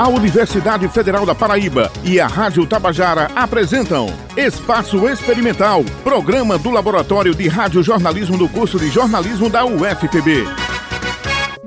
A 0.00 0.08
Universidade 0.08 0.88
Federal 0.88 1.26
da 1.26 1.34
Paraíba 1.34 1.92
e 2.02 2.18
a 2.18 2.26
Rádio 2.26 2.66
Tabajara 2.66 3.30
apresentam 3.36 4.06
Espaço 4.34 5.06
Experimental, 5.06 5.84
programa 6.02 6.56
do 6.56 6.70
Laboratório 6.70 7.34
de 7.34 7.46
Rádio 7.48 7.82
Jornalismo 7.82 8.38
do 8.38 8.48
curso 8.48 8.78
de 8.78 8.88
Jornalismo 8.88 9.50
da 9.50 9.62
UFPB. 9.66 10.69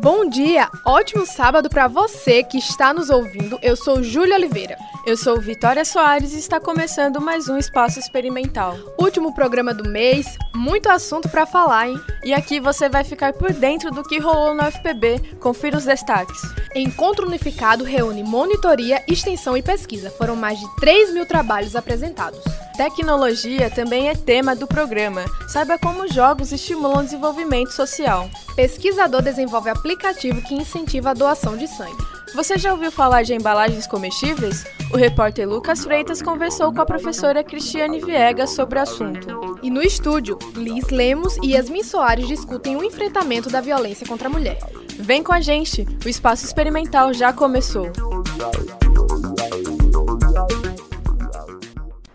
Bom 0.03 0.27
dia, 0.27 0.69
ótimo 0.83 1.25
sábado 1.25 1.69
para 1.69 1.87
você 1.87 2.43
que 2.43 2.57
está 2.57 2.93
nos 2.93 3.09
ouvindo. 3.09 3.57
Eu 3.61 3.73
sou 3.77 4.03
Júlia 4.03 4.35
Oliveira. 4.35 4.75
Eu 5.05 5.15
sou 5.15 5.39
Vitória 5.39 5.85
Soares 5.85 6.33
e 6.33 6.39
está 6.39 6.59
começando 6.59 7.21
mais 7.21 7.47
um 7.47 7.57
Espaço 7.57 7.99
Experimental. 7.99 8.77
Último 8.99 9.33
programa 9.33 9.73
do 9.73 9.87
mês, 9.87 10.37
muito 10.53 10.89
assunto 10.89 11.29
para 11.29 11.45
falar, 11.45 11.87
hein? 11.87 11.97
E 12.21 12.33
aqui 12.33 12.59
você 12.59 12.89
vai 12.89 13.05
ficar 13.05 13.31
por 13.31 13.53
dentro 13.53 13.91
do 13.91 14.03
que 14.03 14.19
rolou 14.19 14.53
no 14.53 14.63
FPB. 14.63 15.37
Confira 15.39 15.77
os 15.77 15.85
destaques. 15.85 16.41
Encontro 16.75 17.25
Unificado 17.25 17.85
reúne 17.85 18.23
monitoria, 18.23 19.01
extensão 19.07 19.55
e 19.55 19.61
pesquisa. 19.61 20.09
Foram 20.09 20.35
mais 20.35 20.59
de 20.59 20.75
3 20.81 21.13
mil 21.13 21.25
trabalhos 21.25 21.77
apresentados. 21.77 22.43
Tecnologia 22.75 23.69
também 23.69 24.09
é 24.09 24.15
tema 24.15 24.55
do 24.55 24.65
programa. 24.65 25.23
Saiba 25.47 25.77
como 25.77 26.11
jogos 26.11 26.51
estimulam 26.51 27.01
o 27.01 27.03
desenvolvimento 27.03 27.69
social. 27.71 28.27
Pesquisador 28.55 29.21
desenvolve 29.21 29.69
aplicativo 29.93 30.41
que 30.41 30.55
incentiva 30.55 31.11
a 31.11 31.13
doação 31.13 31.55
de 31.55 31.67
sangue. 31.67 32.03
Você 32.33 32.57
já 32.57 32.71
ouviu 32.71 32.91
falar 32.91 33.21
de 33.21 33.33
embalagens 33.33 33.85
comestíveis? 33.85 34.65
O 34.91 34.97
repórter 34.97 35.47
Lucas 35.47 35.83
Freitas 35.83 36.19
conversou 36.19 36.73
com 36.73 36.81
a 36.81 36.85
professora 36.85 37.43
Cristiane 37.43 38.01
Viegas 38.01 38.49
sobre 38.49 38.79
o 38.79 38.81
assunto. 38.81 39.59
E 39.61 39.69
no 39.69 39.83
estúdio, 39.83 40.39
Liz 40.55 40.89
Lemos 40.89 41.37
e 41.43 41.51
Yasmin 41.51 41.83
Soares 41.83 42.27
discutem 42.27 42.75
o 42.75 42.83
enfrentamento 42.83 43.51
da 43.51 43.61
violência 43.61 44.07
contra 44.07 44.27
a 44.27 44.31
mulher. 44.31 44.57
Vem 44.97 45.21
com 45.21 45.31
a 45.31 45.39
gente, 45.39 45.85
o 46.03 46.09
espaço 46.09 46.43
experimental 46.43 47.13
já 47.13 47.31
começou. 47.31 47.91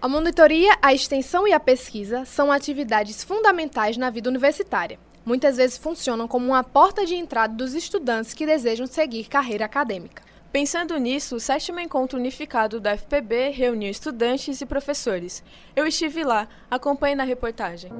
A 0.01 0.09
monitoria, 0.09 0.77
a 0.83 0.93
extensão 0.93 1.47
e 1.47 1.53
a 1.53 1.61
pesquisa 1.61 2.25
são 2.25 2.51
atividades 2.51 3.23
fundamentais 3.23 3.97
na 3.97 4.11
vida 4.11 4.29
universitária. 4.29 4.99
Muitas 5.29 5.59
vezes 5.59 5.77
funcionam 5.77 6.27
como 6.27 6.47
uma 6.47 6.65
porta 6.65 7.05
de 7.05 7.15
entrada 7.15 7.53
dos 7.53 7.75
estudantes 7.75 8.33
que 8.33 8.47
desejam 8.47 8.87
seguir 8.87 9.25
carreira 9.25 9.67
acadêmica. 9.67 10.23
Pensando 10.51 10.97
nisso, 10.97 11.37
o 11.37 11.41
sétimo 11.41 11.79
encontro 11.79 12.19
unificado 12.19 12.81
da 12.81 12.97
FPB 12.97 13.51
reuniu 13.51 13.91
estudantes 13.91 14.63
e 14.63 14.65
professores. 14.65 15.45
Eu 15.77 15.87
estive 15.87 16.25
lá, 16.25 16.49
acompanhe 16.71 17.15
na 17.15 17.25
reportagem. 17.25 17.93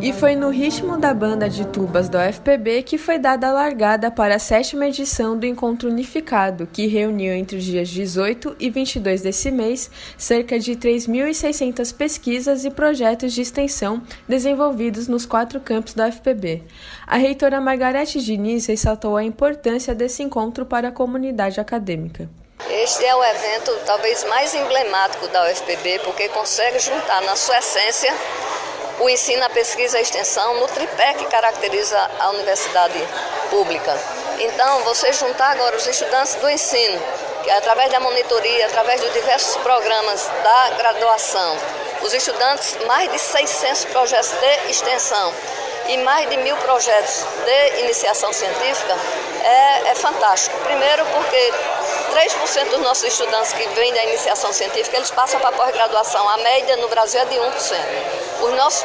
E 0.00 0.12
foi 0.12 0.36
no 0.36 0.50
ritmo 0.50 0.96
da 0.96 1.12
banda 1.12 1.48
de 1.48 1.66
tubas 1.66 2.08
do 2.08 2.16
UFPB 2.16 2.84
que 2.84 2.96
foi 2.96 3.18
dada 3.18 3.48
a 3.48 3.52
largada 3.52 4.10
para 4.10 4.36
a 4.36 4.38
sétima 4.38 4.86
edição 4.86 5.36
do 5.36 5.44
Encontro 5.44 5.88
Unificado, 5.88 6.68
que 6.72 6.86
reuniu 6.86 7.32
entre 7.32 7.56
os 7.56 7.64
dias 7.64 7.88
18 7.88 8.54
e 8.60 8.70
22 8.70 9.22
desse 9.22 9.50
mês 9.50 9.90
cerca 10.16 10.60
de 10.60 10.76
3.600 10.76 11.92
pesquisas 11.96 12.64
e 12.64 12.70
projetos 12.70 13.32
de 13.32 13.42
extensão 13.42 14.00
desenvolvidos 14.28 15.08
nos 15.08 15.26
quatro 15.26 15.58
campos 15.58 15.94
da 15.94 16.06
UFPB. 16.06 16.62
A 17.06 17.16
reitora 17.16 17.60
Margarete 17.60 18.20
Diniz 18.20 18.66
ressaltou 18.66 19.16
a 19.16 19.24
importância 19.24 19.94
desse 19.94 20.22
encontro 20.22 20.64
para 20.64 20.88
a 20.88 20.92
comunidade 20.92 21.58
acadêmica. 21.58 22.28
Este 22.70 23.04
é 23.04 23.14
o 23.14 23.24
evento 23.24 23.72
talvez 23.84 24.24
mais 24.24 24.54
emblemático 24.54 25.26
da 25.28 25.50
UFPB, 25.50 26.00
porque 26.04 26.28
consegue 26.28 26.78
juntar 26.78 27.22
na 27.22 27.34
sua 27.36 27.58
essência 27.58 28.12
o 29.00 29.08
ensino, 29.08 29.44
a 29.44 29.50
pesquisa 29.50 29.96
e 29.96 30.00
a 30.00 30.02
extensão 30.02 30.54
no 30.54 30.66
tripé 30.68 31.14
que 31.14 31.24
caracteriza 31.26 31.98
a 32.18 32.30
universidade 32.30 32.98
pública. 33.50 33.96
Então, 34.38 34.80
você 34.80 35.12
juntar 35.12 35.50
agora 35.52 35.76
os 35.76 35.86
estudantes 35.86 36.34
do 36.36 36.48
ensino, 36.48 37.00
que 37.42 37.50
é 37.50 37.56
através 37.56 37.90
da 37.90 38.00
monitoria, 38.00 38.66
através 38.66 39.00
de 39.00 39.10
diversos 39.10 39.56
programas 39.56 40.28
da 40.42 40.70
graduação, 40.76 41.56
os 42.02 42.12
estudantes, 42.12 42.76
mais 42.86 43.10
de 43.10 43.18
600 43.18 43.84
projetos 43.86 44.30
de 44.30 44.70
extensão 44.70 45.32
e 45.88 45.96
mais 45.98 46.28
de 46.28 46.36
mil 46.38 46.56
projetos 46.58 47.24
de 47.44 47.80
iniciação 47.80 48.32
científica, 48.32 48.96
é, 49.42 49.90
é 49.90 49.94
fantástico. 49.94 50.56
Primeiro 50.64 51.04
porque 51.06 51.52
3% 52.16 52.70
dos 52.70 52.80
nossos 52.80 53.04
estudantes 53.04 53.52
que 53.52 53.68
vêm 53.68 53.92
da 53.92 54.04
iniciação 54.04 54.50
científica, 54.50 54.96
eles 54.96 55.10
passam 55.10 55.38
para 55.38 55.50
a 55.50 55.52
pós-graduação. 55.52 56.26
A 56.30 56.38
média 56.38 56.74
no 56.78 56.88
Brasil 56.88 57.20
é 57.20 57.26
de 57.26 57.36
1% 57.36 58.26
os 58.42 58.54
nossos, 58.54 58.84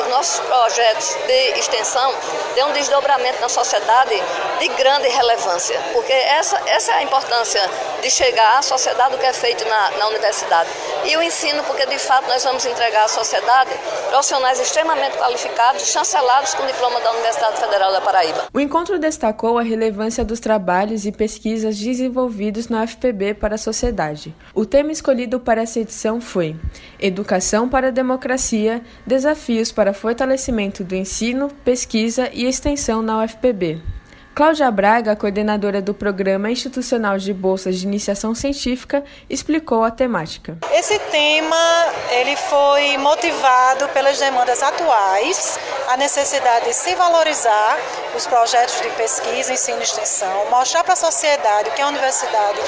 os 0.00 0.08
nossos 0.08 0.40
projetos 0.40 1.16
de 1.26 1.58
extensão 1.58 2.12
têm 2.54 2.64
um 2.64 2.72
desdobramento 2.72 3.40
na 3.40 3.48
sociedade 3.48 4.14
de 4.58 4.68
grande 4.68 5.08
relevância, 5.08 5.78
porque 5.92 6.12
essa, 6.12 6.60
essa 6.66 6.92
é 6.92 6.94
a 6.96 7.02
importância 7.02 7.60
de 8.02 8.10
chegar 8.10 8.58
à 8.58 8.62
sociedade 8.62 9.12
do 9.12 9.18
que 9.18 9.26
é 9.26 9.32
feito 9.32 9.66
na, 9.66 9.90
na 9.92 10.08
universidade. 10.08 10.68
E 11.04 11.16
o 11.16 11.22
ensino, 11.22 11.62
porque 11.64 11.86
de 11.86 11.98
fato 11.98 12.28
nós 12.28 12.44
vamos 12.44 12.64
entregar 12.66 13.04
à 13.04 13.08
sociedade 13.08 13.70
profissionais 14.08 14.60
extremamente 14.60 15.16
qualificados, 15.16 15.86
chancelados 15.86 16.54
com 16.54 16.66
diploma 16.66 17.00
da 17.00 17.12
Universidade 17.12 17.58
Federal 17.58 17.92
da 17.92 18.00
Paraíba. 18.00 18.48
O 18.52 18.60
encontro 18.60 18.98
destacou 18.98 19.58
a 19.58 19.62
relevância 19.62 20.24
dos 20.24 20.40
trabalhos 20.40 21.06
e 21.06 21.12
pesquisas 21.12 21.78
desenvolvidos 21.78 22.68
na 22.70 22.82
UFPB 22.82 23.34
para 23.34 23.56
a 23.56 23.58
sociedade. 23.58 24.34
O 24.54 24.64
tema 24.64 24.92
escolhido 24.92 25.40
para 25.40 25.62
essa 25.62 25.80
edição 25.80 26.20
foi 26.20 26.56
Educação 26.98 27.68
para 27.68 27.88
a 27.88 27.90
Democracia 27.90 28.82
Desafios 29.06 29.72
para 29.72 29.92
fortalecimento 29.92 30.84
do 30.84 30.94
ensino, 30.94 31.48
pesquisa 31.64 32.30
e 32.32 32.46
extensão 32.46 33.02
na 33.02 33.22
UFPB. 33.22 33.89
Cláudia 34.34 34.70
Braga, 34.70 35.16
coordenadora 35.16 35.82
do 35.82 35.92
Programa 35.92 36.50
Institucional 36.50 37.18
de 37.18 37.34
Bolsas 37.34 37.78
de 37.78 37.86
Iniciação 37.86 38.34
Científica, 38.34 39.04
explicou 39.28 39.82
a 39.82 39.90
temática. 39.90 40.56
Esse 40.72 40.98
tema 40.98 41.86
ele 42.10 42.36
foi 42.36 42.96
motivado 42.98 43.88
pelas 43.88 44.18
demandas 44.18 44.62
atuais, 44.62 45.58
a 45.88 45.96
necessidade 45.96 46.66
de 46.66 46.72
se 46.72 46.94
valorizar 46.94 47.76
os 48.16 48.26
projetos 48.26 48.80
de 48.80 48.88
pesquisa, 48.90 49.52
ensino 49.52 49.80
e 49.80 49.82
extensão, 49.82 50.48
mostrar 50.48 50.84
para 50.84 50.94
a 50.94 50.96
sociedade 50.96 51.68
o 51.68 51.72
que 51.72 51.82
a 51.82 51.88
universidade 51.88 52.60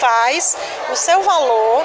faz, 0.00 0.56
o 0.92 0.96
seu 0.96 1.22
valor 1.22 1.84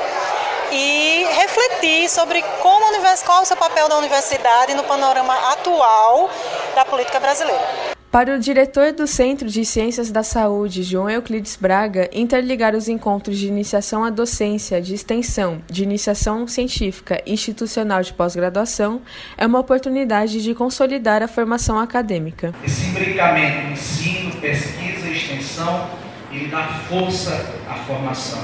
e 0.71 1.25
refletir 1.33 2.09
sobre 2.09 2.41
como 2.61 2.89
qual 3.25 3.39
é 3.39 3.41
o 3.41 3.45
seu 3.45 3.57
papel 3.57 3.87
da 3.87 3.97
universidade 3.97 4.73
no 4.73 4.83
panorama 4.83 5.33
atual 5.51 6.29
da 6.75 6.83
política 6.83 7.19
brasileira. 7.19 7.98
Para 8.11 8.35
o 8.35 8.39
diretor 8.39 8.91
do 8.91 9.05
Centro 9.05 9.47
de 9.47 9.63
Ciências 9.63 10.09
da 10.09 10.23
Saúde, 10.23 10.81
João 10.81 11.07
Euclides 11.07 11.55
Braga, 11.55 12.09
interligar 12.11 12.73
os 12.73 12.87
encontros 12.87 13.37
de 13.37 13.45
iniciação 13.45 14.03
à 14.03 14.09
docência, 14.09 14.81
de 14.81 14.95
extensão, 14.95 15.61
de 15.69 15.83
iniciação 15.83 16.47
científica 16.47 17.21
e 17.23 17.33
institucional 17.33 18.01
de 18.01 18.11
pós-graduação 18.11 18.99
é 19.37 19.45
uma 19.45 19.59
oportunidade 19.59 20.41
de 20.41 20.55
consolidar 20.55 21.21
a 21.21 21.27
formação 21.27 21.77
acadêmica. 21.77 22.51
Esse 22.65 22.87
imbricamento 22.87 23.73
ensino, 23.73 24.31
pesquisa 24.41 25.07
extensão, 25.07 25.87
ele 26.31 26.47
dá 26.47 26.63
força 26.89 27.61
à 27.69 27.75
formação, 27.75 28.41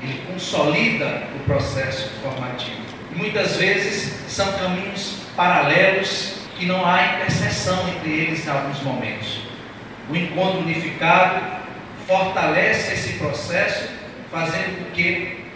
ele 0.00 0.22
consolida 0.32 1.24
o 1.34 1.40
processo 1.46 2.10
formativo. 2.22 2.78
E 3.12 3.18
muitas 3.18 3.56
vezes 3.56 4.14
são 4.28 4.52
caminhos 4.52 5.16
paralelos 5.34 6.39
que 6.60 6.66
não 6.66 6.84
há 6.84 7.16
interseção 7.16 7.88
entre 7.88 8.10
eles 8.10 8.46
em 8.46 8.50
alguns 8.50 8.82
momentos. 8.82 9.40
O 10.10 10.14
encontro 10.14 10.60
unificado 10.60 11.40
fortalece 12.06 12.92
esse 12.92 13.14
processo, 13.14 13.88
fazendo 14.30 14.84
com 14.84 14.90
que 14.92 15.46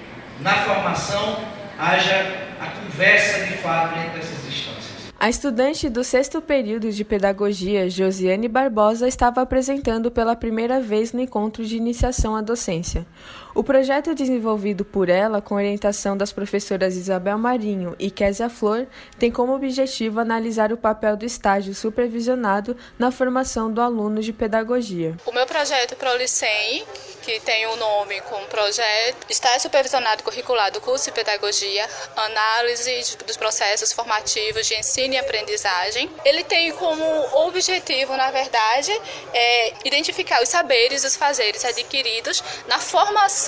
na 0.41 0.55
formação 0.65 1.41
haja 1.79 2.47
a 2.59 2.67
conversa 2.81 3.45
de 3.45 3.53
fato 3.59 3.99
entre 3.99 4.21
essas 4.21 4.47
instâncias. 4.47 5.13
A 5.21 5.29
estudante 5.29 5.91
do 5.91 6.03
sexto 6.03 6.41
período 6.41 6.91
de 6.91 7.05
pedagogia, 7.05 7.91
Josiane 7.91 8.49
Barbosa, 8.49 9.07
estava 9.07 9.43
apresentando 9.43 10.11
pela 10.11 10.35
primeira 10.35 10.81
vez 10.81 11.13
no 11.13 11.21
encontro 11.21 11.65
de 11.65 11.77
iniciação 11.77 12.35
à 12.35 12.41
docência. 12.41 13.07
O 13.55 13.63
projeto 13.63 14.15
desenvolvido 14.17 14.85
por 14.85 15.09
ela, 15.09 15.41
com 15.41 15.55
orientação 15.55 16.17
das 16.17 16.33
professoras 16.33 16.97
Isabel 16.97 17.39
Marinho 17.39 17.95
e 18.01 18.11
Késia 18.11 18.51
Flor, 18.51 18.87
tem 19.17 19.31
como 19.31 19.55
objetivo 19.55 20.19
analisar 20.19 20.73
o 20.73 20.77
papel 20.77 21.17
do 21.17 21.25
estágio 21.25 21.73
supervisionado 21.73 22.77
na 22.99 23.13
formação 23.13 23.71
do 23.73 23.81
aluno 23.81 24.21
de 24.21 24.33
pedagogia. 24.33 25.15
O 25.25 25.33
meu 25.33 25.47
projeto 25.47 25.95
ProLicem, 25.95 26.85
que 27.23 27.39
tem 27.41 27.67
o 27.67 27.75
um 27.75 27.77
nome 27.77 28.21
como 28.23 28.45
projeto 28.47 29.25
Estágio 29.31 29.61
Supervisionado 29.61 30.25
Curricular 30.25 30.73
do 30.73 30.81
curso 30.81 31.07
de 31.07 31.13
Pedagogia, 31.13 31.89
análise 32.17 33.17
dos 33.25 33.37
processos 33.37 33.93
formativos 33.93 34.67
de 34.67 34.75
ensino 34.75 35.05
ensino 35.05 35.15
e 35.15 35.19
aprendizagem. 35.19 36.11
Ele 36.25 36.45
tem 36.45 36.73
como 36.73 37.05
objetivo, 37.47 38.17
na 38.17 38.31
verdade, 38.31 38.93
é, 39.33 39.73
identificar 39.85 40.43
os 40.43 40.49
saberes 40.49 41.05
e 41.05 41.07
os 41.07 41.17
fazeres 41.17 41.65
adquiridos 41.65 42.43
na 42.67 42.79
formação 42.79 43.44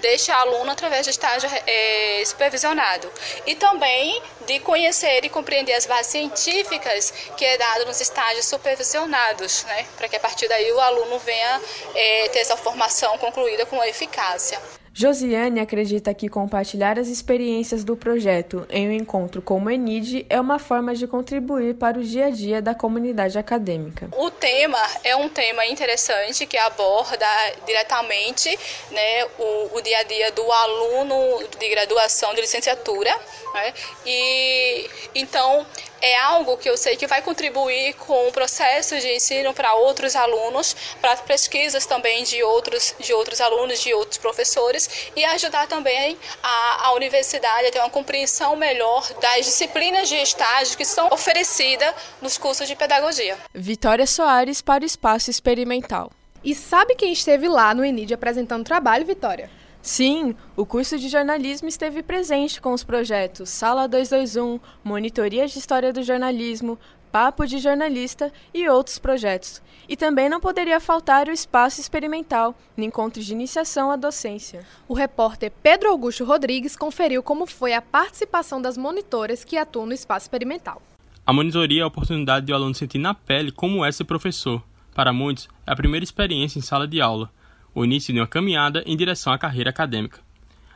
deste 0.00 0.30
aluno 0.30 0.70
através 0.70 1.04
de 1.04 1.10
estágio 1.10 1.48
é, 1.66 2.22
supervisionado 2.26 3.10
e 3.46 3.54
também 3.54 4.22
de 4.46 4.60
conhecer 4.60 5.24
e 5.24 5.28
compreender 5.28 5.72
as 5.72 5.86
bases 5.86 6.12
científicas 6.12 7.10
que 7.36 7.44
é 7.44 7.56
dado 7.56 7.86
nos 7.86 8.00
estágios 8.00 8.44
supervisionados, 8.46 9.64
né, 9.64 9.86
para 9.96 10.08
que 10.08 10.16
a 10.16 10.20
partir 10.20 10.48
daí 10.48 10.70
o 10.72 10.80
aluno 10.80 11.18
venha 11.18 11.60
é, 11.94 12.28
ter 12.28 12.40
essa 12.40 12.56
formação 12.56 13.16
concluída 13.18 13.64
com 13.64 13.82
eficácia. 13.84 14.60
Josiane 14.96 15.58
acredita 15.58 16.14
que 16.14 16.28
compartilhar 16.28 17.00
as 17.00 17.08
experiências 17.08 17.82
do 17.82 17.96
projeto 17.96 18.64
em 18.70 18.88
um 18.88 18.92
encontro 18.92 19.42
como 19.42 19.66
o 19.66 19.70
ENID 19.70 20.24
é 20.30 20.40
uma 20.40 20.60
forma 20.60 20.94
de 20.94 21.08
contribuir 21.08 21.74
para 21.74 21.98
o 21.98 22.02
dia 22.04 22.26
a 22.26 22.30
dia 22.30 22.62
da 22.62 22.76
comunidade 22.76 23.36
acadêmica. 23.36 24.08
O 24.12 24.30
tema 24.30 24.78
é 25.02 25.16
um 25.16 25.28
tema 25.28 25.66
interessante 25.66 26.46
que 26.46 26.56
aborda 26.56 27.26
diretamente 27.66 28.56
né, 28.92 29.24
o, 29.36 29.78
o 29.78 29.80
dia 29.82 29.98
a 29.98 30.02
dia 30.04 30.30
do 30.30 30.52
aluno 30.52 31.42
de 31.58 31.68
graduação 31.70 32.32
de 32.32 32.40
licenciatura. 32.40 33.10
Né, 33.52 33.74
e 34.06 34.88
então 35.12 35.66
é 36.04 36.18
algo 36.18 36.58
que 36.58 36.68
eu 36.68 36.76
sei 36.76 36.96
que 36.96 37.06
vai 37.06 37.22
contribuir 37.22 37.94
com 37.94 38.28
o 38.28 38.32
processo 38.32 39.00
de 39.00 39.10
ensino 39.14 39.54
para 39.54 39.72
outros 39.74 40.14
alunos, 40.14 40.76
para 41.00 41.16
pesquisas 41.16 41.86
também 41.86 42.24
de 42.24 42.42
outros, 42.42 42.94
de 43.00 43.14
outros 43.14 43.40
alunos, 43.40 43.80
de 43.80 43.94
outros 43.94 44.18
professores 44.18 45.10
e 45.16 45.24
ajudar 45.24 45.66
também 45.66 46.18
a, 46.42 46.88
a 46.88 46.92
universidade 46.92 47.68
a 47.68 47.72
ter 47.72 47.78
uma 47.78 47.88
compreensão 47.88 48.54
melhor 48.54 49.02
das 49.14 49.46
disciplinas 49.46 50.06
de 50.06 50.16
estágio 50.16 50.76
que 50.76 50.84
são 50.84 51.08
oferecidas 51.10 51.94
nos 52.20 52.36
cursos 52.36 52.68
de 52.68 52.76
pedagogia. 52.76 53.38
Vitória 53.54 54.06
Soares 54.06 54.60
para 54.60 54.82
o 54.82 54.86
Espaço 54.86 55.30
Experimental. 55.30 56.10
E 56.44 56.54
sabe 56.54 56.94
quem 56.94 57.14
esteve 57.14 57.48
lá 57.48 57.72
no 57.72 57.82
ENID 57.82 58.12
apresentando 58.12 58.62
trabalho, 58.62 59.06
Vitória? 59.06 59.50
Sim, 59.84 60.34
o 60.56 60.64
curso 60.64 60.96
de 60.96 61.10
jornalismo 61.10 61.68
esteve 61.68 62.02
presente 62.02 62.58
com 62.58 62.72
os 62.72 62.82
projetos 62.82 63.50
Sala 63.50 63.86
221, 63.86 64.58
Monitoria 64.82 65.46
de 65.46 65.58
História 65.58 65.92
do 65.92 66.02
Jornalismo, 66.02 66.78
Papo 67.12 67.44
de 67.44 67.58
Jornalista 67.58 68.32
e 68.54 68.66
outros 68.66 68.98
projetos. 68.98 69.60
E 69.86 69.94
também 69.94 70.26
não 70.26 70.40
poderia 70.40 70.80
faltar 70.80 71.28
o 71.28 71.32
espaço 71.32 71.82
experimental, 71.82 72.54
no 72.74 72.82
encontro 72.82 73.22
de 73.22 73.30
iniciação 73.30 73.90
à 73.90 73.96
docência. 73.96 74.64
O 74.88 74.94
repórter 74.94 75.52
Pedro 75.62 75.90
Augusto 75.90 76.24
Rodrigues 76.24 76.76
conferiu 76.76 77.22
como 77.22 77.46
foi 77.46 77.74
a 77.74 77.82
participação 77.82 78.62
das 78.62 78.78
monitoras 78.78 79.44
que 79.44 79.58
atuam 79.58 79.84
no 79.84 79.92
espaço 79.92 80.24
experimental. 80.24 80.80
A 81.26 81.32
monitoria 81.32 81.82
é 81.82 81.84
a 81.84 81.88
oportunidade 81.88 82.46
de 82.46 82.52
o 82.52 82.54
aluno 82.54 82.74
sentir 82.74 82.98
na 82.98 83.12
pele 83.12 83.52
como 83.52 83.84
é 83.84 83.92
ser 83.92 84.04
professor. 84.04 84.62
Para 84.94 85.12
muitos, 85.12 85.46
é 85.66 85.72
a 85.72 85.76
primeira 85.76 86.04
experiência 86.04 86.58
em 86.58 86.62
sala 86.62 86.88
de 86.88 87.02
aula 87.02 87.30
o 87.74 87.84
início 87.84 88.12
de 88.12 88.20
uma 88.20 88.26
caminhada 88.26 88.82
em 88.86 88.96
direção 88.96 89.32
à 89.32 89.38
carreira 89.38 89.70
acadêmica. 89.70 90.20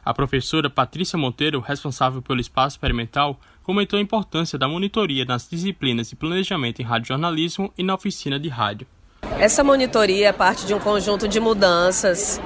A 0.05 0.15
professora 0.15 0.71
Patrícia 0.71 1.19
Monteiro, 1.19 1.61
responsável 1.61 2.23
pelo 2.23 2.41
espaço 2.41 2.77
experimental, 2.77 3.39
comentou 3.63 3.99
a 3.99 4.03
importância 4.03 4.59
da 4.59 4.67
monitoria 4.67 5.25
nas 5.25 5.49
disciplinas 5.49 6.09
de 6.09 6.17
planejamento 6.17 6.81
em 6.81 6.85
radiojornalismo 6.85 7.73
e 7.77 7.83
na 7.83 7.95
oficina 7.95 8.41
de 8.41 8.49
rádio. 8.49 8.87
Essa 9.39 9.63
monitoria 9.63 10.29
é 10.29 10.33
parte 10.33 10.67
de 10.67 10.73
um 10.75 10.79
conjunto 10.79 11.29
de 11.29 11.39
mudanças 11.39 12.41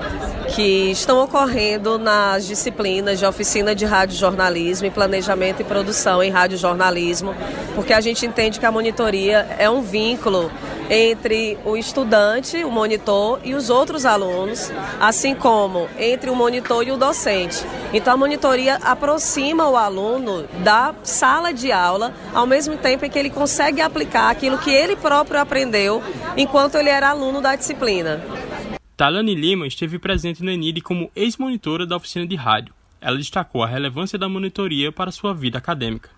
que 0.54 0.90
estão 0.90 1.22
ocorrendo 1.22 1.98
nas 1.98 2.46
disciplinas 2.46 3.18
de 3.18 3.24
oficina 3.24 3.74
de 3.74 3.84
radiojornalismo 3.84 4.86
e 4.86 4.90
planejamento 4.90 5.62
e 5.62 5.64
produção 5.64 6.22
em 6.22 6.30
radiojornalismo, 6.30 7.34
porque 7.74 7.92
a 7.92 8.00
gente 8.00 8.26
entende 8.26 8.58
que 8.58 8.66
a 8.66 8.72
monitoria 8.72 9.46
é 9.58 9.70
um 9.70 9.80
vínculo 9.80 10.50
entre 10.94 11.56
o 11.64 11.74
estudante, 11.74 12.62
o 12.62 12.70
monitor 12.70 13.40
e 13.42 13.54
os 13.54 13.70
outros 13.70 14.04
alunos, 14.04 14.70
assim 15.00 15.34
como 15.34 15.88
entre 15.98 16.28
o 16.28 16.36
monitor 16.36 16.86
e 16.86 16.92
o 16.92 16.98
docente. 16.98 17.64
Então 17.94 18.12
a 18.12 18.16
monitoria 18.16 18.74
aproxima 18.74 19.66
o 19.70 19.76
aluno 19.78 20.46
da 20.62 20.94
sala 21.02 21.50
de 21.50 21.72
aula, 21.72 22.12
ao 22.34 22.46
mesmo 22.46 22.76
tempo 22.76 23.06
em 23.06 23.10
que 23.10 23.18
ele 23.18 23.30
consegue 23.30 23.80
aplicar 23.80 24.28
aquilo 24.28 24.58
que 24.58 24.70
ele 24.70 24.94
próprio 24.94 25.40
aprendeu 25.40 26.02
enquanto 26.36 26.74
ele 26.74 26.90
era 26.90 27.08
aluno 27.08 27.40
da 27.40 27.56
disciplina. 27.56 28.22
Talane 28.94 29.34
Lima 29.34 29.66
esteve 29.66 29.98
presente 29.98 30.44
no 30.44 30.50
ENID 30.50 30.82
como 30.82 31.10
ex-monitora 31.16 31.86
da 31.86 31.96
oficina 31.96 32.26
de 32.26 32.36
rádio. 32.36 32.74
Ela 33.00 33.16
destacou 33.16 33.62
a 33.62 33.66
relevância 33.66 34.18
da 34.18 34.28
monitoria 34.28 34.92
para 34.92 35.10
sua 35.10 35.32
vida 35.32 35.56
acadêmica. 35.56 36.10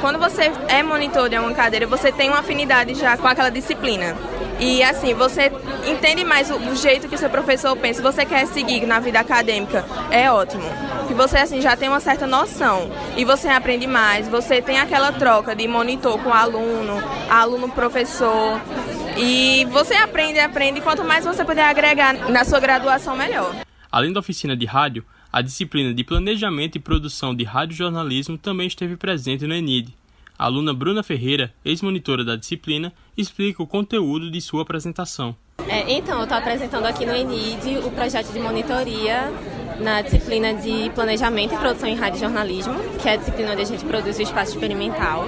Quando 0.00 0.18
você 0.18 0.52
é 0.68 0.82
monitor 0.82 1.28
de 1.28 1.36
uma 1.36 1.52
cadeira, 1.52 1.86
você 1.86 2.12
tem 2.12 2.28
uma 2.28 2.38
afinidade 2.38 2.94
já 2.94 3.16
com 3.16 3.26
aquela 3.26 3.50
disciplina. 3.50 4.16
E 4.60 4.82
assim, 4.82 5.12
você 5.12 5.52
entende 5.86 6.24
mais 6.24 6.50
o, 6.50 6.74
jeito 6.76 7.08
que 7.08 7.14
o 7.14 7.18
seu 7.18 7.28
professor 7.28 7.76
pensa. 7.76 8.00
Você 8.02 8.24
quer 8.24 8.46
seguir 8.46 8.86
na 8.86 9.00
vida 9.00 9.18
acadêmica, 9.18 9.84
é 10.10 10.30
ótimo. 10.30 10.62
Que 11.08 11.14
você 11.14 11.38
assim 11.38 11.60
já 11.60 11.76
tem 11.76 11.88
uma 11.88 12.00
certa 12.00 12.26
noção 12.26 12.90
e 13.16 13.24
você 13.24 13.48
aprende 13.48 13.86
mais. 13.86 14.28
Você 14.28 14.62
tem 14.62 14.78
aquela 14.78 15.12
troca 15.12 15.54
de 15.54 15.66
monitor 15.66 16.18
com 16.18 16.32
aluno, 16.32 17.02
aluno 17.28 17.68
professor. 17.68 18.60
E 19.16 19.64
você 19.70 19.94
aprende, 19.94 20.38
aprende. 20.38 20.80
Quanto 20.80 21.04
mais 21.04 21.24
você 21.24 21.44
puder 21.44 21.64
agregar 21.64 22.12
na 22.30 22.44
sua 22.44 22.60
graduação, 22.60 23.16
melhor. 23.16 23.52
Além 23.90 24.12
da 24.12 24.20
oficina 24.20 24.56
de 24.56 24.66
rádio, 24.66 25.04
a 25.32 25.42
disciplina 25.42 25.92
de 25.92 26.02
Planejamento 26.02 26.76
e 26.76 26.80
Produção 26.80 27.34
de 27.34 27.44
Radiojornalismo 27.44 28.38
também 28.38 28.66
esteve 28.66 28.96
presente 28.96 29.46
no 29.46 29.54
ENID. 29.54 29.94
A 30.38 30.44
aluna 30.44 30.72
Bruna 30.72 31.02
Ferreira, 31.02 31.52
ex-monitora 31.64 32.24
da 32.24 32.36
disciplina, 32.36 32.92
explica 33.16 33.62
o 33.62 33.66
conteúdo 33.66 34.30
de 34.30 34.40
sua 34.40 34.62
apresentação. 34.62 35.36
É, 35.66 35.92
então, 35.92 36.18
eu 36.18 36.22
estou 36.22 36.38
apresentando 36.38 36.86
aqui 36.86 37.04
no 37.04 37.14
ENID 37.14 37.78
o 37.84 37.90
projeto 37.90 38.32
de 38.32 38.38
monitoria 38.38 39.30
na 39.80 40.00
disciplina 40.00 40.54
de 40.54 40.90
Planejamento 40.94 41.54
e 41.54 41.58
Produção 41.58 41.88
em 41.88 41.94
Radiojornalismo, 41.94 42.74
que 43.00 43.08
é 43.08 43.12
a 43.12 43.16
disciplina 43.16 43.52
onde 43.52 43.62
a 43.62 43.66
gente 43.66 43.84
produz 43.84 44.18
o 44.18 44.22
espaço 44.22 44.52
experimental. 44.52 45.24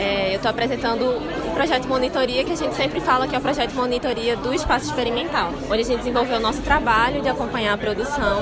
É, 0.00 0.30
eu 0.30 0.36
estou 0.36 0.50
apresentando 0.50 1.04
o 1.04 1.50
projeto 1.52 1.86
monitoria 1.86 2.42
que 2.42 2.52
a 2.52 2.56
gente 2.56 2.74
sempre 2.74 3.02
fala 3.02 3.28
que 3.28 3.36
é 3.36 3.38
o 3.38 3.42
projeto 3.42 3.74
monitoria 3.74 4.34
do 4.34 4.54
espaço 4.54 4.86
experimental, 4.86 5.52
onde 5.70 5.82
a 5.82 5.84
gente 5.84 5.98
desenvolveu 5.98 6.38
o 6.38 6.40
nosso 6.40 6.62
trabalho 6.62 7.20
de 7.20 7.28
acompanhar 7.28 7.74
a 7.74 7.76
produção 7.76 8.40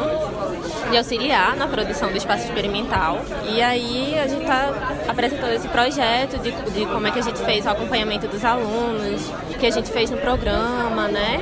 de 0.88 0.96
auxiliar 0.96 1.56
na 1.56 1.66
produção 1.66 2.10
do 2.10 2.16
espaço 2.16 2.44
experimental. 2.44 3.18
E 3.52 3.60
aí 3.60 4.16
a 4.18 4.28
gente 4.28 4.42
está 4.42 4.72
apresentando 5.08 5.52
esse 5.52 5.66
projeto 5.66 6.38
de, 6.38 6.52
de 6.52 6.86
como 6.86 7.06
é 7.08 7.10
que 7.10 7.18
a 7.18 7.22
gente 7.22 7.40
fez 7.40 7.66
o 7.66 7.70
acompanhamento 7.70 8.28
dos 8.28 8.44
alunos, 8.44 9.28
o 9.50 9.58
que 9.58 9.66
a 9.66 9.70
gente 9.70 9.90
fez 9.90 10.10
no 10.10 10.18
programa, 10.18 11.08
né? 11.08 11.40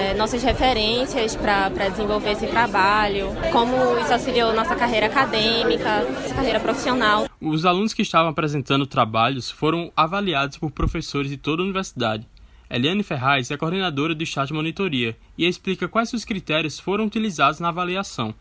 É, 0.00 0.14
nossas 0.14 0.42
referências 0.42 1.36
para 1.36 1.68
desenvolver 1.90 2.32
esse 2.32 2.46
trabalho, 2.46 3.36
como 3.52 3.98
isso 4.00 4.12
auxiliou 4.14 4.54
nossa 4.54 4.74
carreira 4.74 5.06
acadêmica, 5.06 6.06
nossa 6.10 6.34
carreira 6.34 6.58
profissional. 6.58 7.25
Os 7.48 7.64
alunos 7.64 7.94
que 7.94 8.02
estavam 8.02 8.28
apresentando 8.28 8.88
trabalhos 8.88 9.48
foram 9.48 9.92
avaliados 9.96 10.58
por 10.58 10.72
professores 10.72 11.30
de 11.30 11.36
toda 11.36 11.62
a 11.62 11.64
universidade. 11.64 12.26
Eliane 12.68 13.04
Ferraz 13.04 13.52
é 13.52 13.56
coordenadora 13.56 14.16
do 14.16 14.24
estágio 14.24 14.48
de 14.48 14.54
monitoria 14.54 15.16
e 15.38 15.46
explica 15.46 15.86
quais 15.86 16.12
os 16.12 16.24
critérios 16.24 16.80
foram 16.80 17.04
utilizados 17.04 17.60
na 17.60 17.68
avaliação. 17.68 18.34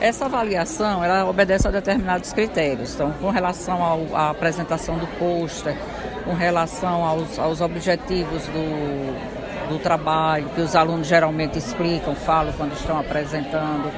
Essa 0.00 0.24
avaliação 0.24 1.04
ela 1.04 1.28
obedece 1.28 1.68
a 1.68 1.70
determinados 1.70 2.32
critérios. 2.32 2.94
Então, 2.94 3.12
com 3.20 3.28
relação 3.28 3.82
ao, 3.82 4.16
à 4.16 4.30
apresentação 4.30 4.96
do 4.96 5.06
pôster, 5.18 5.76
com 6.24 6.32
relação 6.32 7.04
aos, 7.04 7.38
aos 7.38 7.60
objetivos 7.60 8.46
do, 8.46 9.74
do 9.74 9.78
trabalho, 9.78 10.48
que 10.54 10.62
os 10.62 10.74
alunos 10.74 11.06
geralmente 11.06 11.58
explicam, 11.58 12.14
falam 12.14 12.54
quando 12.54 12.72
estão 12.72 12.98
apresentando, 12.98 13.92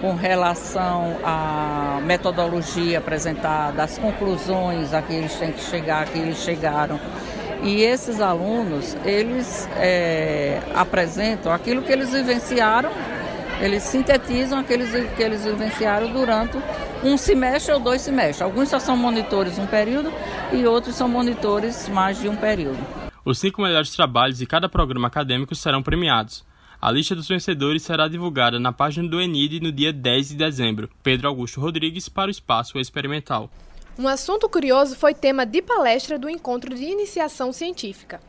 com 0.00 0.14
relação 0.14 1.16
à 1.24 2.00
metodologia 2.02 2.98
apresentada, 2.98 3.82
as 3.82 3.98
conclusões 3.98 4.94
a 4.94 5.02
que 5.02 5.12
eles 5.12 5.34
têm 5.34 5.52
que 5.52 5.62
chegar, 5.62 6.02
a 6.02 6.06
que 6.06 6.18
eles 6.18 6.38
chegaram. 6.38 7.00
E 7.62 7.82
esses 7.82 8.20
alunos, 8.20 8.96
eles 9.04 9.68
é, 9.76 10.60
apresentam 10.74 11.52
aquilo 11.52 11.82
que 11.82 11.90
eles 11.90 12.12
vivenciaram 12.12 12.90
eles 13.60 13.82
sintetizam 13.82 14.58
aqueles 14.58 14.90
que 15.16 15.22
eles 15.22 15.44
vivenciaram 15.44 16.12
durante 16.12 16.56
um 17.02 17.16
semestre 17.16 17.72
ou 17.72 17.80
dois 17.80 18.00
semestres. 18.02 18.40
Alguns 18.40 18.68
só 18.68 18.78
são 18.78 18.96
monitores 18.96 19.58
um 19.58 19.66
período 19.66 20.12
e 20.52 20.64
outros 20.64 20.94
são 20.94 21.08
monitores 21.08 21.88
mais 21.88 22.20
de 22.20 22.28
um 22.28 22.36
período. 22.36 22.78
Os 23.24 23.38
cinco 23.38 23.62
melhores 23.62 23.90
trabalhos 23.90 24.38
de 24.38 24.46
cada 24.46 24.68
programa 24.68 25.08
acadêmico 25.08 25.54
serão 25.54 25.82
premiados. 25.82 26.44
A 26.80 26.92
lista 26.92 27.12
dos 27.12 27.26
vencedores 27.26 27.82
será 27.82 28.06
divulgada 28.06 28.60
na 28.60 28.72
página 28.72 29.08
do 29.08 29.20
ENID 29.20 29.58
no 29.58 29.72
dia 29.72 29.92
10 29.92 30.28
de 30.28 30.36
dezembro. 30.36 30.88
Pedro 31.02 31.26
Augusto 31.26 31.60
Rodrigues 31.60 32.08
para 32.08 32.28
o 32.28 32.30
Espaço 32.30 32.78
Experimental. 32.78 33.50
Um 33.98 34.06
assunto 34.06 34.48
curioso 34.48 34.94
foi 34.94 35.12
tema 35.12 35.44
de 35.44 35.60
palestra 35.60 36.16
do 36.16 36.30
encontro 36.30 36.72
de 36.72 36.84
iniciação 36.84 37.52
científica. 37.52 38.20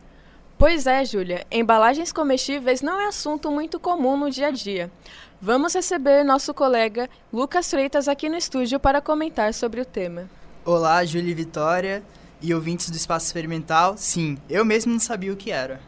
Pois 0.58 0.88
é, 0.88 1.06
Júlia, 1.06 1.46
embalagens 1.51 2.12
comestíveis 2.12 2.82
não 2.82 3.00
é 3.00 3.08
assunto 3.08 3.51
muito 3.51 3.79
comum 3.79 4.18
no 4.18 4.32
dia 4.32 4.48
a 4.48 4.51
dia. 4.51 4.91
Vamos 5.39 5.75
receber 5.75 6.24
nosso 6.24 6.51
colega 6.51 7.08
Lucas 7.32 7.70
Freitas 7.70 8.08
aqui 8.08 8.27
no 8.29 8.36
estúdio 8.36 8.79
para 8.79 9.00
comentar 9.00 9.53
sobre 9.53 9.79
o 9.79 9.86
tema. 9.86 10.27
Olá, 10.65 11.06
Júlia 11.06 11.29
e 11.29 11.36
Vitória 11.36 12.03
e 12.41 12.51
ouvintes 12.51 12.89
do 12.89 12.98
Espaço 12.98 13.27
Experimental. 13.27 13.96
Sim, 13.96 14.39
eu 14.50 14.65
mesmo 14.65 14.91
não 14.91 15.00
sabia 15.00 15.32
o 15.32 15.38
que 15.38 15.51
era. 15.51 15.79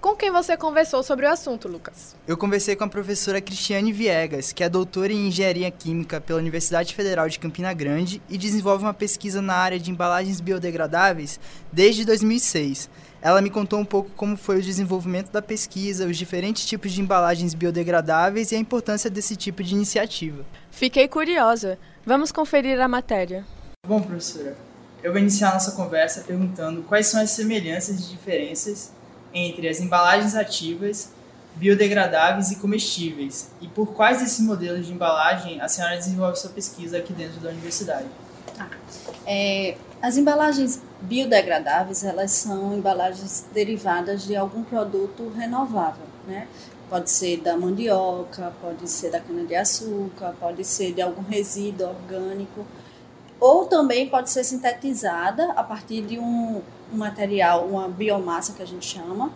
Com 0.00 0.14
quem 0.14 0.30
você 0.30 0.56
conversou 0.56 1.02
sobre 1.02 1.26
o 1.26 1.28
assunto, 1.28 1.66
Lucas? 1.66 2.14
Eu 2.26 2.36
conversei 2.36 2.76
com 2.76 2.84
a 2.84 2.88
professora 2.88 3.40
Cristiane 3.40 3.92
Viegas, 3.92 4.52
que 4.52 4.62
é 4.62 4.68
doutora 4.68 5.12
em 5.12 5.26
Engenharia 5.26 5.68
Química 5.72 6.20
pela 6.20 6.38
Universidade 6.38 6.94
Federal 6.94 7.28
de 7.28 7.40
Campina 7.40 7.72
Grande 7.72 8.22
e 8.28 8.38
desenvolve 8.38 8.84
uma 8.84 8.94
pesquisa 8.94 9.42
na 9.42 9.54
área 9.54 9.78
de 9.78 9.90
embalagens 9.90 10.40
biodegradáveis 10.40 11.40
desde 11.72 12.04
2006. 12.04 12.88
Ela 13.20 13.42
me 13.42 13.50
contou 13.50 13.80
um 13.80 13.84
pouco 13.84 14.08
como 14.10 14.36
foi 14.36 14.58
o 14.58 14.62
desenvolvimento 14.62 15.32
da 15.32 15.42
pesquisa, 15.42 16.06
os 16.06 16.16
diferentes 16.16 16.64
tipos 16.64 16.92
de 16.92 17.00
embalagens 17.00 17.52
biodegradáveis 17.52 18.52
e 18.52 18.54
a 18.54 18.58
importância 18.58 19.10
desse 19.10 19.34
tipo 19.34 19.64
de 19.64 19.74
iniciativa. 19.74 20.44
Fiquei 20.70 21.08
curiosa. 21.08 21.76
Vamos 22.06 22.30
conferir 22.30 22.80
a 22.80 22.86
matéria. 22.86 23.44
Bom, 23.84 24.00
professora, 24.00 24.56
eu 25.02 25.10
vou 25.10 25.20
iniciar 25.20 25.54
nossa 25.54 25.72
conversa 25.72 26.20
perguntando 26.20 26.82
quais 26.82 27.08
são 27.08 27.20
as 27.20 27.30
semelhanças 27.30 27.98
e 27.98 28.10
diferenças 28.10 28.96
entre 29.32 29.68
as 29.68 29.80
embalagens 29.80 30.34
ativas, 30.34 31.12
biodegradáveis 31.56 32.50
e 32.50 32.56
comestíveis, 32.56 33.50
e 33.60 33.66
por 33.66 33.88
quais 33.88 34.20
desses 34.20 34.40
modelos 34.40 34.86
de 34.86 34.92
embalagem 34.92 35.60
a 35.60 35.68
senhora 35.68 35.96
desenvolve 35.96 36.38
sua 36.38 36.50
pesquisa 36.50 36.98
aqui 36.98 37.12
dentro 37.12 37.40
da 37.40 37.50
universidade. 37.50 38.06
Ah, 38.58 38.68
é, 39.26 39.76
as 40.00 40.16
embalagens 40.16 40.80
biodegradáveis, 41.00 42.04
elas 42.04 42.32
são 42.32 42.76
embalagens 42.76 43.46
derivadas 43.52 44.24
de 44.24 44.36
algum 44.36 44.62
produto 44.62 45.32
renovável, 45.36 46.06
né? 46.26 46.46
Pode 46.88 47.10
ser 47.10 47.38
da 47.40 47.56
mandioca, 47.56 48.52
pode 48.62 48.88
ser 48.88 49.10
da 49.10 49.20
cana-de-açúcar, 49.20 50.34
pode 50.40 50.64
ser 50.64 50.92
de 50.92 51.02
algum 51.02 51.22
resíduo 51.22 51.88
orgânico, 51.88 52.64
ou 53.38 53.66
também 53.66 54.08
pode 54.08 54.30
ser 54.30 54.42
sintetizada 54.42 55.52
a 55.52 55.62
partir 55.62 56.02
de 56.02 56.18
um, 56.18 56.62
um 56.92 56.96
material, 56.96 57.66
uma 57.66 57.88
biomassa 57.88 58.52
que 58.52 58.62
a 58.62 58.66
gente 58.66 58.86
chama, 58.86 59.30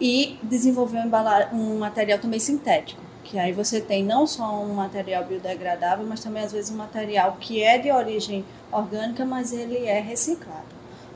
e 0.00 0.38
desenvolver 0.42 0.98
um, 0.98 1.56
um 1.56 1.78
material 1.78 2.18
também 2.18 2.40
sintético, 2.40 3.00
que 3.22 3.38
aí 3.38 3.52
você 3.52 3.80
tem 3.80 4.04
não 4.04 4.26
só 4.26 4.60
um 4.60 4.74
material 4.74 5.24
biodegradável, 5.24 6.04
mas 6.06 6.20
também 6.20 6.42
às 6.42 6.52
vezes 6.52 6.70
um 6.70 6.76
material 6.76 7.36
que 7.38 7.62
é 7.62 7.78
de 7.78 7.90
origem 7.90 8.44
orgânica, 8.70 9.24
mas 9.24 9.52
ele 9.52 9.86
é 9.86 10.00
reciclado, 10.00 10.66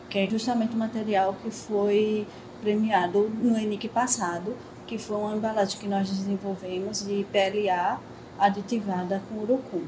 que 0.08 0.18
é 0.18 0.30
justamente 0.30 0.74
o 0.74 0.78
material 0.78 1.34
que 1.42 1.50
foi 1.50 2.26
premiado 2.60 3.28
no 3.42 3.58
ENIC 3.58 3.88
passado, 3.88 4.56
que 4.86 4.98
foi 4.98 5.16
uma 5.16 5.34
embalagem 5.34 5.78
que 5.78 5.88
nós 5.88 6.08
desenvolvemos 6.08 7.04
de 7.04 7.26
PLA 7.32 8.00
aditivada 8.38 9.20
com 9.28 9.40
urucum. 9.40 9.82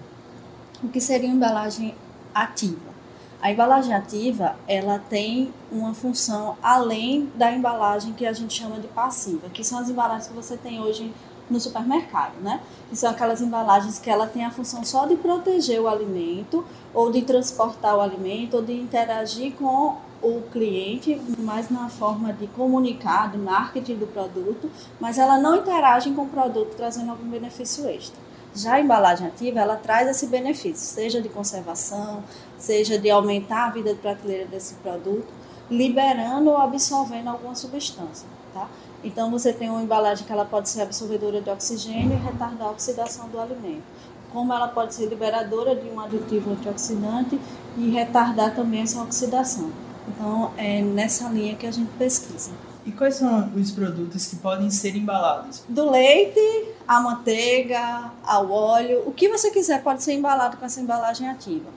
O 0.82 0.88
que 0.88 1.00
seria 1.00 1.28
uma 1.28 1.36
embalagem 1.36 1.94
ativa? 2.34 2.97
A 3.40 3.52
embalagem 3.52 3.94
ativa, 3.94 4.56
ela 4.66 4.98
tem 4.98 5.52
uma 5.70 5.94
função 5.94 6.56
além 6.60 7.30
da 7.36 7.52
embalagem 7.52 8.12
que 8.12 8.26
a 8.26 8.32
gente 8.32 8.60
chama 8.60 8.80
de 8.80 8.88
passiva, 8.88 9.48
que 9.48 9.62
são 9.62 9.78
as 9.78 9.88
embalagens 9.88 10.26
que 10.26 10.34
você 10.34 10.56
tem 10.56 10.80
hoje 10.80 11.12
no 11.48 11.60
supermercado, 11.60 12.34
né? 12.40 12.60
Que 12.90 12.96
são 12.96 13.10
aquelas 13.10 13.40
embalagens 13.40 13.98
que 13.98 14.10
ela 14.10 14.26
tem 14.26 14.44
a 14.44 14.50
função 14.50 14.84
só 14.84 15.06
de 15.06 15.14
proteger 15.16 15.80
o 15.80 15.86
alimento, 15.86 16.64
ou 16.92 17.12
de 17.12 17.22
transportar 17.22 17.96
o 17.96 18.00
alimento, 18.00 18.56
ou 18.56 18.62
de 18.62 18.72
interagir 18.72 19.52
com 19.52 19.96
o 20.20 20.42
cliente, 20.50 21.20
mais 21.38 21.70
na 21.70 21.88
forma 21.88 22.32
de 22.32 22.48
comunicar, 22.48 23.30
de 23.30 23.38
marketing 23.38 23.98
do 23.98 24.06
produto, 24.08 24.68
mas 24.98 25.16
ela 25.16 25.38
não 25.38 25.56
interage 25.56 26.10
com 26.10 26.22
o 26.22 26.28
produto 26.28 26.74
trazendo 26.76 27.12
algum 27.12 27.28
benefício 27.30 27.86
extra. 27.88 28.27
Já 28.54 28.74
a 28.74 28.80
embalagem 28.80 29.26
ativa, 29.26 29.60
ela 29.60 29.76
traz 29.76 30.08
esse 30.08 30.26
benefício, 30.26 30.84
seja 30.86 31.20
de 31.20 31.28
conservação, 31.28 32.24
seja 32.58 32.98
de 32.98 33.10
aumentar 33.10 33.66
a 33.66 33.70
vida 33.70 33.94
de 33.94 34.00
prateleira 34.00 34.46
desse 34.46 34.74
produto, 34.74 35.28
liberando 35.70 36.50
ou 36.50 36.56
absorvendo 36.56 37.28
alguma 37.28 37.54
substância, 37.54 38.26
tá? 38.54 38.68
Então 39.04 39.30
você 39.30 39.52
tem 39.52 39.70
uma 39.70 39.82
embalagem 39.82 40.26
que 40.26 40.32
ela 40.32 40.44
pode 40.44 40.68
ser 40.68 40.82
absorvedora 40.82 41.40
de 41.40 41.50
oxigênio 41.50 42.14
e 42.14 42.16
retardar 42.16 42.68
a 42.68 42.70
oxidação 42.70 43.28
do 43.28 43.38
alimento. 43.38 43.84
Como 44.32 44.52
ela 44.52 44.68
pode 44.68 44.94
ser 44.94 45.06
liberadora 45.06 45.76
de 45.76 45.88
um 45.88 46.00
aditivo 46.00 46.50
antioxidante 46.50 47.38
e 47.76 47.90
retardar 47.90 48.54
também 48.54 48.82
essa 48.82 49.00
oxidação. 49.00 49.70
Então 50.08 50.52
é 50.56 50.80
nessa 50.80 51.28
linha 51.28 51.54
que 51.54 51.66
a 51.66 51.70
gente 51.70 51.90
pesquisa. 51.92 52.50
E 52.88 52.92
quais 52.92 53.16
são 53.16 53.52
os 53.54 53.70
produtos 53.70 54.24
que 54.24 54.36
podem 54.36 54.70
ser 54.70 54.96
embalados? 54.96 55.62
Do 55.68 55.90
leite, 55.90 56.40
a 56.86 56.98
manteiga, 56.98 58.10
ao 58.24 58.50
óleo, 58.50 59.02
o 59.04 59.12
que 59.12 59.28
você 59.28 59.50
quiser 59.50 59.82
pode 59.82 60.02
ser 60.02 60.14
embalado 60.14 60.56
com 60.56 60.64
essa 60.64 60.80
embalagem 60.80 61.28
ativa. 61.28 61.68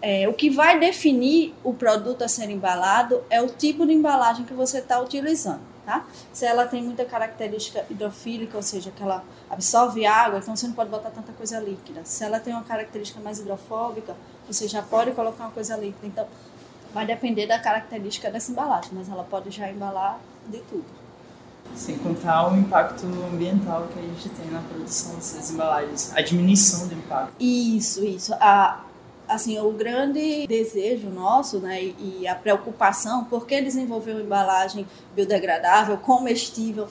É, 0.00 0.28
o 0.28 0.32
que 0.32 0.48
vai 0.48 0.78
definir 0.78 1.52
o 1.64 1.74
produto 1.74 2.22
a 2.22 2.28
ser 2.28 2.48
embalado 2.48 3.24
é 3.28 3.42
o 3.42 3.48
tipo 3.48 3.84
de 3.84 3.92
embalagem 3.92 4.44
que 4.44 4.54
você 4.54 4.78
está 4.78 5.00
utilizando. 5.00 5.58
Tá? 5.84 6.06
Se 6.32 6.46
ela 6.46 6.64
tem 6.64 6.80
muita 6.80 7.04
característica 7.04 7.84
hidrofílica, 7.90 8.56
ou 8.56 8.62
seja, 8.62 8.92
que 8.92 9.02
ela 9.02 9.24
absorve 9.50 10.06
água, 10.06 10.38
então 10.38 10.54
você 10.54 10.68
não 10.68 10.74
pode 10.74 10.90
botar 10.90 11.10
tanta 11.10 11.32
coisa 11.32 11.58
líquida. 11.58 12.02
Se 12.04 12.22
ela 12.22 12.38
tem 12.38 12.52
uma 12.52 12.62
característica 12.62 13.20
mais 13.20 13.40
hidrofóbica, 13.40 14.14
você 14.46 14.68
já 14.68 14.80
pode 14.80 15.10
colocar 15.10 15.42
uma 15.42 15.52
coisa 15.52 15.76
líquida. 15.76 16.06
Então, 16.06 16.26
vai 16.94 17.04
depender 17.04 17.48
da 17.48 17.58
característica 17.58 18.30
dessa 18.30 18.52
embalagem, 18.52 18.90
mas 18.92 19.08
ela 19.08 19.24
pode 19.24 19.50
já 19.50 19.68
embalar 19.68 20.20
de 20.52 20.58
tudo. 20.60 20.84
Sem 21.74 21.96
contar 21.98 22.52
o 22.52 22.56
impacto 22.56 23.06
ambiental 23.32 23.88
que 23.92 23.98
a 23.98 24.02
gente 24.02 24.28
tem 24.28 24.50
na 24.50 24.60
produção 24.60 25.14
dessas 25.14 25.50
embalagens, 25.50 26.12
a 26.14 26.20
diminuição 26.20 26.86
do 26.86 26.94
impacto. 26.94 27.32
Isso, 27.40 28.04
isso. 28.04 28.34
A, 28.34 28.84
assim, 29.26 29.58
o 29.58 29.72
grande 29.72 30.46
desejo 30.46 31.08
nosso, 31.08 31.58
né, 31.60 31.82
e 31.82 32.26
a 32.26 32.34
preocupação, 32.34 33.24
por 33.24 33.46
que 33.46 33.60
desenvolver 33.62 34.12
uma 34.12 34.20
embalagem 34.20 34.86
biodegradável, 35.14 35.96
comestível, 35.96 36.88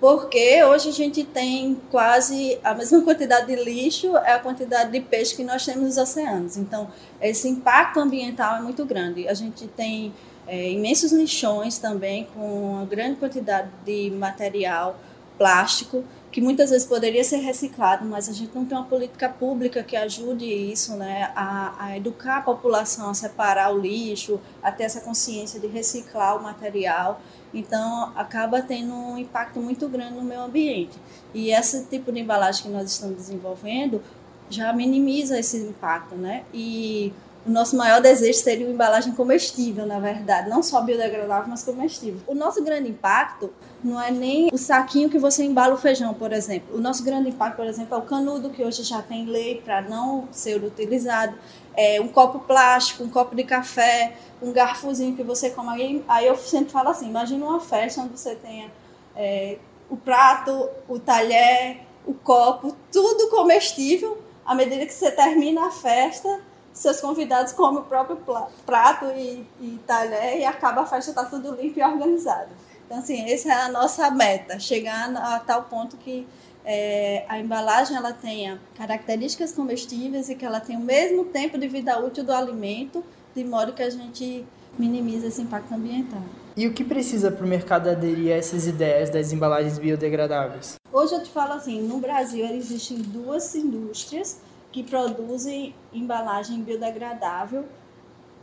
porque 0.00 0.62
hoje 0.62 0.90
a 0.90 0.92
gente 0.92 1.24
tem 1.24 1.76
quase 1.90 2.58
a 2.62 2.72
mesma 2.72 3.02
quantidade 3.02 3.46
de 3.46 3.56
lixo 3.56 4.16
é 4.18 4.32
a 4.32 4.38
quantidade 4.38 4.92
de 4.92 5.00
peixe 5.00 5.34
que 5.34 5.42
nós 5.42 5.64
temos 5.64 5.84
nos 5.84 5.96
oceanos. 5.96 6.56
Então, 6.56 6.88
esse 7.20 7.48
impacto 7.48 7.98
ambiental 7.98 8.56
é 8.56 8.60
muito 8.60 8.84
grande. 8.84 9.26
A 9.26 9.34
gente 9.34 9.66
tem 9.66 10.14
é, 10.48 10.70
imensos 10.70 11.12
lixões 11.12 11.78
também 11.78 12.26
com 12.34 12.72
uma 12.72 12.86
grande 12.86 13.16
quantidade 13.16 13.68
de 13.84 14.10
material 14.10 14.98
plástico 15.36 16.02
que 16.30 16.40
muitas 16.40 16.70
vezes 16.70 16.86
poderia 16.86 17.24
ser 17.24 17.38
reciclado, 17.38 18.04
mas 18.04 18.28
a 18.28 18.32
gente 18.32 18.54
não 18.54 18.64
tem 18.64 18.76
uma 18.76 18.86
política 18.86 19.28
pública 19.28 19.82
que 19.82 19.96
ajude 19.96 20.44
isso, 20.44 20.94
né, 20.94 21.32
a, 21.34 21.86
a, 21.86 21.96
educar 21.96 22.38
a 22.38 22.42
população 22.42 23.08
a 23.08 23.14
separar 23.14 23.72
o 23.74 23.78
lixo, 23.78 24.38
a 24.62 24.70
ter 24.70 24.84
essa 24.84 25.00
consciência 25.00 25.58
de 25.58 25.66
reciclar 25.66 26.36
o 26.36 26.42
material. 26.42 27.20
Então, 27.52 28.12
acaba 28.14 28.60
tendo 28.60 28.92
um 28.92 29.16
impacto 29.16 29.58
muito 29.58 29.88
grande 29.88 30.14
no 30.14 30.22
meio 30.22 30.42
ambiente. 30.42 30.98
E 31.32 31.50
esse 31.50 31.86
tipo 31.86 32.12
de 32.12 32.20
embalagem 32.20 32.64
que 32.64 32.68
nós 32.68 32.90
estamos 32.90 33.16
desenvolvendo 33.16 34.02
já 34.50 34.70
minimiza 34.72 35.38
esse 35.38 35.56
impacto, 35.56 36.14
né? 36.14 36.44
E 36.52 37.12
o 37.48 37.50
nosso 37.50 37.74
maior 37.78 38.02
desejo 38.02 38.38
seria 38.38 38.66
uma 38.66 38.74
embalagem 38.74 39.14
comestível, 39.14 39.86
na 39.86 39.98
verdade, 39.98 40.50
não 40.50 40.62
só 40.62 40.82
biodegradável, 40.82 41.48
mas 41.48 41.62
comestível. 41.62 42.20
O 42.26 42.34
nosso 42.34 42.62
grande 42.62 42.90
impacto 42.90 43.50
não 43.82 44.00
é 44.00 44.10
nem 44.10 44.50
o 44.52 44.58
saquinho 44.58 45.08
que 45.08 45.18
você 45.18 45.44
embala 45.44 45.72
o 45.72 45.78
feijão, 45.78 46.12
por 46.12 46.30
exemplo. 46.30 46.76
O 46.76 46.80
nosso 46.80 47.02
grande 47.02 47.30
impacto, 47.30 47.56
por 47.56 47.64
exemplo, 47.64 47.94
é 47.94 47.98
o 47.98 48.02
canudo, 48.02 48.50
que 48.50 48.62
hoje 48.62 48.82
já 48.82 49.00
tem 49.00 49.24
lei 49.24 49.62
para 49.64 49.80
não 49.80 50.28
ser 50.30 50.62
utilizado. 50.62 51.38
É 51.74 51.98
um 51.98 52.08
copo 52.08 52.40
plástico, 52.40 53.02
um 53.02 53.08
copo 53.08 53.34
de 53.34 53.44
café, 53.44 54.14
um 54.42 54.52
garfozinho 54.52 55.16
que 55.16 55.22
você 55.22 55.48
come. 55.48 55.70
Aí, 55.70 56.04
aí 56.06 56.26
eu 56.26 56.36
sempre 56.36 56.70
falo 56.70 56.90
assim: 56.90 57.08
imagina 57.08 57.46
uma 57.46 57.60
festa 57.60 58.02
onde 58.02 58.18
você 58.18 58.34
tenha 58.34 58.70
é, 59.16 59.56
o 59.88 59.96
prato, 59.96 60.68
o 60.86 60.98
talher, 60.98 61.78
o 62.04 62.12
copo, 62.12 62.76
tudo 62.92 63.30
comestível. 63.30 64.18
À 64.44 64.54
medida 64.54 64.84
que 64.84 64.92
você 64.92 65.10
termina 65.10 65.66
a 65.66 65.70
festa, 65.70 66.40
seus 66.78 67.00
convidados 67.00 67.52
comem 67.52 67.80
o 67.80 67.84
próprio 67.84 68.18
prato 68.64 69.06
e, 69.06 69.44
e 69.60 69.80
talher 69.84 70.38
e 70.38 70.44
acaba 70.44 70.82
a 70.82 70.86
festa 70.86 71.12
tá 71.12 71.24
tudo 71.24 71.54
limpo 71.54 71.80
e 71.80 71.82
organizado. 71.82 72.50
Então, 72.86 72.98
assim, 72.98 73.30
essa 73.30 73.48
é 73.48 73.62
a 73.62 73.68
nossa 73.68 74.10
meta, 74.10 74.60
chegar 74.60 75.14
a 75.16 75.40
tal 75.40 75.64
ponto 75.64 75.96
que 75.96 76.26
é, 76.64 77.24
a 77.28 77.38
embalagem 77.38 77.96
ela 77.96 78.12
tenha 78.12 78.60
características 78.76 79.52
comestíveis 79.52 80.28
e 80.28 80.36
que 80.36 80.44
ela 80.44 80.60
tenha 80.60 80.78
o 80.78 80.82
mesmo 80.82 81.24
tempo 81.24 81.58
de 81.58 81.66
vida 81.66 81.98
útil 81.98 82.22
do 82.22 82.32
alimento, 82.32 83.04
de 83.34 83.42
modo 83.42 83.72
que 83.72 83.82
a 83.82 83.90
gente 83.90 84.46
minimize 84.78 85.26
esse 85.26 85.42
impacto 85.42 85.74
ambiental. 85.74 86.22
E 86.56 86.66
o 86.66 86.72
que 86.72 86.84
precisa 86.84 87.30
para 87.30 87.44
o 87.44 87.48
mercado 87.48 87.90
aderir 87.90 88.32
a 88.32 88.36
essas 88.36 88.66
ideias 88.66 89.10
das 89.10 89.32
embalagens 89.32 89.78
biodegradáveis? 89.78 90.76
Hoje 90.92 91.14
eu 91.14 91.22
te 91.22 91.30
falo 91.30 91.54
assim, 91.54 91.82
no 91.82 91.98
Brasil 91.98 92.46
existem 92.46 92.98
duas 92.98 93.54
indústrias 93.54 94.40
que 94.78 94.84
produzem 94.84 95.74
embalagem 95.92 96.62
biodegradável 96.62 97.64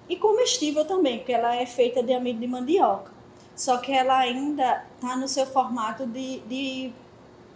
e 0.10 0.18
comestível 0.18 0.84
também, 0.84 1.20
porque 1.20 1.32
ela 1.32 1.56
é 1.56 1.66
feita 1.66 2.04
de 2.04 2.14
amido 2.14 2.40
de 2.40 2.48
mandioca. 2.48 3.10
Só 3.56 3.78
que 3.78 3.94
ela 3.94 4.18
ainda 4.18 4.86
está 4.96 5.16
no 5.16 5.30
seu 5.30 5.46
formato 5.46 6.06
de, 6.06 6.40
de 6.42 6.92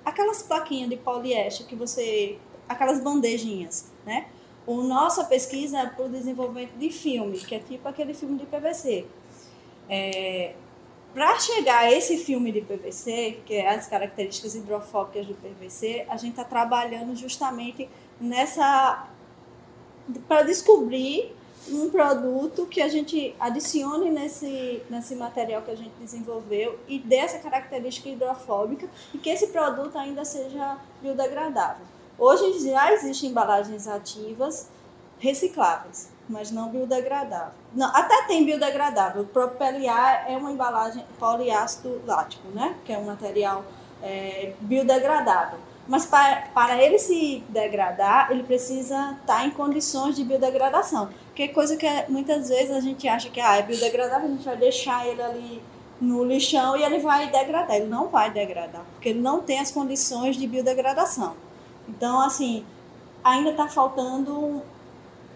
aquelas 0.05 0.41
plaquinhas 0.41 0.89
de 0.89 0.95
poliéster 0.95 1.67
que 1.67 1.75
você. 1.75 2.37
aquelas 2.69 3.03
bandejinhas, 3.03 3.91
né? 4.05 4.27
o 4.65 4.81
nossa 4.83 5.25
pesquisa 5.25 5.79
é 5.79 5.87
para 5.87 6.05
o 6.05 6.09
desenvolvimento 6.09 6.77
de 6.77 6.89
filme, 6.89 7.37
que 7.37 7.55
é 7.55 7.59
tipo 7.59 7.85
aquele 7.85 8.13
filme 8.13 8.37
de 8.37 8.45
PVC. 8.45 9.05
É, 9.89 10.53
para 11.13 11.37
chegar 11.39 11.79
a 11.79 11.91
esse 11.91 12.17
filme 12.17 12.51
de 12.51 12.61
PVC, 12.61 13.39
que 13.45 13.55
é 13.55 13.67
as 13.67 13.87
características 13.87 14.55
hidrofóbicas 14.55 15.25
do 15.25 15.33
PVC, 15.33 16.05
a 16.07 16.15
gente 16.15 16.31
está 16.31 16.45
trabalhando 16.45 17.13
justamente 17.15 17.89
nessa 18.19 19.07
para 20.27 20.43
descobrir 20.43 21.35
um 21.67 21.89
produto 21.89 22.65
que 22.65 22.81
a 22.81 22.87
gente 22.87 23.35
adicione 23.39 24.09
nesse, 24.09 24.81
nesse 24.89 25.15
material 25.15 25.61
que 25.61 25.71
a 25.71 25.75
gente 25.75 25.91
desenvolveu 25.99 26.79
e 26.87 26.97
dê 26.97 27.17
essa 27.17 27.37
característica 27.37 28.09
hidrofóbica 28.09 28.87
e 29.13 29.17
que 29.17 29.29
esse 29.29 29.47
produto 29.47 29.97
ainda 29.97 30.25
seja 30.25 30.77
biodegradável. 31.01 31.85
Hoje 32.17 32.69
já 32.69 32.91
existem 32.91 33.29
embalagens 33.29 33.87
ativas 33.87 34.67
recicláveis, 35.19 36.09
mas 36.27 36.49
não 36.51 36.69
biodegradável. 36.69 37.53
Não, 37.73 37.87
até 37.95 38.23
tem 38.23 38.45
biodegradável. 38.45 39.23
O 39.23 39.27
próprio 39.27 39.57
PLA 39.57 40.27
é 40.27 40.35
uma 40.37 40.51
embalagem 40.51 41.05
poliácido 41.19 42.01
lático, 42.05 42.47
né? 42.49 42.75
Que 42.83 42.93
é 42.93 42.97
um 42.97 43.05
material 43.05 43.63
é, 44.01 44.53
biodegradável. 44.61 45.59
Mas 45.89 46.05
para, 46.05 46.43
para 46.53 46.79
ele 46.79 46.99
se 46.99 47.43
degradar, 47.49 48.31
ele 48.31 48.43
precisa 48.43 49.17
estar 49.19 49.47
em 49.47 49.49
condições 49.49 50.15
de 50.15 50.23
biodegradação. 50.23 51.09
Que 51.33 51.43
é 51.43 51.47
coisa 51.47 51.75
que 51.75 51.83
é, 51.83 52.05
muitas 52.07 52.47
vezes 52.47 52.69
a 52.69 52.79
gente 52.79 53.07
acha 53.07 53.27
que 53.31 53.41
ah, 53.41 53.57
é 53.57 53.63
biodegradável, 53.63 54.27
a 54.27 54.31
gente 54.31 54.45
vai 54.45 54.55
deixar 54.55 55.07
ele 55.07 55.19
ali 55.19 55.63
no 55.99 56.23
lixão 56.23 56.77
e 56.77 56.83
ele 56.83 56.99
vai 56.99 57.31
degradar. 57.31 57.75
Ele 57.75 57.87
não 57.87 58.07
vai 58.07 58.29
degradar, 58.29 58.83
porque 58.93 59.09
ele 59.09 59.19
não 59.19 59.41
tem 59.41 59.59
as 59.59 59.71
condições 59.71 60.35
de 60.35 60.45
biodegradação. 60.45 61.35
Então, 61.87 62.21
assim, 62.21 62.63
ainda 63.23 63.49
está 63.49 63.67
faltando 63.67 64.61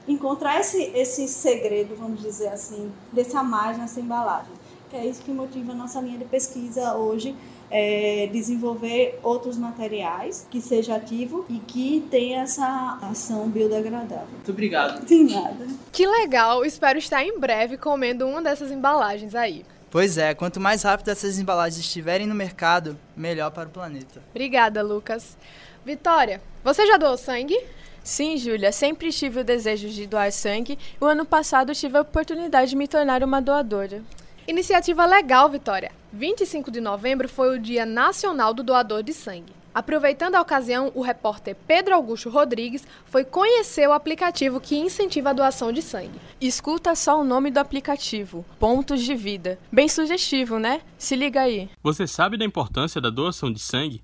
encontrar 0.07 0.59
esse, 0.59 0.83
esse 0.93 1.27
segredo, 1.27 1.95
vamos 1.95 2.21
dizer 2.21 2.49
assim, 2.49 2.93
dessa 3.11 3.41
margem, 3.41 3.81
nessa 3.81 3.99
embalagem. 3.99 4.53
Que 4.91 4.97
é 4.97 5.05
isso 5.07 5.23
que 5.23 5.31
motiva 5.31 5.71
a 5.71 5.75
nossa 5.75 5.99
linha 5.99 6.19
de 6.19 6.25
pesquisa 6.25 6.95
hoje, 6.95 7.35
é 7.75 8.29
desenvolver 8.31 9.19
outros 9.23 9.57
materiais 9.57 10.47
que 10.51 10.61
seja 10.61 10.95
ativo 10.95 11.43
e 11.49 11.57
que 11.57 12.05
tenha 12.11 12.43
essa 12.43 12.99
ação 13.01 13.49
biodegradável. 13.49 14.27
Muito 14.31 14.51
obrigado. 14.51 15.03
De 15.03 15.23
nada. 15.23 15.65
Que 15.91 16.05
legal, 16.05 16.63
espero 16.63 16.99
estar 16.99 17.23
em 17.23 17.39
breve 17.39 17.75
comendo 17.75 18.27
uma 18.27 18.43
dessas 18.43 18.71
embalagens 18.71 19.33
aí. 19.33 19.65
Pois 19.89 20.19
é, 20.19 20.35
quanto 20.35 20.59
mais 20.59 20.83
rápido 20.83 21.09
essas 21.09 21.39
embalagens 21.39 21.83
estiverem 21.83 22.27
no 22.27 22.35
mercado, 22.35 22.95
melhor 23.17 23.49
para 23.49 23.67
o 23.67 23.71
planeta. 23.71 24.21
Obrigada, 24.29 24.83
Lucas. 24.83 25.35
Vitória, 25.83 26.41
você 26.63 26.85
já 26.85 26.97
doou 26.97 27.17
sangue? 27.17 27.59
Sim, 28.03 28.37
Júlia, 28.37 28.71
sempre 28.71 29.11
tive 29.11 29.39
o 29.39 29.43
desejo 29.43 29.89
de 29.89 30.05
doar 30.05 30.31
sangue 30.31 30.77
e 31.01 31.03
o 31.03 31.07
ano 31.07 31.25
passado 31.25 31.73
tive 31.73 31.97
a 31.97 32.01
oportunidade 32.01 32.71
de 32.71 32.75
me 32.75 32.87
tornar 32.87 33.23
uma 33.23 33.41
doadora. 33.41 34.03
Iniciativa 34.47 35.05
legal, 35.05 35.49
Vitória. 35.49 35.91
25 36.15 36.69
de 36.69 36.79
novembro 36.79 37.27
foi 37.27 37.57
o 37.57 37.59
Dia 37.59 37.87
Nacional 37.87 38.53
do 38.53 38.61
Doador 38.61 39.01
de 39.01 39.11
Sangue. 39.11 39.51
Aproveitando 39.73 40.35
a 40.35 40.41
ocasião, 40.41 40.91
o 40.93 41.01
repórter 41.01 41.57
Pedro 41.67 41.95
Augusto 41.95 42.29
Rodrigues 42.29 42.85
foi 43.07 43.25
conhecer 43.25 43.89
o 43.89 43.93
aplicativo 43.93 44.61
que 44.61 44.77
incentiva 44.77 45.31
a 45.31 45.33
doação 45.33 45.71
de 45.71 45.81
sangue. 45.81 46.21
Escuta 46.39 46.93
só 46.93 47.19
o 47.19 47.23
nome 47.23 47.49
do 47.49 47.57
aplicativo: 47.57 48.45
Pontos 48.59 49.01
de 49.01 49.15
Vida. 49.15 49.57
Bem 49.71 49.89
sugestivo, 49.89 50.59
né? 50.59 50.81
Se 50.99 51.15
liga 51.15 51.41
aí. 51.41 51.67
Você 51.81 52.05
sabe 52.05 52.37
da 52.37 52.45
importância 52.45 53.01
da 53.01 53.09
doação 53.09 53.51
de 53.51 53.59
sangue? 53.59 54.03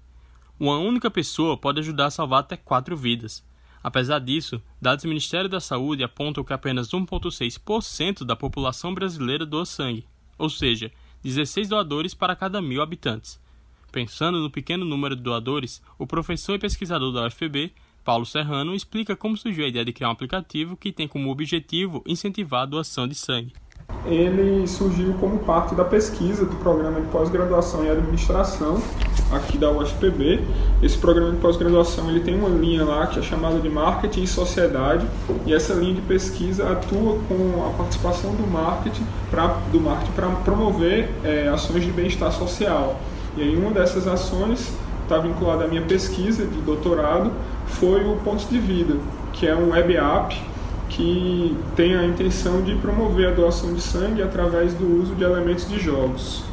Uma 0.60 0.80
única 0.80 1.12
pessoa 1.12 1.56
pode 1.56 1.80
ajudar 1.80 2.08
a 2.08 2.12
salvar 2.12 2.40
até 2.40 2.58
quatro 2.58 2.98
vidas. 2.98 3.44
Apesar 3.84 4.18
disso, 4.18 4.60
dados 4.82 5.04
do 5.04 5.10
Ministério 5.10 5.48
da 5.48 5.60
Saúde 5.60 6.04
apontam 6.04 6.44
que 6.44 6.54
apenas 6.54 6.90
1,6% 6.90 8.26
da 8.26 8.36
população 8.36 8.96
brasileira 8.96 9.46
doa 9.46 9.64
sangue, 9.64 10.08
ou 10.40 10.50
seja, 10.50 10.92
16 11.24 11.70
doadores 11.70 12.14
para 12.14 12.36
cada 12.36 12.62
mil 12.62 12.82
habitantes. 12.82 13.40
Pensando 13.92 14.40
no 14.40 14.52
pequeno 14.52 14.86
número 14.86 15.16
de 15.16 15.22
doadores, 15.22 15.82
o 15.98 16.06
professor 16.06 16.56
e 16.56 16.60
pesquisador 16.60 17.12
da 17.12 17.26
UFPB, 17.26 17.72
Paulo 18.04 18.26
Serrano, 18.26 18.76
explica 18.76 19.16
como 19.16 19.38
surgiu 19.38 19.66
a 19.66 19.68
ideia 19.68 19.86
de 19.86 19.94
criar 19.94 20.10
um 20.10 20.14
aplicativo 20.14 20.78
que 20.78 20.92
tem 20.92 21.08
como 21.08 21.30
objetivo 21.30 22.04
incentivar 22.06 22.64
a 22.64 22.66
doação 22.66 23.08
de 23.08 23.16
sangue 23.16 23.54
ele 24.06 24.68
surgiu 24.68 25.14
como 25.20 25.40
parte 25.40 25.76
da 25.76 25.84
pesquisa 25.84 26.46
do 26.46 26.56
programa 26.58 27.02
de 27.02 27.08
pós-graduação 27.08 27.84
em 27.84 27.90
administração 27.90 28.82
aqui 29.32 29.58
da 29.58 29.70
UFPB. 29.72 30.42
Esse 30.82 30.98
programa 30.98 31.32
de 31.32 31.38
pós-graduação 31.38 32.10
ele 32.10 32.22
tem 32.22 32.36
uma 32.36 32.50
linha 32.50 32.84
lá 32.84 33.08
que 33.08 33.20
é 33.20 33.22
chamada 33.22 33.60
de 33.60 33.70
marketing 33.70 34.24
e 34.24 34.28
sociedade 34.28 35.06
e 35.46 35.54
essa 35.54 35.74
linha 35.74 35.96
de 35.96 36.02
pesquisa 36.02 36.72
atua 36.72 37.20
com 37.28 37.68
a 37.68 37.78
participação 37.78 38.34
do 38.34 38.48
marketing 38.48 39.06
para 39.30 39.48
do 39.72 39.80
marketing 39.80 40.12
para 40.14 40.30
promover 40.30 41.10
é, 41.24 41.50
ações 41.50 41.84
de 41.84 41.92
bem-estar 41.92 42.32
social. 42.32 43.00
E 43.38 43.42
aí 43.42 43.56
uma 43.56 43.72
dessas 43.72 44.08
ações 44.08 44.74
está 45.04 45.18
vinculada 45.18 45.66
à 45.66 45.68
minha 45.68 45.82
pesquisa 45.82 46.46
de 46.46 46.62
doutorado 46.62 47.32
foi 47.68 48.04
o 48.04 48.16
Pontos 48.18 48.50
de 48.50 48.60
Vida, 48.60 48.96
que 49.34 49.48
é 49.48 49.56
um 49.56 49.72
web 49.72 49.96
app 49.96 50.49
que 50.90 51.56
tem 51.76 51.96
a 51.96 52.06
intenção 52.06 52.64
de 52.64 52.76
promover 52.76 53.30
a 53.30 53.32
doação 53.32 53.74
de 53.74 53.82
sangue 53.82 54.22
através 54.22 54.74
do 54.74 55.02
uso 55.02 55.16
de 55.16 55.24
elementos 55.24 55.68
de 55.70 55.80
jogos. 55.80 56.44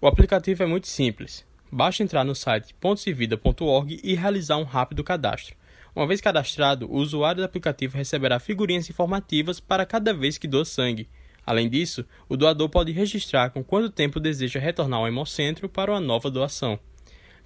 O 0.00 0.06
aplicativo 0.06 0.62
é 0.62 0.66
muito 0.66 0.86
simples. 0.86 1.44
Basta 1.70 2.02
entrar 2.02 2.24
no 2.24 2.34
site 2.34 2.74
pontosevida.org 2.80 4.00
e 4.02 4.14
realizar 4.14 4.56
um 4.58 4.64
rápido 4.64 5.02
cadastro. 5.02 5.56
Uma 5.94 6.06
vez 6.06 6.20
cadastrado, 6.20 6.90
o 6.90 6.96
usuário 6.96 7.40
do 7.40 7.44
aplicativo 7.44 7.96
receberá 7.96 8.38
figurinhas 8.38 8.90
informativas 8.90 9.60
para 9.60 9.86
cada 9.86 10.12
vez 10.12 10.36
que 10.36 10.48
doa 10.48 10.64
sangue. 10.64 11.08
Além 11.46 11.68
disso, 11.68 12.04
o 12.28 12.36
doador 12.36 12.68
pode 12.68 12.90
registrar 12.92 13.50
com 13.50 13.62
quanto 13.62 13.90
tempo 13.90 14.18
deseja 14.18 14.58
retornar 14.58 15.00
ao 15.00 15.08
hemocentro 15.08 15.68
para 15.68 15.92
uma 15.92 16.00
nova 16.00 16.30
doação. 16.30 16.78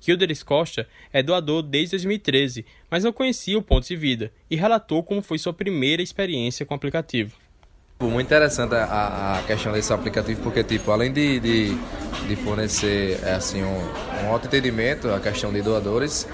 Kilderis 0.00 0.42
Costa 0.42 0.88
é 1.12 1.22
doador 1.22 1.62
desde 1.62 1.92
2013, 1.92 2.64
mas 2.90 3.04
não 3.04 3.12
conhecia 3.12 3.58
o 3.58 3.62
Pontos 3.62 3.88
de 3.88 3.96
Vida 3.96 4.32
e 4.50 4.56
relatou 4.56 5.02
como 5.02 5.22
foi 5.22 5.38
sua 5.38 5.52
primeira 5.52 6.02
experiência 6.02 6.64
com 6.64 6.74
o 6.74 6.76
aplicativo. 6.76 7.36
Muito 8.00 8.26
interessante 8.26 8.76
a, 8.76 9.38
a 9.38 9.42
questão 9.42 9.72
desse 9.72 9.92
aplicativo, 9.92 10.40
porque, 10.40 10.62
tipo, 10.62 10.92
além 10.92 11.12
de, 11.12 11.40
de, 11.40 11.76
de 12.28 12.36
fornecer 12.36 13.18
é, 13.24 13.34
assim, 13.34 13.60
um, 13.64 14.24
um 14.24 14.30
autoentendimento, 14.30 15.08
a 15.08 15.18
questão 15.18 15.52
de 15.52 15.60
doadores, 15.60 16.28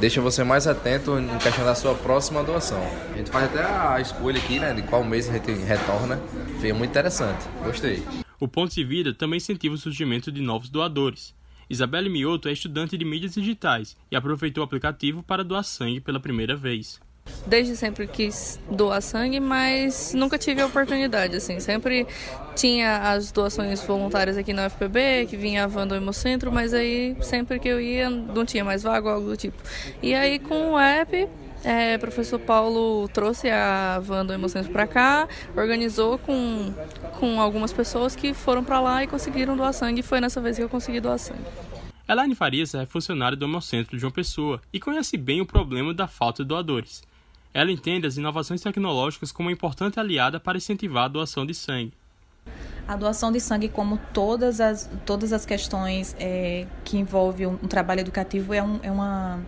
deixa 0.00 0.22
você 0.22 0.42
mais 0.42 0.66
atento 0.66 1.18
em 1.18 1.28
questão 1.38 1.66
da 1.66 1.74
sua 1.74 1.94
próxima 1.94 2.42
doação. 2.42 2.82
A 3.12 3.18
gente 3.18 3.30
faz 3.30 3.44
até 3.44 3.62
a 3.62 4.00
escolha 4.00 4.38
aqui, 4.38 4.58
né, 4.58 4.72
de 4.72 4.80
qual 4.82 5.04
mês 5.04 5.28
a 5.28 5.34
gente 5.34 5.52
retorna. 5.52 6.18
Foi 6.58 6.72
muito 6.72 6.90
interessante, 6.90 7.44
gostei. 7.62 8.02
O 8.40 8.48
Pontos 8.48 8.74
de 8.74 8.82
Vida 8.82 9.12
também 9.12 9.36
incentiva 9.36 9.74
o 9.74 9.78
surgimento 9.78 10.32
de 10.32 10.40
novos 10.40 10.70
doadores. 10.70 11.34
Isabelle 11.72 12.10
Mioto 12.10 12.50
é 12.50 12.52
estudante 12.52 12.98
de 12.98 13.04
mídias 13.04 13.32
digitais 13.32 13.96
e 14.10 14.14
aproveitou 14.14 14.62
o 14.62 14.64
aplicativo 14.66 15.22
para 15.22 15.42
doar 15.42 15.64
sangue 15.64 16.02
pela 16.02 16.20
primeira 16.20 16.54
vez. 16.54 17.00
Desde 17.46 17.76
sempre 17.76 18.06
quis 18.06 18.60
doar 18.70 19.00
sangue, 19.00 19.40
mas 19.40 20.12
nunca 20.12 20.36
tive 20.36 20.60
a 20.60 20.66
oportunidade, 20.66 21.34
assim. 21.34 21.60
Sempre 21.60 22.06
tinha 22.54 23.10
as 23.10 23.32
doações 23.32 23.82
voluntárias 23.84 24.36
aqui 24.36 24.52
na 24.52 24.66
UFPB, 24.66 25.26
que 25.30 25.36
vinha 25.38 25.64
a 25.64 25.66
van 25.66 25.86
do 25.86 25.94
Hemocentro, 25.94 26.52
mas 26.52 26.74
aí 26.74 27.16
sempre 27.22 27.58
que 27.58 27.68
eu 27.68 27.80
ia 27.80 28.10
não 28.10 28.44
tinha 28.44 28.64
mais 28.64 28.82
vaga 28.82 29.08
ou 29.08 29.14
algo 29.14 29.30
do 29.30 29.36
tipo. 29.38 29.56
E 30.02 30.12
aí 30.14 30.38
com 30.38 30.72
o 30.72 30.78
app, 30.78 31.26
é, 31.64 31.96
professor 31.98 32.38
Paulo 32.38 33.08
trouxe 33.08 33.48
a 33.50 33.98
van 34.00 34.26
do 34.26 34.32
Hemocentro 34.32 34.72
para 34.72 34.86
cá, 34.86 35.28
organizou 35.56 36.18
com, 36.18 36.72
com 37.18 37.40
algumas 37.40 37.72
pessoas 37.72 38.16
que 38.16 38.34
foram 38.34 38.64
para 38.64 38.80
lá 38.80 39.04
e 39.04 39.06
conseguiram 39.06 39.56
doar 39.56 39.72
sangue. 39.72 40.00
E 40.00 40.02
foi 40.02 40.20
nessa 40.20 40.40
vez 40.40 40.56
que 40.56 40.62
eu 40.62 40.68
consegui 40.68 41.00
doar 41.00 41.18
sangue. 41.18 41.44
Elaine 42.08 42.34
Farias 42.34 42.74
é 42.74 42.84
funcionária 42.84 43.36
do 43.36 43.44
Hemocentro 43.44 43.96
de 43.96 44.00
João 44.00 44.12
Pessoa 44.12 44.60
e 44.72 44.80
conhece 44.80 45.16
bem 45.16 45.40
o 45.40 45.46
problema 45.46 45.94
da 45.94 46.08
falta 46.08 46.42
de 46.42 46.48
doadores. 46.48 47.02
Ela 47.54 47.70
entende 47.70 48.06
as 48.06 48.16
inovações 48.16 48.60
tecnológicas 48.60 49.30
como 49.30 49.48
uma 49.48 49.52
importante 49.52 50.00
aliada 50.00 50.40
para 50.40 50.58
incentivar 50.58 51.04
a 51.04 51.08
doação 51.08 51.46
de 51.46 51.54
sangue. 51.54 51.92
A 52.88 52.96
doação 52.96 53.30
de 53.30 53.38
sangue, 53.38 53.68
como 53.68 54.00
todas 54.12 54.60
as, 54.60 54.90
todas 55.06 55.32
as 55.32 55.46
questões 55.46 56.16
é, 56.18 56.66
que 56.84 56.98
envolvem 56.98 57.46
um, 57.46 57.52
um 57.62 57.68
trabalho 57.68 58.00
educativo, 58.00 58.52
é, 58.52 58.62
um, 58.62 58.80
é 58.82 58.90
uma 58.90 59.40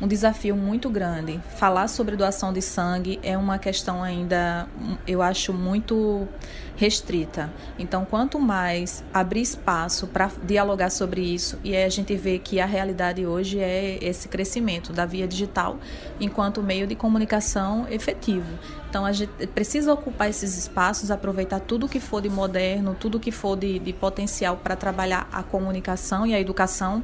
um 0.00 0.06
desafio 0.06 0.54
muito 0.54 0.90
grande. 0.90 1.40
Falar 1.56 1.88
sobre 1.88 2.16
doação 2.16 2.52
de 2.52 2.60
sangue 2.60 3.18
é 3.22 3.36
uma 3.36 3.58
questão 3.58 4.02
ainda, 4.02 4.68
eu 5.06 5.22
acho, 5.22 5.52
muito 5.52 6.28
restrita. 6.76 7.50
Então, 7.78 8.04
quanto 8.04 8.38
mais 8.38 9.02
abrir 9.12 9.40
espaço 9.40 10.06
para 10.06 10.30
dialogar 10.42 10.90
sobre 10.90 11.22
isso, 11.22 11.58
e 11.64 11.74
a 11.74 11.88
gente 11.88 12.14
vê 12.14 12.38
que 12.38 12.60
a 12.60 12.66
realidade 12.66 13.26
hoje 13.26 13.58
é 13.58 13.98
esse 14.02 14.28
crescimento 14.28 14.92
da 14.92 15.06
via 15.06 15.26
digital 15.26 15.78
enquanto 16.20 16.62
meio 16.62 16.86
de 16.86 16.94
comunicação 16.94 17.86
efetivo. 17.88 18.46
Então, 18.90 19.06
a 19.06 19.12
gente 19.12 19.46
precisa 19.48 19.92
ocupar 19.92 20.28
esses 20.28 20.56
espaços, 20.58 21.10
aproveitar 21.10 21.60
tudo 21.60 21.88
que 21.88 22.00
for 22.00 22.20
de 22.20 22.28
moderno, 22.28 22.94
tudo 22.98 23.18
que 23.18 23.32
for 23.32 23.56
de, 23.56 23.78
de 23.78 23.92
potencial 23.92 24.58
para 24.58 24.76
trabalhar 24.76 25.26
a 25.32 25.42
comunicação 25.42 26.26
e 26.26 26.34
a 26.34 26.40
educação 26.40 27.02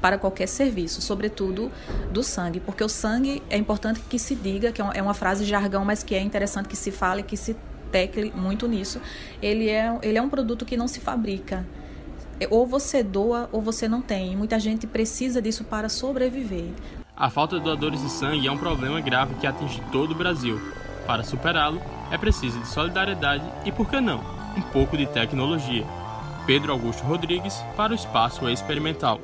para 0.00 0.18
qualquer 0.18 0.46
serviço, 0.46 1.00
sobretudo 1.00 1.70
do 2.12 2.22
sangue, 2.22 2.60
porque 2.60 2.82
o 2.82 2.88
sangue 2.88 3.42
é 3.50 3.56
importante 3.56 4.00
que 4.00 4.18
se 4.18 4.34
diga, 4.34 4.72
que 4.72 4.80
é, 4.80 4.90
é 4.94 5.02
uma 5.02 5.14
frase 5.14 5.44
de 5.44 5.50
jargão, 5.50 5.84
mas 5.84 6.02
que 6.02 6.14
é 6.14 6.20
interessante 6.20 6.68
que 6.68 6.76
se 6.76 6.90
fale, 6.90 7.22
que 7.22 7.36
se 7.36 7.56
tecle 7.90 8.32
muito 8.34 8.68
nisso. 8.68 9.00
Ele 9.42 9.68
é, 9.68 9.98
ele 10.02 10.18
é 10.18 10.22
um 10.22 10.28
produto 10.28 10.64
que 10.64 10.76
não 10.76 10.88
se 10.88 11.00
fabrica. 11.00 11.66
Ou 12.50 12.66
você 12.66 13.02
doa 13.02 13.48
ou 13.50 13.60
você 13.60 13.88
não 13.88 14.00
tem. 14.00 14.36
Muita 14.36 14.60
gente 14.60 14.86
precisa 14.86 15.42
disso 15.42 15.64
para 15.64 15.88
sobreviver. 15.88 16.70
A 17.16 17.28
falta 17.28 17.58
de 17.58 17.64
doadores 17.64 18.00
de 18.00 18.08
sangue 18.08 18.46
é 18.46 18.52
um 18.52 18.56
problema 18.56 19.00
grave 19.00 19.34
que 19.34 19.46
atinge 19.46 19.82
todo 19.90 20.12
o 20.12 20.14
Brasil. 20.14 20.60
Para 21.04 21.24
superá-lo, 21.24 21.82
é 22.12 22.18
preciso 22.18 22.60
de 22.60 22.68
solidariedade 22.68 23.44
e, 23.64 23.72
por 23.72 23.88
que 23.88 24.00
não, 24.00 24.20
um 24.56 24.60
pouco 24.60 24.96
de 24.96 25.06
tecnologia. 25.06 25.84
Pedro 26.46 26.70
Augusto 26.70 27.02
Rodrigues 27.02 27.56
para 27.76 27.92
o 27.92 27.94
Espaço 27.96 28.48
Experimental. 28.48 29.20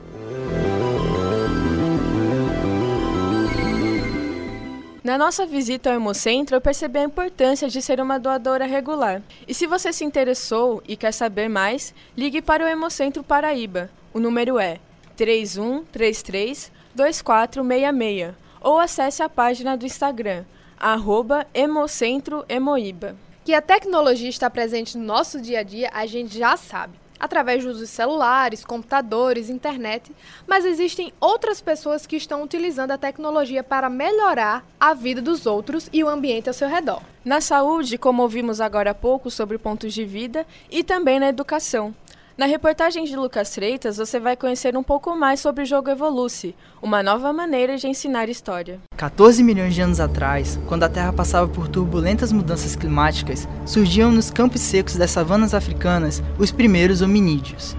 Na 5.04 5.18
nossa 5.18 5.44
visita 5.44 5.90
ao 5.90 5.96
Hemocentro, 5.96 6.56
eu 6.56 6.62
percebi 6.62 6.98
a 6.98 7.04
importância 7.04 7.68
de 7.68 7.82
ser 7.82 8.00
uma 8.00 8.18
doadora 8.18 8.64
regular. 8.64 9.20
E 9.46 9.52
se 9.52 9.66
você 9.66 9.92
se 9.92 10.02
interessou 10.02 10.82
e 10.88 10.96
quer 10.96 11.12
saber 11.12 11.46
mais, 11.46 11.94
ligue 12.16 12.40
para 12.40 12.64
o 12.64 12.66
Hemocentro 12.66 13.22
Paraíba. 13.22 13.90
O 14.14 14.18
número 14.18 14.58
é 14.58 14.80
3133 15.14 16.72
2466 16.94 18.34
ou 18.62 18.78
acesse 18.78 19.22
a 19.22 19.28
página 19.28 19.76
do 19.76 19.84
Instagram, 19.84 20.46
arroba 20.80 21.46
Hemocentrohemoíba. 21.52 23.14
Que 23.44 23.52
a 23.52 23.60
tecnologia 23.60 24.30
está 24.30 24.48
presente 24.48 24.96
no 24.96 25.04
nosso 25.04 25.38
dia 25.38 25.60
a 25.60 25.62
dia, 25.62 25.90
a 25.92 26.06
gente 26.06 26.38
já 26.38 26.56
sabe 26.56 27.03
através 27.18 27.64
dos 27.64 27.88
celulares, 27.88 28.64
computadores, 28.64 29.48
internet, 29.48 30.12
mas 30.46 30.64
existem 30.64 31.12
outras 31.20 31.60
pessoas 31.60 32.06
que 32.06 32.16
estão 32.16 32.42
utilizando 32.42 32.90
a 32.90 32.98
tecnologia 32.98 33.62
para 33.62 33.88
melhorar 33.88 34.64
a 34.78 34.94
vida 34.94 35.22
dos 35.22 35.46
outros 35.46 35.88
e 35.92 36.02
o 36.02 36.08
ambiente 36.08 36.48
ao 36.48 36.54
seu 36.54 36.68
redor. 36.68 37.00
Na 37.24 37.40
saúde, 37.40 37.96
como 37.96 38.22
ouvimos 38.22 38.60
agora 38.60 38.90
há 38.90 38.94
pouco 38.94 39.30
sobre 39.30 39.56
pontos 39.56 39.94
de 39.94 40.04
vida, 40.04 40.46
e 40.70 40.84
também 40.84 41.18
na 41.18 41.28
educação. 41.28 41.94
Na 42.36 42.46
reportagem 42.46 43.04
de 43.04 43.14
Lucas 43.14 43.54
Freitas, 43.54 43.96
você 43.96 44.18
vai 44.18 44.36
conhecer 44.36 44.76
um 44.76 44.82
pouco 44.82 45.14
mais 45.14 45.38
sobre 45.38 45.62
o 45.62 45.66
jogo 45.66 45.88
Evoluce, 45.88 46.52
uma 46.82 47.00
nova 47.00 47.32
maneira 47.32 47.76
de 47.76 47.86
ensinar 47.86 48.28
história. 48.28 48.80
14 48.96 49.40
milhões 49.44 49.72
de 49.72 49.80
anos 49.80 50.00
atrás, 50.00 50.58
quando 50.66 50.82
a 50.82 50.88
Terra 50.88 51.12
passava 51.12 51.46
por 51.46 51.68
turbulentas 51.68 52.32
mudanças 52.32 52.74
climáticas, 52.74 53.48
surgiam 53.64 54.10
nos 54.10 54.32
campos 54.32 54.62
secos 54.62 54.96
das 54.96 55.12
savanas 55.12 55.54
africanas 55.54 56.20
os 56.36 56.50
primeiros 56.50 57.02
hominídeos. 57.02 57.76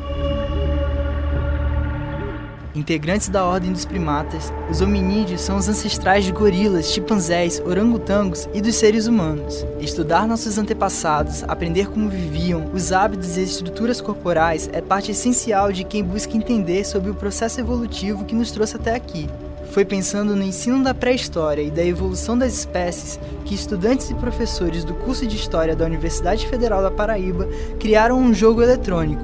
Integrantes 2.76 3.30
da 3.30 3.46
ordem 3.46 3.72
dos 3.72 3.86
primatas, 3.86 4.52
os 4.70 4.82
hominídeos 4.82 5.40
são 5.40 5.56
os 5.56 5.70
ancestrais 5.70 6.26
de 6.26 6.34
gorilas, 6.34 6.92
chimpanzés, 6.92 7.62
orangotangos 7.66 8.50
e 8.54 8.60
dos 8.60 8.76
seres 8.76 9.08
humanos. 9.08 9.66
Estudar 9.80 10.28
nossos 10.28 10.58
antepassados, 10.58 11.42
aprender 11.44 11.88
como 11.88 12.10
viviam, 12.10 12.70
os 12.74 12.92
hábitos 12.92 13.38
e 13.38 13.44
estruturas 13.44 14.02
corporais 14.02 14.70
é 14.74 14.82
parte 14.82 15.12
essencial 15.12 15.72
de 15.72 15.86
quem 15.86 16.04
busca 16.04 16.36
entender 16.36 16.84
sobre 16.84 17.10
o 17.10 17.16
processo 17.16 17.62
evolutivo 17.62 18.26
que 18.26 18.36
nos 18.36 18.52
trouxe 18.52 18.76
até 18.76 18.94
aqui. 18.94 19.30
Foi 19.72 19.86
pensando 19.86 20.36
no 20.36 20.44
ensino 20.44 20.84
da 20.84 20.94
pré-história 20.94 21.62
e 21.62 21.72
da 21.72 21.84
evolução 21.84 22.38
das 22.38 22.54
espécies 22.54 23.18
que 23.46 23.56
estudantes 23.56 24.10
e 24.10 24.16
professores 24.16 24.84
do 24.84 24.94
curso 24.94 25.26
de 25.26 25.38
História 25.38 25.78
da 25.78 25.86
Universidade 25.86 26.46
Federal 26.48 26.82
da 26.82 26.92
Paraíba 26.92 27.48
criaram 27.80 28.20
um 28.20 28.34
jogo 28.34 28.62
eletrônico, 28.62 29.24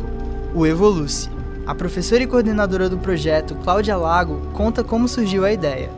o 0.56 0.66
Evoluce. 0.66 1.41
A 1.66 1.76
professora 1.76 2.24
e 2.24 2.28
coordenadora 2.28 2.90
do 2.90 2.98
projeto, 2.98 3.56
Cláudia 3.64 3.96
Lago, 3.96 4.42
conta 4.54 4.84
como 4.84 5.08
surgiu 5.08 5.46
a 5.46 5.52
ideia. 5.52 5.92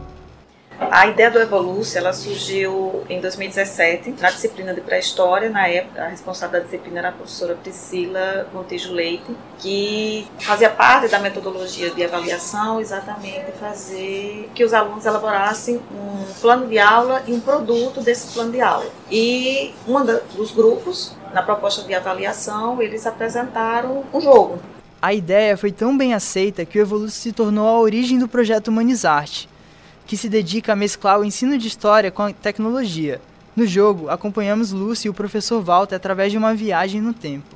A 0.91 1.07
ideia 1.07 1.31
do 1.31 1.39
Evoluce, 1.39 1.97
ela 1.97 2.11
surgiu 2.11 3.03
em 3.09 3.21
2017, 3.21 4.15
na 4.19 4.29
disciplina 4.29 4.73
de 4.73 4.81
pré-história. 4.81 5.49
Na 5.49 5.67
época, 5.67 6.03
a 6.03 6.07
responsável 6.09 6.59
da 6.59 6.65
disciplina 6.65 6.99
era 6.99 7.09
a 7.09 7.11
professora 7.13 7.55
Priscila 7.55 8.47
Montejo 8.53 8.91
Leite, 8.91 9.35
que 9.57 10.27
fazia 10.39 10.69
parte 10.69 11.07
da 11.07 11.19
metodologia 11.19 11.89
de 11.91 12.03
avaliação, 12.03 12.81
exatamente 12.81 13.53
fazer 13.59 14.49
que 14.53 14.63
os 14.65 14.73
alunos 14.73 15.05
elaborassem 15.05 15.77
um 15.91 16.25
plano 16.41 16.67
de 16.67 16.77
aula 16.77 17.23
e 17.25 17.33
um 17.33 17.39
produto 17.39 18.01
desse 18.01 18.33
plano 18.33 18.51
de 18.51 18.59
aula. 18.59 18.85
E 19.09 19.73
um 19.87 20.03
dos 20.35 20.51
grupos, 20.51 21.15
na 21.33 21.41
proposta 21.41 21.83
de 21.83 21.93
avaliação, 21.95 22.81
eles 22.81 23.07
apresentaram 23.07 24.03
um 24.13 24.19
jogo, 24.19 24.59
a 25.03 25.13
ideia 25.13 25.57
foi 25.57 25.69
tão 25.69 25.97
bem 25.97 26.13
aceita 26.13 26.63
que 26.63 26.79
o 26.79 26.81
Evoluce 26.81 27.19
se 27.19 27.33
tornou 27.33 27.67
a 27.67 27.77
origem 27.77 28.17
do 28.17 28.25
projeto 28.25 28.69
Humanizarte, 28.69 29.49
que 30.07 30.15
se 30.15 30.29
dedica 30.29 30.71
a 30.71 30.77
mesclar 30.77 31.19
o 31.19 31.25
ensino 31.25 31.57
de 31.57 31.67
história 31.67 32.09
com 32.09 32.21
a 32.21 32.31
tecnologia. 32.31 33.19
No 33.53 33.67
jogo, 33.67 34.07
acompanhamos 34.07 34.71
Lucy 34.71 35.07
e 35.07 35.09
o 35.09 35.13
professor 35.13 35.61
Walter 35.61 35.95
através 35.95 36.31
de 36.31 36.37
uma 36.37 36.55
viagem 36.55 37.01
no 37.01 37.13
tempo. 37.13 37.53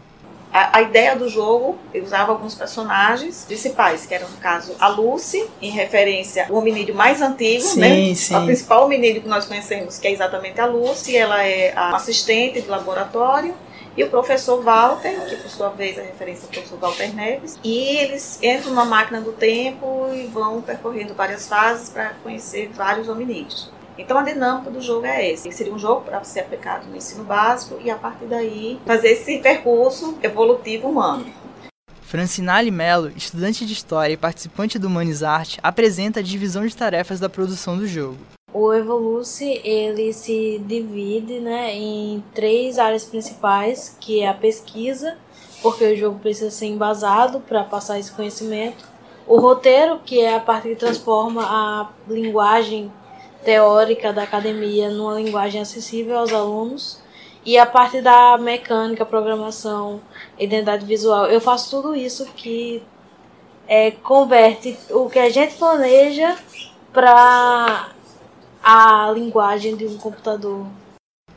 A, 0.51 0.79
a, 0.79 0.81
ideia 0.81 1.15
do 1.15 1.29
jogo, 1.29 1.77
eu 1.93 2.03
usava 2.03 2.33
alguns 2.33 2.53
personagens 2.53 3.45
principais, 3.47 4.05
que 4.05 4.13
eram, 4.13 4.27
no 4.27 4.37
caso, 4.37 4.75
a 4.77 4.89
Lucy, 4.89 5.45
em 5.61 5.71
referência 5.71 6.47
ao 6.49 6.55
hominídeo 6.55 6.95
mais 6.95 7.21
antigo, 7.21 7.61
sim, 7.61 7.79
né? 7.79 8.13
Sim. 8.13 8.35
A 8.35 8.41
principal 8.41 8.83
hominídeo 8.83 9.21
que 9.21 9.27
nós 9.29 9.45
conhecemos, 9.45 9.97
que 9.97 10.07
é 10.07 10.11
exatamente 10.11 10.59
a 10.59 10.65
Lucy, 10.65 11.15
ela 11.15 11.41
é 11.41 11.71
a 11.73 11.95
assistente 11.95 12.59
de 12.59 12.67
laboratório 12.67 13.53
e 13.97 14.03
o 14.03 14.09
professor 14.09 14.61
Walter, 14.61 15.25
que 15.27 15.35
por 15.37 15.49
sua 15.49 15.69
vez 15.69 15.97
é 15.97 16.03
referência 16.03 16.45
ao 16.45 16.51
professor 16.51 16.77
Walter 16.77 17.15
Neves, 17.15 17.57
e 17.63 17.97
eles 17.97 18.39
entram 18.43 18.73
na 18.75 18.85
máquina 18.85 19.19
do 19.19 19.31
tempo 19.31 20.07
e 20.13 20.27
vão 20.27 20.61
percorrendo 20.61 21.15
várias 21.15 21.47
fases 21.47 21.89
para 21.89 22.13
conhecer 22.23 22.69
vários 22.69 23.09
hominídeos. 23.09 23.71
Então 23.97 24.19
a 24.19 24.23
dinâmica 24.23 24.69
do 24.69 24.79
jogo 24.79 25.07
é 25.07 25.31
esse. 25.31 25.51
Seria 25.51 25.73
um 25.73 25.79
jogo 25.79 26.01
para 26.01 26.23
ser 26.23 26.41
aplicado 26.41 26.85
no 26.85 26.95
ensino 26.95 27.23
básico 27.23 27.79
e 27.83 27.89
a 27.89 27.95
partir 27.95 28.25
daí 28.25 28.79
fazer 28.85 29.09
esse 29.09 29.39
percurso 29.39 30.15
evolutivo 30.21 30.87
humano. 30.87 31.25
Francinale 32.03 32.69
Mello, 32.69 33.11
estudante 33.17 33.65
de 33.65 33.73
História 33.73 34.13
e 34.13 34.17
participante 34.17 34.77
do 34.77 34.87
Humanizarte, 34.87 35.59
apresenta 35.63 36.19
a 36.19 36.23
divisão 36.23 36.65
de 36.65 36.77
tarefas 36.77 37.19
da 37.19 37.27
produção 37.27 37.75
do 37.75 37.87
jogo. 37.87 38.19
O 38.59 38.73
Evoluce 38.73 39.61
ele 39.63 40.11
se 40.11 40.59
divide 40.65 41.39
né, 41.39 41.75
em 41.75 42.23
três 42.33 42.79
áreas 42.79 43.05
principais, 43.05 43.95
que 44.01 44.21
é 44.21 44.29
a 44.29 44.33
pesquisa, 44.33 45.15
porque 45.61 45.85
o 45.85 45.95
jogo 45.95 46.17
precisa 46.17 46.49
ser 46.49 46.65
embasado 46.65 47.39
para 47.39 47.63
passar 47.63 47.99
esse 47.99 48.11
conhecimento. 48.11 48.83
O 49.27 49.37
roteiro, 49.37 49.99
que 50.03 50.21
é 50.21 50.33
a 50.33 50.39
parte 50.39 50.69
que 50.69 50.75
transforma 50.75 51.43
a 51.43 51.89
linguagem 52.09 52.91
teórica 53.45 54.11
da 54.11 54.23
academia 54.23 54.89
numa 54.89 55.13
linguagem 55.13 55.61
acessível 55.61 56.17
aos 56.17 56.33
alunos. 56.33 56.99
E 57.45 57.59
a 57.59 57.65
parte 57.67 58.01
da 58.01 58.39
mecânica, 58.39 59.05
programação, 59.05 60.01
identidade 60.39 60.83
visual. 60.83 61.27
Eu 61.27 61.39
faço 61.39 61.69
tudo 61.69 61.95
isso 61.95 62.25
que 62.35 62.81
é, 63.67 63.91
converte 63.91 64.75
o 64.89 65.07
que 65.07 65.19
a 65.19 65.29
gente 65.29 65.53
planeja 65.53 66.35
para 66.91 67.91
a 68.69 69.09
linguagem 69.11 69.77
de 69.77 69.85
um 69.85 69.95
computador. 69.95 70.67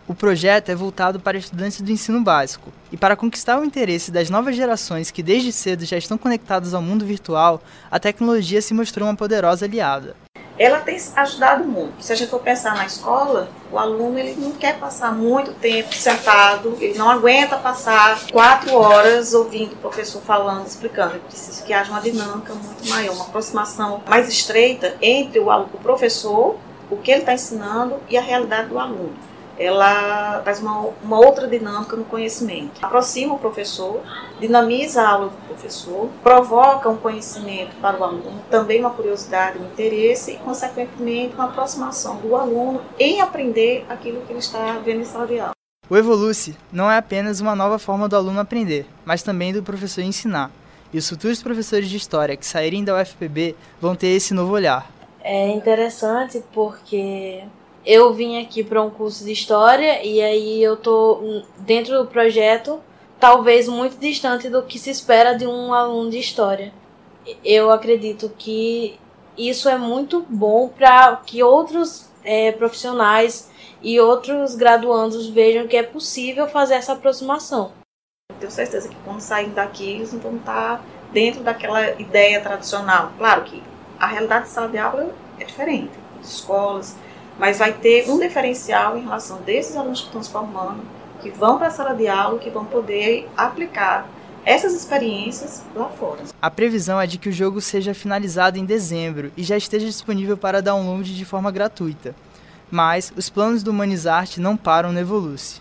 O 0.08 0.12
projeto 0.16 0.70
é 0.70 0.74
voltado 0.74 1.20
para 1.20 1.38
estudantes 1.38 1.80
do 1.80 1.92
ensino 1.92 2.20
básico, 2.20 2.72
e 2.90 2.96
para 2.96 3.14
conquistar 3.14 3.60
o 3.60 3.64
interesse 3.64 4.10
das 4.10 4.28
novas 4.28 4.56
gerações 4.56 5.12
que 5.12 5.22
desde 5.22 5.52
cedo 5.52 5.84
já 5.84 5.96
estão 5.96 6.18
conectadas 6.18 6.74
ao 6.74 6.82
mundo 6.82 7.06
virtual, 7.06 7.62
a 7.88 8.00
tecnologia 8.00 8.60
se 8.60 8.74
mostrou 8.74 9.06
uma 9.06 9.14
poderosa 9.14 9.64
aliada. 9.64 10.16
Ela 10.58 10.80
tem 10.80 10.98
ajudado 11.14 11.62
muito. 11.62 12.02
Se 12.02 12.12
a 12.12 12.16
gente 12.16 12.30
for 12.30 12.40
pensar 12.40 12.74
na 12.74 12.84
escola, 12.84 13.48
o 13.70 13.78
aluno 13.78 14.18
ele 14.18 14.34
não 14.34 14.50
quer 14.50 14.80
passar 14.80 15.14
muito 15.14 15.52
tempo 15.52 15.94
sentado, 15.94 16.76
ele 16.80 16.98
não 16.98 17.08
aguenta 17.08 17.56
passar 17.56 18.26
quatro 18.32 18.74
horas 18.74 19.34
ouvindo 19.34 19.74
o 19.74 19.76
professor 19.76 20.20
falando, 20.20 20.66
explicando. 20.66 21.14
Ele 21.14 21.22
precisa 21.28 21.62
que 21.62 21.72
haja 21.72 21.92
uma 21.92 22.00
dinâmica 22.00 22.52
muito 22.54 22.88
maior, 22.88 23.14
uma 23.14 23.26
aproximação 23.26 24.02
mais 24.08 24.28
estreita 24.28 24.96
entre 25.00 25.38
o, 25.38 25.48
o 25.48 25.78
professor 25.78 26.58
o 26.90 26.96
que 26.96 27.10
ele 27.10 27.20
está 27.20 27.34
ensinando 27.34 27.96
e 28.08 28.18
a 28.18 28.20
realidade 28.20 28.68
do 28.68 28.78
aluno. 28.78 29.12
Ela 29.58 30.40
traz 30.40 30.60
uma, 30.60 30.88
uma 31.02 31.18
outra 31.18 31.46
dinâmica 31.46 31.94
no 31.94 32.04
conhecimento. 32.04 32.82
Aproxima 32.82 33.34
o 33.34 33.38
professor, 33.38 34.00
dinamiza 34.40 35.02
a 35.02 35.08
aula 35.10 35.28
do 35.28 35.36
professor, 35.48 36.08
provoca 36.22 36.88
um 36.88 36.96
conhecimento 36.96 37.76
para 37.76 37.98
o 37.98 38.02
aluno, 38.02 38.42
também 38.50 38.80
uma 38.80 38.90
curiosidade, 38.90 39.58
um 39.58 39.66
interesse 39.66 40.32
e, 40.32 40.36
consequentemente, 40.36 41.34
uma 41.34 41.44
aproximação 41.44 42.16
do 42.16 42.34
aluno 42.34 42.80
em 42.98 43.20
aprender 43.20 43.84
aquilo 43.88 44.22
que 44.22 44.32
ele 44.32 44.38
está 44.38 44.78
vendo 44.82 45.02
em 45.02 45.04
sala 45.04 45.26
de 45.26 45.38
aula. 45.38 45.52
O 45.90 45.96
Evoluce 45.96 46.56
não 46.72 46.90
é 46.90 46.96
apenas 46.96 47.40
uma 47.40 47.54
nova 47.54 47.78
forma 47.78 48.08
do 48.08 48.16
aluno 48.16 48.40
aprender, 48.40 48.86
mas 49.04 49.22
também 49.22 49.52
do 49.52 49.62
professor 49.62 50.02
ensinar. 50.02 50.50
E 50.92 50.98
os 50.98 51.08
futuros 51.08 51.42
professores 51.42 51.90
de 51.90 51.96
história 51.96 52.36
que 52.36 52.46
saírem 52.46 52.82
da 52.82 52.96
UFPB 52.98 53.54
vão 53.80 53.94
ter 53.94 54.08
esse 54.08 54.32
novo 54.32 54.52
olhar, 54.52 54.90
é 55.32 55.48
interessante 55.52 56.42
porque 56.52 57.44
eu 57.86 58.12
vim 58.12 58.42
aqui 58.42 58.64
para 58.64 58.82
um 58.82 58.90
curso 58.90 59.24
de 59.24 59.30
história 59.30 60.04
e 60.04 60.20
aí 60.20 60.60
eu 60.60 60.76
tô 60.76 61.44
dentro 61.58 61.98
do 61.98 62.06
projeto 62.06 62.80
talvez 63.20 63.68
muito 63.68 63.96
distante 63.96 64.48
do 64.48 64.64
que 64.64 64.76
se 64.76 64.90
espera 64.90 65.34
de 65.34 65.46
um 65.46 65.72
aluno 65.72 66.10
de 66.10 66.18
história. 66.18 66.72
eu 67.44 67.70
acredito 67.70 68.28
que 68.36 68.98
isso 69.38 69.68
é 69.68 69.78
muito 69.78 70.26
bom 70.28 70.68
para 70.68 71.14
que 71.24 71.44
outros 71.44 72.08
é, 72.24 72.50
profissionais 72.50 73.52
e 73.80 74.00
outros 74.00 74.56
graduandos 74.56 75.28
vejam 75.28 75.68
que 75.68 75.76
é 75.76 75.84
possível 75.84 76.48
fazer 76.48 76.74
essa 76.74 76.94
aproximação. 76.94 77.70
Tenho 78.40 78.50
certeza 78.50 78.88
que 78.88 78.96
quando 79.04 79.20
saírem 79.20 79.52
daqui 79.52 79.92
eles 79.92 80.12
não 80.12 80.18
vão 80.18 80.36
estar 80.38 80.84
dentro 81.12 81.44
daquela 81.44 81.88
ideia 82.00 82.40
tradicional. 82.40 83.12
Claro 83.16 83.44
que 83.44 83.69
a 84.00 84.06
realidade 84.06 84.46
de 84.46 84.50
sala 84.50 84.68
de 84.68 84.78
aula 84.78 85.14
é 85.38 85.44
diferente, 85.44 85.92
escolas, 86.22 86.96
mas 87.38 87.58
vai 87.58 87.74
ter 87.74 88.08
um 88.08 88.18
diferencial 88.18 88.96
em 88.96 89.02
relação 89.02 89.42
desses 89.42 89.76
alunos 89.76 90.00
que 90.00 90.06
estão 90.06 90.22
se 90.22 90.30
formando, 90.30 90.82
que 91.20 91.30
vão 91.30 91.58
para 91.58 91.66
a 91.66 91.70
sala 91.70 91.94
de 91.94 92.08
aula, 92.08 92.38
que 92.38 92.48
vão 92.48 92.64
poder 92.64 93.28
aplicar 93.36 94.08
essas 94.42 94.72
experiências 94.72 95.62
lá 95.76 95.90
fora. 95.90 96.22
A 96.40 96.50
previsão 96.50 96.98
é 96.98 97.06
de 97.06 97.18
que 97.18 97.28
o 97.28 97.32
jogo 97.32 97.60
seja 97.60 97.92
finalizado 97.92 98.58
em 98.58 98.64
dezembro 98.64 99.30
e 99.36 99.42
já 99.42 99.56
esteja 99.56 99.84
disponível 99.84 100.36
para 100.36 100.62
download 100.62 101.14
de 101.14 101.24
forma 101.26 101.50
gratuita. 101.50 102.14
Mas 102.70 103.12
os 103.14 103.28
planos 103.28 103.62
do 103.62 103.70
Humanizarte 103.70 104.40
não 104.40 104.56
param 104.56 104.92
no 104.92 105.00
Evoluce. 105.00 105.60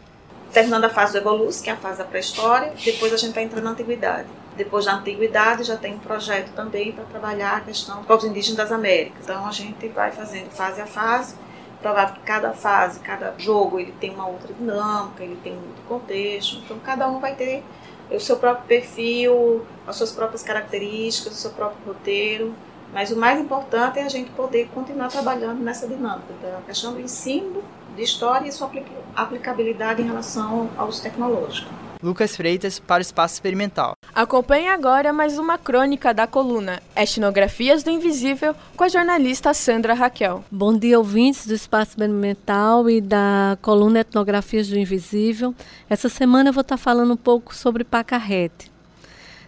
Terminando 0.53 0.85
a 0.85 0.89
fase 0.89 1.13
do 1.13 1.17
Evoluce, 1.19 1.61
que 1.61 1.69
é 1.69 1.73
a 1.73 1.77
fase 1.77 1.97
da 1.97 2.05
pré-história, 2.05 2.73
depois 2.83 3.11
a 3.11 3.17
gente 3.17 3.33
vai 3.33 3.43
entrar 3.43 3.61
na 3.61 3.71
antiguidade. 3.71 4.27
Depois 4.59 4.83
da 4.83 4.95
antiguidade 4.95 5.63
já 5.63 5.77
tem 5.77 5.93
um 5.93 5.99
projeto 5.99 6.51
também 6.53 6.91
para 6.91 7.05
trabalhar 7.05 7.55
a 7.55 7.61
questão 7.61 7.99
dos 7.99 8.05
povos 8.05 8.25
indígenas 8.25 8.57
das 8.57 8.73
Américas. 8.73 9.23
Então 9.23 9.47
a 9.47 9.51
gente 9.51 9.87
vai 9.87 10.11
fazendo 10.11 10.49
fase 10.49 10.81
a 10.81 10.85
fase. 10.85 11.33
Provável 11.81 12.15
que 12.15 12.19
cada 12.23 12.51
fase, 12.51 12.99
cada 12.99 13.33
jogo, 13.37 13.79
ele 13.79 13.93
tem 14.01 14.13
uma 14.13 14.27
outra 14.27 14.53
dinâmica, 14.53 15.23
ele 15.23 15.39
tem 15.41 15.53
um 15.53 15.61
outro 15.65 15.81
contexto. 15.87 16.57
Então 16.57 16.77
cada 16.79 17.07
um 17.07 17.21
vai 17.21 17.35
ter 17.35 17.63
o 18.11 18.19
seu 18.19 18.35
próprio 18.35 18.67
perfil, 18.67 19.65
as 19.87 19.95
suas 19.95 20.11
próprias 20.11 20.43
características, 20.43 21.31
o 21.31 21.37
seu 21.37 21.51
próprio 21.51 21.79
roteiro. 21.87 22.53
Mas 22.91 23.11
o 23.11 23.15
mais 23.15 23.39
importante 23.39 23.97
é 23.97 24.03
a 24.03 24.09
gente 24.09 24.29
poder 24.31 24.67
continuar 24.73 25.07
trabalhando 25.07 25.63
nessa 25.63 25.87
dinâmica 25.87 26.33
da 26.41 26.59
questão 26.65 26.91
do 26.91 26.99
ensino 26.99 27.63
de 27.95 28.03
história 28.03 28.45
e 28.45 28.51
sua 28.51 28.69
aplicabilidade 29.15 30.01
em 30.01 30.05
relação 30.05 30.69
ao 30.75 30.89
uso 30.89 31.01
tecnológico. 31.01 31.88
Lucas 32.01 32.33
Freitas 32.33 32.79
para 32.79 32.99
o 32.99 33.01
Espaço 33.01 33.33
Experimental. 33.33 33.91
Acompanhe 34.15 34.69
agora 34.69 35.11
mais 35.11 35.37
uma 35.37 35.57
crônica 35.57 36.13
da 36.13 36.25
coluna 36.25 36.81
Etnografias 36.95 37.83
do 37.83 37.89
Invisível 37.89 38.55
com 38.77 38.85
a 38.85 38.87
jornalista 38.87 39.53
Sandra 39.53 39.93
Raquel. 39.93 40.41
Bom 40.49 40.77
dia, 40.77 40.97
ouvintes 40.97 41.45
do 41.45 41.53
Espaço 41.53 41.91
Experimental 41.91 42.89
e 42.89 43.01
da 43.01 43.57
coluna 43.61 43.99
Etnografias 43.99 44.69
do 44.69 44.79
Invisível. 44.79 45.53
Essa 45.89 46.07
semana 46.07 46.49
eu 46.49 46.53
vou 46.53 46.61
estar 46.61 46.77
falando 46.77 47.15
um 47.15 47.17
pouco 47.17 47.53
sobre 47.53 47.83
Pacarrete. 47.83 48.71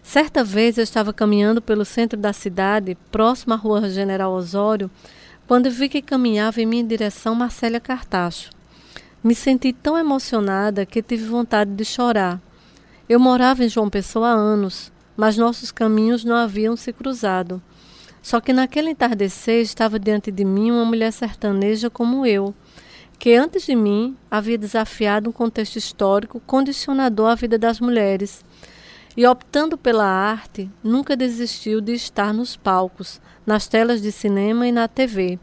Certa 0.04 0.44
vez 0.44 0.78
eu 0.78 0.84
estava 0.84 1.14
caminhando 1.14 1.62
pelo 1.62 1.86
centro 1.86 2.20
da 2.20 2.34
cidade, 2.34 2.98
próximo 3.10 3.54
à 3.54 3.58
rua 3.58 3.90
General 3.90 4.30
Osório, 4.30 4.92
quando 5.48 5.72
vi 5.72 5.88
que 5.88 6.02
caminhava 6.02 6.60
em 6.60 6.66
minha 6.66 6.84
direção 6.84 7.34
Marcélia 7.34 7.80
Cartacho. 7.80 8.50
Me 9.24 9.36
senti 9.36 9.72
tão 9.72 9.96
emocionada 9.96 10.84
que 10.84 11.00
tive 11.00 11.26
vontade 11.26 11.70
de 11.76 11.86
chorar. 11.86 12.42
Eu 13.08 13.20
morava 13.20 13.64
em 13.64 13.70
João 13.70 13.88
Pessoa 13.88 14.30
há 14.30 14.34
anos, 14.34 14.92
mas 15.16 15.38
nossos 15.38 15.72
caminhos 15.72 16.26
não 16.26 16.36
haviam 16.36 16.76
se 16.76 16.92
cruzado. 16.92 17.62
Só 18.20 18.42
que 18.42 18.52
naquele 18.52 18.90
entardecer 18.90 19.62
estava 19.62 20.00
diante 20.00 20.32
de 20.32 20.44
mim 20.44 20.72
uma 20.72 20.86
mulher 20.86 21.14
sertaneja 21.14 21.88
como 21.88 22.26
eu, 22.26 22.56
que 23.20 23.36
antes 23.36 23.68
de 23.68 23.76
mim 23.76 24.18
havia 24.30 24.58
desafiado 24.58 25.30
um 25.30 25.34
contexto 25.34 25.76
histórico 25.76 26.40
condicionador 26.40 27.30
à 27.30 27.36
vida 27.36 27.60
das 27.60 27.80
mulheres. 27.80 28.44
E 29.16 29.28
optando 29.28 29.78
pela 29.78 30.06
arte, 30.06 30.68
nunca 30.84 31.16
desistiu 31.16 31.80
de 31.80 31.94
estar 31.94 32.34
nos 32.34 32.58
palcos, 32.58 33.22
nas 33.46 33.68
telas 33.68 34.02
de 34.02 34.12
cinema 34.12 34.68
e 34.68 34.72
na 34.72 34.88
TV. 34.88 35.38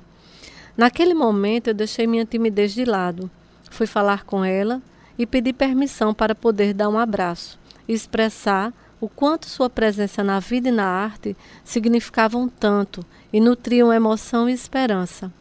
Naquele 0.77 1.15
momento 1.15 1.69
eu 1.69 1.75
deixei 1.75 2.09
minha 2.09 2.25
timidez 2.25 2.75
de 2.75 2.85
lado. 2.85 3.31
Fui 3.71 3.87
falar 3.87 4.25
com 4.25 4.45
ela 4.45 4.81
e 5.19 5.27
pedi 5.27 5.53
permissão 5.53 6.15
para 6.15 6.35
poder 6.35 6.73
dar 6.73 6.89
um 6.89 6.99
abraço 6.99 7.59
e 7.87 7.93
expressar 7.93 8.73
o 9.01 9.09
quanto 9.09 9.47
sua 9.47 9.71
presença 9.71 10.25
na 10.25 10.41
vida 10.41 10.69
e 10.69 10.73
na 10.73 10.87
arte 10.87 11.37
significavam 11.65 12.49
tanto 12.49 13.05
e 13.33 13.41
nutriam 13.41 13.93
emoção 13.93 14.49
e 14.49 14.53
esperança. 14.53 15.33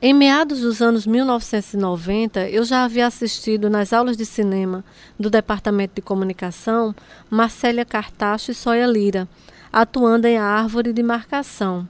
Em 0.00 0.14
meados 0.14 0.60
dos 0.60 0.80
anos 0.80 1.06
1990, 1.06 2.48
eu 2.48 2.64
já 2.64 2.84
havia 2.84 3.06
assistido 3.06 3.68
nas 3.68 3.92
aulas 3.92 4.16
de 4.16 4.24
cinema 4.24 4.84
do 5.18 5.28
Departamento 5.28 5.96
de 5.96 6.02
Comunicação 6.02 6.94
Marcélia 7.28 7.84
Cartacho 7.84 8.52
e 8.52 8.54
Soia 8.54 8.86
Lira, 8.86 9.28
atuando 9.72 10.28
em 10.28 10.38
Árvore 10.38 10.92
de 10.92 11.02
Marcação. 11.02 11.88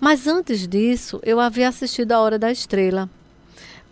Mas 0.00 0.26
antes 0.26 0.66
disso, 0.66 1.20
eu 1.22 1.38
havia 1.38 1.68
assistido 1.68 2.12
A 2.12 2.20
Hora 2.20 2.36
da 2.36 2.50
Estrela, 2.50 3.08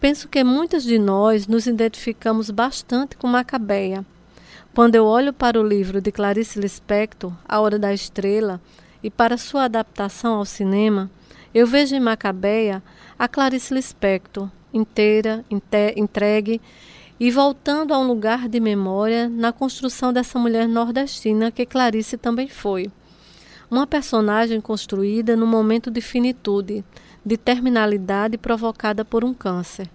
Penso 0.05 0.29
que 0.29 0.45
muitas 0.45 0.85
de 0.85 0.99
nós 0.99 1.47
nos 1.47 1.67
identificamos 1.67 2.51
bastante 2.51 3.17
com 3.17 3.27
Macabeia. 3.27 4.05
Quando 4.75 4.97
eu 4.97 5.07
olho 5.07 5.33
para 5.33 5.59
o 5.59 5.67
livro 5.67 5.99
de 5.99 6.13
Clarice 6.13 6.61
Lispector, 6.61 7.33
A 7.49 7.59
Hora 7.59 7.79
da 7.79 7.91
Estrela, 7.91 8.61
e 9.03 9.09
para 9.09 9.39
sua 9.39 9.65
adaptação 9.65 10.35
ao 10.35 10.45
cinema, 10.45 11.11
eu 11.55 11.67
vejo 11.67 11.97
em 11.97 12.01
Macabeia 12.01 12.83
a 13.19 13.27
Clarice 13.27 13.73
Lispector, 13.73 14.51
inteira, 14.75 15.43
entregue 15.97 16.61
e 17.19 17.31
voltando 17.31 17.95
a 17.95 17.99
um 17.99 18.07
lugar 18.07 18.47
de 18.47 18.61
memória 18.61 19.27
na 19.27 19.53
construção 19.55 20.13
dessa 20.13 20.39
mulher 20.39 20.69
nordestina 20.69 21.51
que 21.51 21.65
Clarice 21.65 22.19
também 22.19 22.47
foi. 22.47 22.93
Uma 23.71 23.87
personagem 23.87 24.61
construída 24.61 25.35
no 25.35 25.47
momento 25.47 25.91
de 25.91 26.03
finitude, 26.03 26.85
de 27.25 27.39
terminalidade 27.39 28.37
provocada 28.37 29.03
por 29.03 29.25
um 29.25 29.33
câncer. 29.33 29.89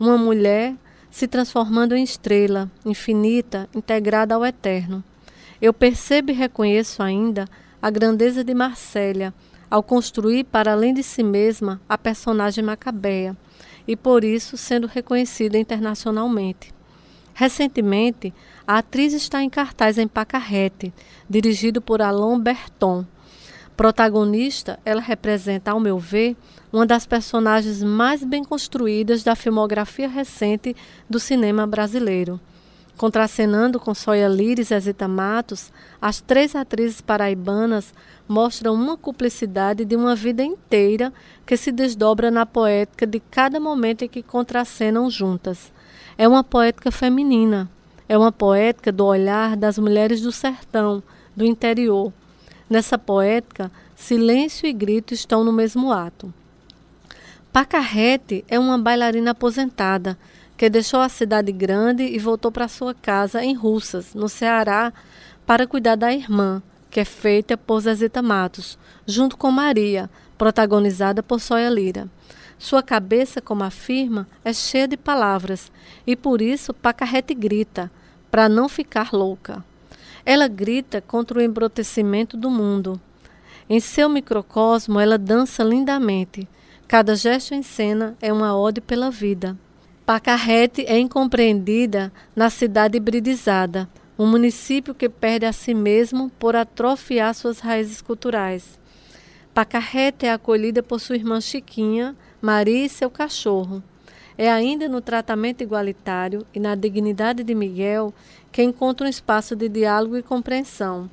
Uma 0.00 0.16
mulher 0.16 0.76
se 1.10 1.28
transformando 1.28 1.94
em 1.94 2.02
estrela, 2.02 2.70
infinita, 2.86 3.68
integrada 3.74 4.34
ao 4.34 4.46
eterno. 4.46 5.04
Eu 5.60 5.74
percebo 5.74 6.30
e 6.30 6.34
reconheço 6.34 7.02
ainda 7.02 7.44
a 7.82 7.90
grandeza 7.90 8.42
de 8.42 8.54
Marcélia 8.54 9.34
ao 9.70 9.82
construir 9.82 10.44
para 10.44 10.72
além 10.72 10.94
de 10.94 11.02
si 11.02 11.22
mesma 11.22 11.78
a 11.86 11.98
personagem 11.98 12.64
Macabeia 12.64 13.36
e 13.86 13.94
por 13.94 14.24
isso 14.24 14.56
sendo 14.56 14.86
reconhecida 14.86 15.58
internacionalmente. 15.58 16.72
Recentemente, 17.34 18.32
a 18.66 18.78
atriz 18.78 19.12
está 19.12 19.42
em 19.42 19.50
cartaz 19.50 19.98
em 19.98 20.08
Pacarrete, 20.08 20.94
dirigido 21.28 21.82
por 21.82 22.00
Alain 22.00 22.40
Berton. 22.40 23.04
Protagonista, 23.76 24.80
ela 24.82 25.02
representa, 25.02 25.72
ao 25.72 25.80
meu 25.80 25.98
ver, 25.98 26.36
uma 26.72 26.86
das 26.86 27.04
personagens 27.04 27.82
mais 27.82 28.22
bem 28.22 28.44
construídas 28.44 29.22
da 29.22 29.34
filmografia 29.34 30.08
recente 30.08 30.76
do 31.08 31.18
cinema 31.18 31.66
brasileiro. 31.66 32.40
Contracenando 32.96 33.80
com 33.80 33.94
Soia 33.94 34.28
Lires 34.28 34.70
e 34.70 34.78
Zita 34.78 35.08
Matos, 35.08 35.72
as 36.00 36.20
três 36.20 36.54
atrizes 36.54 37.00
paraibanas 37.00 37.94
mostram 38.28 38.74
uma 38.74 38.96
cumplicidade 38.96 39.86
de 39.86 39.96
uma 39.96 40.14
vida 40.14 40.44
inteira 40.44 41.12
que 41.46 41.56
se 41.56 41.72
desdobra 41.72 42.30
na 42.30 42.44
poética 42.44 43.06
de 43.06 43.18
cada 43.18 43.58
momento 43.58 44.04
em 44.04 44.08
que 44.08 44.22
contracenam 44.22 45.08
juntas. 45.08 45.72
É 46.18 46.28
uma 46.28 46.44
poética 46.44 46.92
feminina, 46.92 47.70
é 48.06 48.18
uma 48.18 48.30
poética 48.30 48.92
do 48.92 49.06
olhar 49.06 49.56
das 49.56 49.78
mulheres 49.78 50.20
do 50.20 50.30
sertão, 50.30 51.02
do 51.34 51.44
interior. 51.44 52.12
Nessa 52.68 52.98
poética, 52.98 53.72
silêncio 53.96 54.66
e 54.66 54.72
grito 54.74 55.14
estão 55.14 55.42
no 55.42 55.52
mesmo 55.52 55.90
ato. 55.90 56.32
Pacarrete 57.52 58.44
é 58.46 58.60
uma 58.60 58.78
bailarina 58.78 59.32
aposentada 59.32 60.16
que 60.56 60.70
deixou 60.70 61.00
a 61.00 61.08
cidade 61.08 61.50
grande 61.50 62.04
e 62.04 62.16
voltou 62.16 62.52
para 62.52 62.68
sua 62.68 62.94
casa 62.94 63.42
em 63.42 63.54
Russas, 63.54 64.14
no 64.14 64.28
Ceará, 64.28 64.92
para 65.44 65.66
cuidar 65.66 65.96
da 65.96 66.14
irmã, 66.14 66.62
que 66.88 67.00
é 67.00 67.04
feita 67.04 67.56
por 67.56 67.80
Zezita 67.80 68.22
Matos, 68.22 68.78
junto 69.04 69.36
com 69.36 69.50
Maria, 69.50 70.08
protagonizada 70.38 71.24
por 71.24 71.40
Soia 71.40 71.68
Lira. 71.68 72.06
Sua 72.56 72.84
cabeça, 72.84 73.40
como 73.40 73.64
afirma, 73.64 74.28
é 74.44 74.52
cheia 74.52 74.86
de 74.86 74.96
palavras 74.96 75.72
e 76.06 76.14
por 76.14 76.40
isso 76.40 76.72
Pacarrete 76.72 77.34
grita, 77.34 77.90
para 78.30 78.48
não 78.48 78.68
ficar 78.68 79.12
louca. 79.12 79.64
Ela 80.24 80.46
grita 80.46 81.00
contra 81.00 81.40
o 81.40 81.42
embrutecimento 81.42 82.36
do 82.36 82.48
mundo. 82.48 83.00
Em 83.68 83.80
seu 83.80 84.08
microcosmo, 84.08 85.00
ela 85.00 85.18
dança 85.18 85.64
lindamente 85.64 86.46
Cada 86.90 87.14
gesto 87.14 87.54
em 87.54 87.62
cena 87.62 88.16
é 88.20 88.32
uma 88.32 88.58
ode 88.58 88.80
pela 88.80 89.12
vida. 89.12 89.56
Pacarrete 90.04 90.84
é 90.88 90.98
incompreendida 90.98 92.12
na 92.34 92.50
cidade 92.50 92.96
hibridizada, 92.96 93.88
um 94.18 94.26
município 94.26 94.92
que 94.92 95.08
perde 95.08 95.46
a 95.46 95.52
si 95.52 95.72
mesmo 95.72 96.30
por 96.30 96.56
atrofiar 96.56 97.32
suas 97.32 97.60
raízes 97.60 98.02
culturais. 98.02 98.76
Pacarrete 99.54 100.26
é 100.26 100.32
acolhida 100.32 100.82
por 100.82 100.98
sua 100.98 101.14
irmã 101.14 101.40
Chiquinha, 101.40 102.16
Maria 102.42 102.86
e 102.86 102.88
seu 102.88 103.08
cachorro. 103.08 103.80
É 104.36 104.50
ainda 104.50 104.88
no 104.88 105.00
tratamento 105.00 105.62
igualitário 105.62 106.44
e 106.52 106.58
na 106.58 106.74
dignidade 106.74 107.44
de 107.44 107.54
Miguel 107.54 108.12
que 108.50 108.64
encontra 108.64 109.06
um 109.06 109.10
espaço 109.10 109.54
de 109.54 109.68
diálogo 109.68 110.16
e 110.16 110.24
compreensão. 110.24 111.08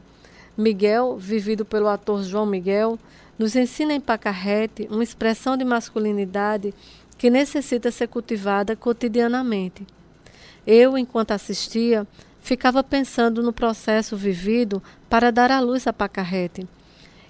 Miguel, 0.57 1.17
vivido 1.19 1.63
pelo 1.63 1.87
ator 1.87 2.23
João 2.23 2.47
Miguel, 2.47 2.97
nos 3.37 3.55
ensina 3.55 3.93
em 3.93 3.99
Pacarrete 3.99 4.87
uma 4.89 5.03
expressão 5.03 5.55
de 5.55 5.63
masculinidade 5.63 6.73
que 7.17 7.29
necessita 7.29 7.91
ser 7.91 8.07
cultivada 8.07 8.75
cotidianamente. 8.75 9.85
Eu, 10.65 10.97
enquanto 10.97 11.31
assistia, 11.31 12.07
ficava 12.41 12.83
pensando 12.83 13.41
no 13.41 13.53
processo 13.53 14.15
vivido 14.15 14.81
para 15.09 15.31
dar 15.31 15.51
à 15.51 15.59
luz 15.59 15.87
a 15.87 15.93
Pacarrete. 15.93 16.67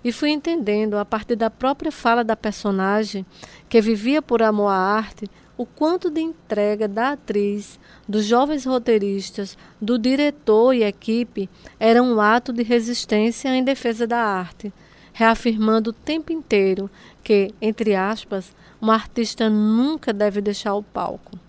E 0.04 0.12
fui 0.12 0.30
entendendo, 0.30 0.98
a 0.98 1.06
partir 1.06 1.36
da 1.36 1.50
própria 1.50 1.92
fala 1.92 2.24
da 2.24 2.36
personagem, 2.36 3.26
que 3.68 3.82
vivia 3.82 4.22
por 4.22 4.42
amor 4.42 4.70
à 4.70 4.76
arte, 4.76 5.30
o 5.58 5.66
quanto 5.66 6.12
de 6.12 6.22
entrega 6.22 6.88
da 6.88 7.14
atriz, 7.14 7.80
dos 8.08 8.26
jovens 8.26 8.64
roteiristas, 8.64 9.58
do 9.82 9.98
diretor 9.98 10.74
e 10.74 10.84
equipe 10.84 11.50
era 11.80 12.02
um 12.02 12.22
ato 12.22 12.54
de 12.54 12.62
resistência 12.62 13.50
em 13.50 13.64
defesa 13.64 14.06
da 14.06 14.20
arte, 14.20 14.72
reafirmando 15.18 15.90
o 15.90 15.94
tempo 15.94 16.32
inteiro 16.32 16.88
que, 17.24 17.52
entre 17.60 17.96
aspas, 17.96 18.54
um 18.80 18.92
artista 18.92 19.50
nunca 19.50 20.14
deve 20.14 20.42
deixar 20.42 20.76
o 20.76 20.84
palco. 20.84 21.40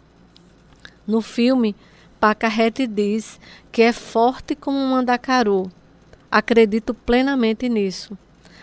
No 1.07 1.21
filme, 1.21 1.77
Pacarrete 2.19 2.87
diz 2.87 3.39
que 3.71 3.83
é 3.83 3.93
forte 3.93 4.57
como 4.57 4.79
um 4.79 4.93
mandacaru. 4.93 5.71
Acredito 6.31 6.95
plenamente 6.95 7.69
nisso. 7.69 8.17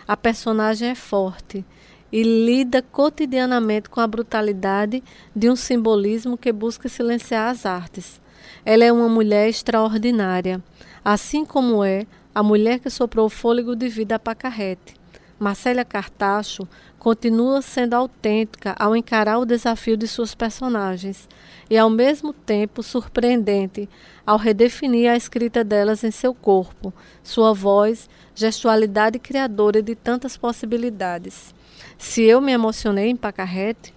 A 0.08 0.18
personagem 0.18 0.90
é 0.90 0.96
forte 0.96 1.64
e 2.12 2.24
lida 2.24 2.82
cotidianamente 2.82 3.92
com 3.92 4.02
a 4.02 4.08
brutalidade 4.08 5.04
de 5.36 5.52
um 5.52 5.56
simbolismo 5.56 6.36
que 6.36 6.52
busca 6.52 6.90
silenciar 6.90 7.52
as 7.52 7.64
artes. 7.64 8.20
Ela 8.66 8.86
é 8.86 8.92
uma 8.92 9.08
mulher 9.08 9.50
extraordinária, 9.50 10.64
assim 11.04 11.46
como 11.46 11.84
é 11.84 12.08
a 12.36 12.44
mulher 12.44 12.80
que 12.80 12.90
soprou 12.90 13.28
o 13.28 13.30
fôlego 13.30 13.78
de 13.78 13.88
vida 13.88 14.16
a 14.16 14.20
Pacarrete. 14.20 14.94
Marcélia 15.40 15.86
Cartacho 15.86 16.68
continua 17.00 17.62
sendo 17.62 17.94
autêntica 17.94 18.76
ao 18.78 18.94
encarar 18.94 19.40
o 19.40 19.46
desafio 19.46 19.96
de 19.96 20.06
suas 20.06 20.36
personagens 20.36 21.30
e, 21.70 21.78
ao 21.78 21.90
mesmo 21.90 22.34
tempo, 22.34 22.84
surpreendente 22.84 23.88
ao 24.26 24.38
redefinir 24.38 25.10
a 25.10 25.16
escrita 25.16 25.64
delas 25.64 26.04
em 26.04 26.12
seu 26.12 26.34
corpo, 26.34 26.94
sua 27.24 27.54
voz, 27.54 28.10
gestualidade 28.34 29.18
criadora 29.18 29.82
de 29.82 29.96
tantas 29.96 30.36
possibilidades. 30.36 31.56
Se 31.98 32.24
eu 32.24 32.42
me 32.42 32.52
emocionei 32.52 33.10
em 33.10 33.16
Pacarrete, 33.16 33.94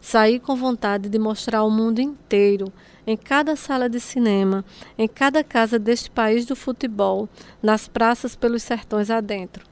saí 0.00 0.38
com 0.38 0.54
vontade 0.54 1.08
de 1.08 1.18
mostrar 1.18 1.58
ao 1.58 1.70
mundo 1.70 2.00
inteiro, 2.00 2.72
em 3.06 3.16
cada 3.16 3.56
sala 3.56 3.88
de 3.88 3.98
cinema, 3.98 4.64
em 4.96 5.08
cada 5.08 5.42
casa 5.42 5.78
deste 5.78 6.10
país 6.10 6.46
do 6.46 6.54
futebol, 6.54 7.28
nas 7.62 7.88
praças 7.88 8.36
pelos 8.36 8.62
sertões 8.62 9.10
adentro. 9.10 9.64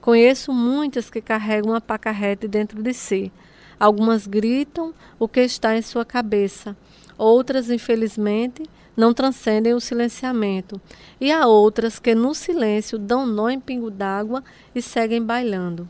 Conheço 0.00 0.52
muitas 0.52 1.10
que 1.10 1.20
carregam 1.20 1.74
a 1.74 1.80
pacarrete 1.80 2.48
dentro 2.48 2.82
de 2.82 2.94
si. 2.94 3.30
Algumas 3.78 4.26
gritam 4.26 4.94
o 5.18 5.28
que 5.28 5.40
está 5.40 5.76
em 5.76 5.82
sua 5.82 6.04
cabeça. 6.04 6.76
Outras, 7.18 7.70
infelizmente, 7.70 8.62
não 8.96 9.12
transcendem 9.12 9.74
o 9.74 9.80
silenciamento. 9.80 10.80
E 11.20 11.30
há 11.30 11.46
outras 11.46 11.98
que, 11.98 12.14
no 12.14 12.34
silêncio, 12.34 12.98
dão 12.98 13.26
nó 13.26 13.50
em 13.50 13.60
pingo 13.60 13.90
d'água 13.90 14.42
e 14.74 14.80
seguem 14.80 15.22
bailando. 15.22 15.86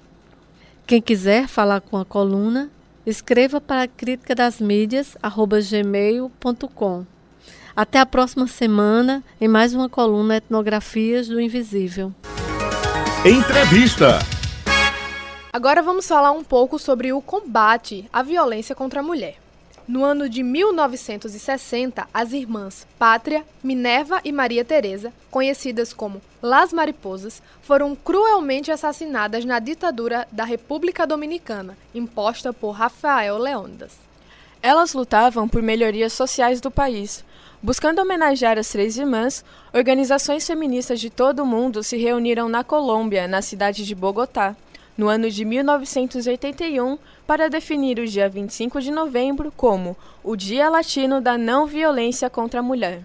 Quem 0.86 1.00
quiser 1.00 1.46
falar 1.46 1.80
com 1.80 1.96
a 1.96 2.04
coluna, 2.04 2.68
escreva 3.06 3.60
para 3.60 3.82
a 3.82 3.88
crítica 3.88 4.34
das 4.34 4.60
mídias 4.60 5.16
gmail.com. 5.22 7.06
Até 7.74 7.98
a 7.98 8.06
próxima 8.06 8.46
semana 8.46 9.24
em 9.40 9.48
mais 9.48 9.74
uma 9.74 9.88
coluna 9.88 10.36
Etnografias 10.36 11.28
do 11.28 11.40
Invisível. 11.40 12.12
Entrevista. 13.24 14.18
Agora 15.52 15.82
vamos 15.82 16.06
falar 16.06 16.30
um 16.32 16.44
pouco 16.44 16.78
sobre 16.78 17.12
o 17.12 17.20
combate 17.20 18.08
à 18.12 18.22
violência 18.22 18.74
contra 18.74 19.00
a 19.00 19.02
mulher. 19.02 19.39
No 19.90 20.04
ano 20.04 20.28
de 20.28 20.44
1960, 20.44 22.06
as 22.14 22.32
irmãs 22.32 22.86
Pátria, 22.96 23.44
Minerva 23.60 24.20
e 24.24 24.30
Maria 24.30 24.64
Teresa, 24.64 25.12
conhecidas 25.32 25.92
como 25.92 26.22
Las 26.40 26.72
Mariposas, 26.72 27.42
foram 27.60 27.96
cruelmente 27.96 28.70
assassinadas 28.70 29.44
na 29.44 29.58
ditadura 29.58 30.28
da 30.30 30.44
República 30.44 31.04
Dominicana, 31.04 31.76
imposta 31.92 32.52
por 32.52 32.70
Rafael 32.70 33.36
Leônidas. 33.36 33.98
Elas 34.62 34.94
lutavam 34.94 35.48
por 35.48 35.60
melhorias 35.60 36.12
sociais 36.12 36.60
do 36.60 36.70
país. 36.70 37.24
Buscando 37.60 38.00
homenagear 38.00 38.58
as 38.58 38.68
três 38.68 38.96
irmãs, 38.96 39.44
organizações 39.74 40.46
feministas 40.46 41.00
de 41.00 41.10
todo 41.10 41.42
o 41.42 41.46
mundo 41.46 41.82
se 41.82 41.96
reuniram 41.96 42.48
na 42.48 42.62
Colômbia, 42.62 43.26
na 43.26 43.42
cidade 43.42 43.84
de 43.84 43.96
Bogotá, 43.96 44.54
no 45.00 45.08
ano 45.08 45.30
de 45.30 45.46
1981 45.46 46.98
para 47.26 47.48
definir 47.48 47.98
o 47.98 48.06
dia 48.06 48.28
25 48.28 48.82
de 48.82 48.90
novembro 48.90 49.50
como 49.56 49.96
o 50.22 50.36
Dia 50.36 50.68
Latino 50.68 51.22
da 51.22 51.38
Não 51.38 51.64
Violência 51.64 52.28
contra 52.28 52.60
a 52.60 52.62
Mulher. 52.62 53.00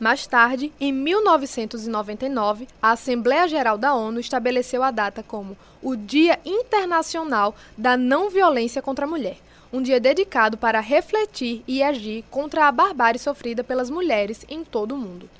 Mais 0.00 0.26
tarde, 0.26 0.72
em 0.80 0.92
1999, 0.92 2.66
a 2.82 2.90
Assembleia 2.90 3.46
Geral 3.46 3.78
da 3.78 3.94
ONU 3.94 4.18
estabeleceu 4.18 4.82
a 4.82 4.90
data 4.90 5.22
como 5.22 5.56
o 5.80 5.94
Dia 5.94 6.40
Internacional 6.44 7.54
da 7.78 7.96
Não 7.96 8.28
Violência 8.28 8.82
contra 8.82 9.04
a 9.04 9.08
Mulher, 9.08 9.36
um 9.72 9.80
dia 9.80 10.00
dedicado 10.00 10.58
para 10.58 10.80
refletir 10.80 11.62
e 11.64 11.80
agir 11.80 12.24
contra 12.28 12.66
a 12.66 12.72
barbárie 12.72 13.20
sofrida 13.20 13.62
pelas 13.62 13.88
mulheres 13.88 14.44
em 14.48 14.64
todo 14.64 14.96
o 14.96 14.98
mundo. 14.98 15.30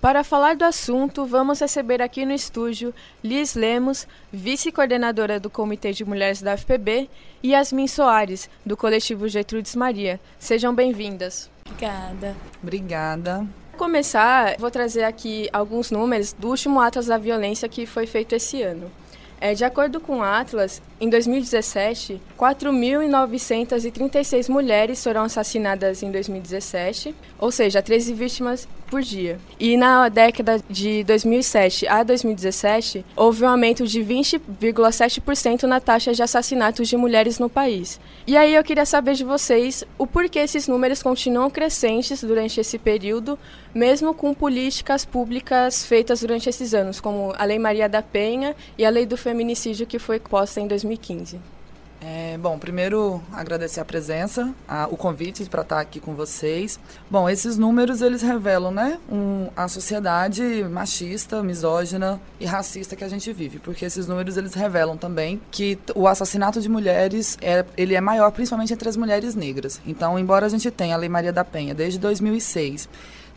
Para 0.00 0.24
falar 0.24 0.56
do 0.56 0.64
assunto, 0.64 1.26
vamos 1.26 1.60
receber 1.60 2.00
aqui 2.00 2.24
no 2.24 2.32
estúdio 2.32 2.94
Liz 3.22 3.54
Lemos, 3.54 4.08
vice-coordenadora 4.32 5.38
do 5.38 5.50
Comitê 5.50 5.92
de 5.92 6.06
Mulheres 6.06 6.40
da 6.40 6.56
FPB, 6.56 7.06
e 7.42 7.50
Yasmin 7.50 7.86
Soares, 7.86 8.48
do 8.64 8.78
coletivo 8.78 9.28
Getrudes 9.28 9.76
Maria. 9.76 10.18
Sejam 10.38 10.74
bem-vindas. 10.74 11.50
Obrigada. 11.66 12.34
Obrigada. 12.62 13.46
Para 13.72 13.78
começar, 13.78 14.56
vou 14.58 14.70
trazer 14.70 15.04
aqui 15.04 15.50
alguns 15.52 15.90
números 15.90 16.32
do 16.32 16.48
último 16.48 16.80
Atlas 16.80 17.04
da 17.04 17.18
Violência 17.18 17.68
que 17.68 17.84
foi 17.84 18.06
feito 18.06 18.34
esse 18.34 18.62
ano. 18.62 18.90
É, 19.38 19.52
de 19.54 19.64
acordo 19.64 20.00
com 20.00 20.18
o 20.18 20.22
Atlas, 20.22 20.82
em 21.00 21.08
2017, 21.08 22.20
4.936 22.38 24.50
mulheres 24.50 25.02
foram 25.02 25.22
assassinadas 25.22 26.02
em 26.02 26.10
2017, 26.10 27.14
ou 27.38 27.50
seja, 27.50 27.80
13 27.80 28.12
vítimas 28.12 28.68
por 28.90 29.02
dia. 29.02 29.38
E 29.58 29.76
na 29.76 30.08
década 30.08 30.60
de 30.68 31.04
2007 31.04 31.86
a 31.86 32.02
2017, 32.02 33.04
houve 33.16 33.44
um 33.44 33.48
aumento 33.48 33.86
de 33.86 34.00
20,7% 34.00 35.62
na 35.62 35.80
taxa 35.80 36.12
de 36.12 36.22
assassinatos 36.22 36.88
de 36.88 36.96
mulheres 36.96 37.38
no 37.38 37.48
país. 37.48 38.00
E 38.26 38.36
aí 38.36 38.54
eu 38.54 38.64
queria 38.64 38.84
saber 38.84 39.14
de 39.14 39.24
vocês 39.24 39.84
o 39.96 40.06
porquê 40.06 40.40
esses 40.40 40.66
números 40.66 41.02
continuam 41.02 41.48
crescentes 41.48 42.22
durante 42.22 42.60
esse 42.60 42.78
período, 42.78 43.38
mesmo 43.72 44.12
com 44.12 44.34
políticas 44.34 45.04
públicas 45.04 45.84
feitas 45.84 46.20
durante 46.20 46.48
esses 46.48 46.74
anos, 46.74 47.00
como 47.00 47.32
a 47.38 47.44
Lei 47.44 47.58
Maria 47.58 47.88
da 47.88 48.02
Penha 48.02 48.56
e 48.76 48.84
a 48.84 48.90
Lei 48.90 49.06
do 49.06 49.16
Feminicídio, 49.16 49.86
que 49.86 49.98
foi 49.98 50.18
posta 50.18 50.60
em 50.60 50.66
2015. 50.66 51.59
É, 52.02 52.38
bom, 52.38 52.58
primeiro 52.58 53.22
agradecer 53.30 53.78
a 53.78 53.84
presença, 53.84 54.54
a, 54.66 54.88
o 54.90 54.96
convite 54.96 55.44
para 55.44 55.60
estar 55.60 55.80
aqui 55.80 56.00
com 56.00 56.14
vocês. 56.14 56.80
Bom, 57.10 57.28
esses 57.28 57.58
números 57.58 58.00
eles 58.00 58.22
revelam, 58.22 58.70
né, 58.70 58.98
um, 59.10 59.48
a 59.54 59.68
sociedade 59.68 60.64
machista, 60.70 61.42
misógina 61.42 62.18
e 62.40 62.46
racista 62.46 62.96
que 62.96 63.04
a 63.04 63.08
gente 63.08 63.30
vive, 63.34 63.58
porque 63.58 63.84
esses 63.84 64.06
números 64.06 64.38
eles 64.38 64.54
revelam 64.54 64.96
também 64.96 65.40
que 65.50 65.78
o 65.94 66.08
assassinato 66.08 66.60
de 66.62 66.70
mulheres 66.70 67.36
é, 67.42 67.66
ele 67.76 67.94
é 67.94 68.00
maior, 68.00 68.30
principalmente 68.32 68.72
entre 68.72 68.88
as 68.88 68.96
mulheres 68.96 69.34
negras. 69.34 69.78
Então, 69.86 70.18
embora 70.18 70.46
a 70.46 70.48
gente 70.48 70.70
tenha 70.70 70.94
a 70.94 70.98
Lei 70.98 71.08
Maria 71.08 71.32
da 71.32 71.44
Penha 71.44 71.74
desde 71.74 71.98
2006 71.98 72.88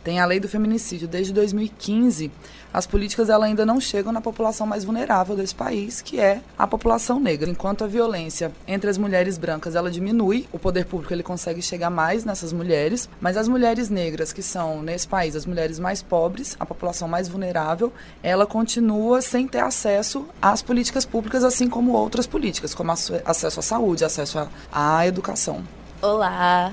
tem 0.04 0.20
a 0.20 0.26
lei 0.26 0.38
do 0.38 0.48
feminicídio 0.48 1.08
desde 1.08 1.32
2015. 1.32 2.30
As 2.72 2.86
políticas 2.86 3.30
ela 3.30 3.46
ainda 3.46 3.64
não 3.64 3.80
chegam 3.80 4.12
na 4.12 4.20
população 4.20 4.66
mais 4.66 4.84
vulnerável 4.84 5.34
desse 5.34 5.54
país, 5.54 6.02
que 6.02 6.20
é 6.20 6.42
a 6.58 6.66
população 6.66 7.18
negra. 7.18 7.48
Enquanto 7.48 7.84
a 7.84 7.86
violência 7.86 8.52
entre 8.68 8.90
as 8.90 8.98
mulheres 8.98 9.38
brancas 9.38 9.74
ela 9.74 9.90
diminui, 9.90 10.46
o 10.52 10.58
poder 10.58 10.84
público 10.84 11.14
ele 11.14 11.22
consegue 11.22 11.62
chegar 11.62 11.88
mais 11.88 12.24
nessas 12.24 12.52
mulheres, 12.52 13.08
mas 13.20 13.36
as 13.36 13.48
mulheres 13.48 13.88
negras 13.88 14.32
que 14.32 14.42
são 14.42 14.82
nesse 14.82 15.08
país 15.08 15.34
as 15.34 15.46
mulheres 15.46 15.78
mais 15.78 16.02
pobres, 16.02 16.54
a 16.60 16.66
população 16.66 17.08
mais 17.08 17.28
vulnerável, 17.28 17.92
ela 18.22 18.44
continua 18.44 19.22
sem 19.22 19.48
ter 19.48 19.60
acesso 19.60 20.26
às 20.42 20.60
políticas 20.60 21.06
públicas, 21.06 21.44
assim 21.44 21.68
como 21.68 21.92
outras 21.92 22.26
políticas, 22.26 22.74
como 22.74 22.92
acesso 22.92 23.60
à 23.60 23.62
saúde, 23.62 24.04
acesso 24.04 24.48
à 24.70 25.06
educação. 25.06 25.62
Olá, 26.02 26.72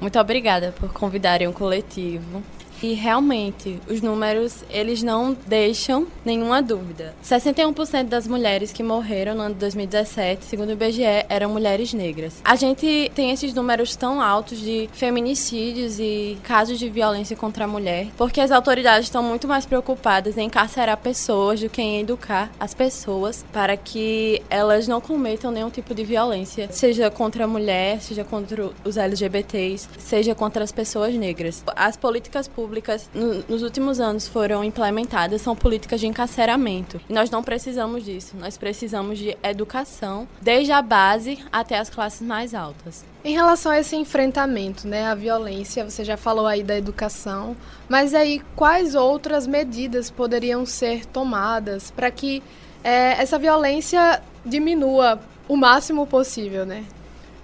muito 0.00 0.18
obrigada 0.20 0.72
por 0.78 0.92
convidarem 0.92 1.48
o 1.48 1.52
coletivo 1.52 2.42
E 2.82 2.94
realmente, 2.94 3.78
os 3.88 4.00
números, 4.00 4.64
eles 4.70 5.02
não 5.02 5.36
deixam 5.46 6.06
nenhuma 6.24 6.62
dúvida. 6.62 7.14
61% 7.22 8.04
das 8.04 8.26
mulheres 8.26 8.72
que 8.72 8.82
morreram 8.82 9.34
no 9.34 9.42
ano 9.42 9.54
de 9.54 9.60
2017, 9.60 10.44
segundo 10.46 10.70
o 10.70 10.72
IBGE, 10.72 11.26
eram 11.28 11.50
mulheres 11.50 11.92
negras. 11.92 12.40
A 12.42 12.56
gente 12.56 13.10
tem 13.14 13.30
esses 13.32 13.52
números 13.52 13.94
tão 13.96 14.20
altos 14.20 14.58
de 14.58 14.88
feminicídios 14.94 15.98
e 16.00 16.38
casos 16.42 16.78
de 16.78 16.88
violência 16.88 17.36
contra 17.36 17.64
a 17.64 17.68
mulher, 17.68 18.06
porque 18.16 18.40
as 18.40 18.50
autoridades 18.50 19.06
estão 19.06 19.22
muito 19.22 19.46
mais 19.46 19.66
preocupadas 19.66 20.38
em 20.38 20.46
encarcerar 20.46 20.96
pessoas 20.96 21.60
do 21.60 21.68
que 21.68 21.82
em 21.82 22.00
educar 22.00 22.50
as 22.58 22.72
pessoas 22.72 23.44
para 23.52 23.76
que 23.76 24.42
elas 24.48 24.88
não 24.88 25.00
cometam 25.00 25.50
nenhum 25.50 25.70
tipo 25.70 25.94
de 25.94 26.04
violência, 26.04 26.68
seja 26.70 27.10
contra 27.10 27.44
a 27.44 27.46
mulher, 27.46 28.00
seja 28.00 28.24
contra 28.24 28.70
os 28.84 28.96
LGBTs, 28.96 29.88
seja 29.98 30.34
contra 30.34 30.64
as 30.64 30.72
pessoas 30.72 31.14
negras. 31.14 31.62
As 31.76 31.96
políticas 31.96 32.48
públicas 32.48 32.69
no, 33.14 33.44
nos 33.48 33.62
últimos 33.62 34.00
anos 34.00 34.26
foram 34.26 34.62
implementadas 34.64 35.42
são 35.42 35.54
políticas 35.54 36.00
de 36.00 36.06
encarceramento. 36.06 37.00
E 37.08 37.12
nós 37.12 37.30
não 37.30 37.42
precisamos 37.42 38.04
disso. 38.04 38.36
Nós 38.38 38.56
precisamos 38.56 39.18
de 39.18 39.36
educação, 39.42 40.28
desde 40.40 40.72
a 40.72 40.80
base 40.80 41.38
até 41.52 41.78
as 41.78 41.90
classes 41.90 42.22
mais 42.22 42.54
altas. 42.54 43.04
Em 43.22 43.34
relação 43.34 43.70
a 43.72 43.78
esse 43.78 43.96
enfrentamento, 43.96 44.88
né, 44.88 45.06
a 45.06 45.14
violência, 45.14 45.88
você 45.88 46.04
já 46.04 46.16
falou 46.16 46.46
aí 46.46 46.62
da 46.62 46.76
educação, 46.76 47.54
mas 47.88 48.14
aí 48.14 48.40
quais 48.56 48.94
outras 48.94 49.46
medidas 49.46 50.10
poderiam 50.10 50.64
ser 50.64 51.04
tomadas 51.04 51.90
para 51.90 52.10
que 52.10 52.42
é, 52.82 53.20
essa 53.20 53.38
violência 53.38 54.22
diminua 54.44 55.20
o 55.46 55.56
máximo 55.56 56.06
possível, 56.06 56.64
né? 56.64 56.84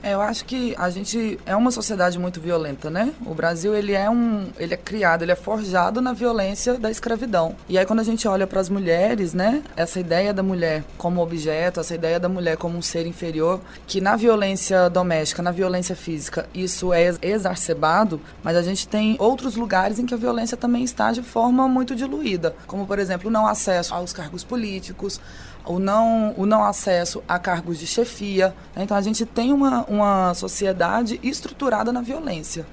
É, 0.07 0.14
eu 0.14 0.20
acho 0.20 0.44
que 0.44 0.72
a 0.78 0.88
gente 0.88 1.36
é 1.44 1.57
uma 1.57 1.72
sociedade 1.72 2.16
muito 2.16 2.40
violenta, 2.40 2.88
né? 2.88 3.12
O 3.26 3.34
Brasil 3.34 3.74
ele 3.74 3.92
é 3.92 4.09
um, 4.09 4.46
ele 4.57 4.72
é 4.72 4.76
criado, 4.76 5.22
ele 5.22 5.32
é 5.32 5.34
forjado 5.34 6.00
na 6.00 6.12
violência 6.12 6.74
da 6.74 6.88
escravidão. 6.88 7.57
E 7.68 7.76
aí 7.76 7.84
quando 7.84 7.98
a 7.98 8.04
gente 8.04 8.28
olha 8.28 8.46
para 8.46 8.61
as 8.61 8.68
mulheres, 8.68 9.34
né? 9.34 9.64
Essa 9.74 9.98
ideia 9.98 10.32
da 10.32 10.44
mulher 10.44 10.84
como 10.96 11.20
objeto, 11.20 11.80
essa 11.80 11.92
ideia 11.92 12.20
da 12.20 12.28
mulher 12.28 12.57
como 12.57 12.78
um 12.78 12.82
ser 12.82 13.04
inferior, 13.04 13.61
que 13.84 14.00
na 14.00 14.14
violência 14.14 14.88
doméstica, 14.88 15.42
na 15.42 15.50
violência 15.50 15.96
física, 15.96 16.48
isso 16.54 16.92
é 16.92 17.12
exacerbado, 17.20 18.20
mas 18.44 18.57
a 18.57 18.62
gente 18.62 18.86
tem 18.86 19.16
outros 19.18 19.57
lugares 19.57 19.98
em 19.98 20.07
que 20.07 20.14
a 20.14 20.16
violência 20.16 20.57
também 20.57 20.84
está 20.84 21.11
de 21.11 21.20
forma 21.20 21.66
muito 21.66 21.96
diluída, 21.96 22.54
como 22.68 22.86
por 22.86 23.00
exemplo, 23.00 23.28
não 23.28 23.44
acesso 23.44 23.92
aos 23.92 24.12
cargos 24.12 24.44
políticos, 24.44 25.20
o 25.67 25.79
não, 25.79 26.35
o 26.37 26.47
não 26.47 26.64
acesso 26.64 27.23
a 27.29 27.39
cargos 27.39 27.79
de 27.79 27.87
chefia. 27.87 28.55
Né? 28.75 28.85
Então 28.85 28.97
a 28.97 29.03
gente 29.03 29.27
tem 29.27 29.53
uma, 29.53 29.85
uma 29.85 30.35
sociedade 30.35 31.21
estruturada 31.23 31.93
na 31.93 32.01
violência. 32.01 32.67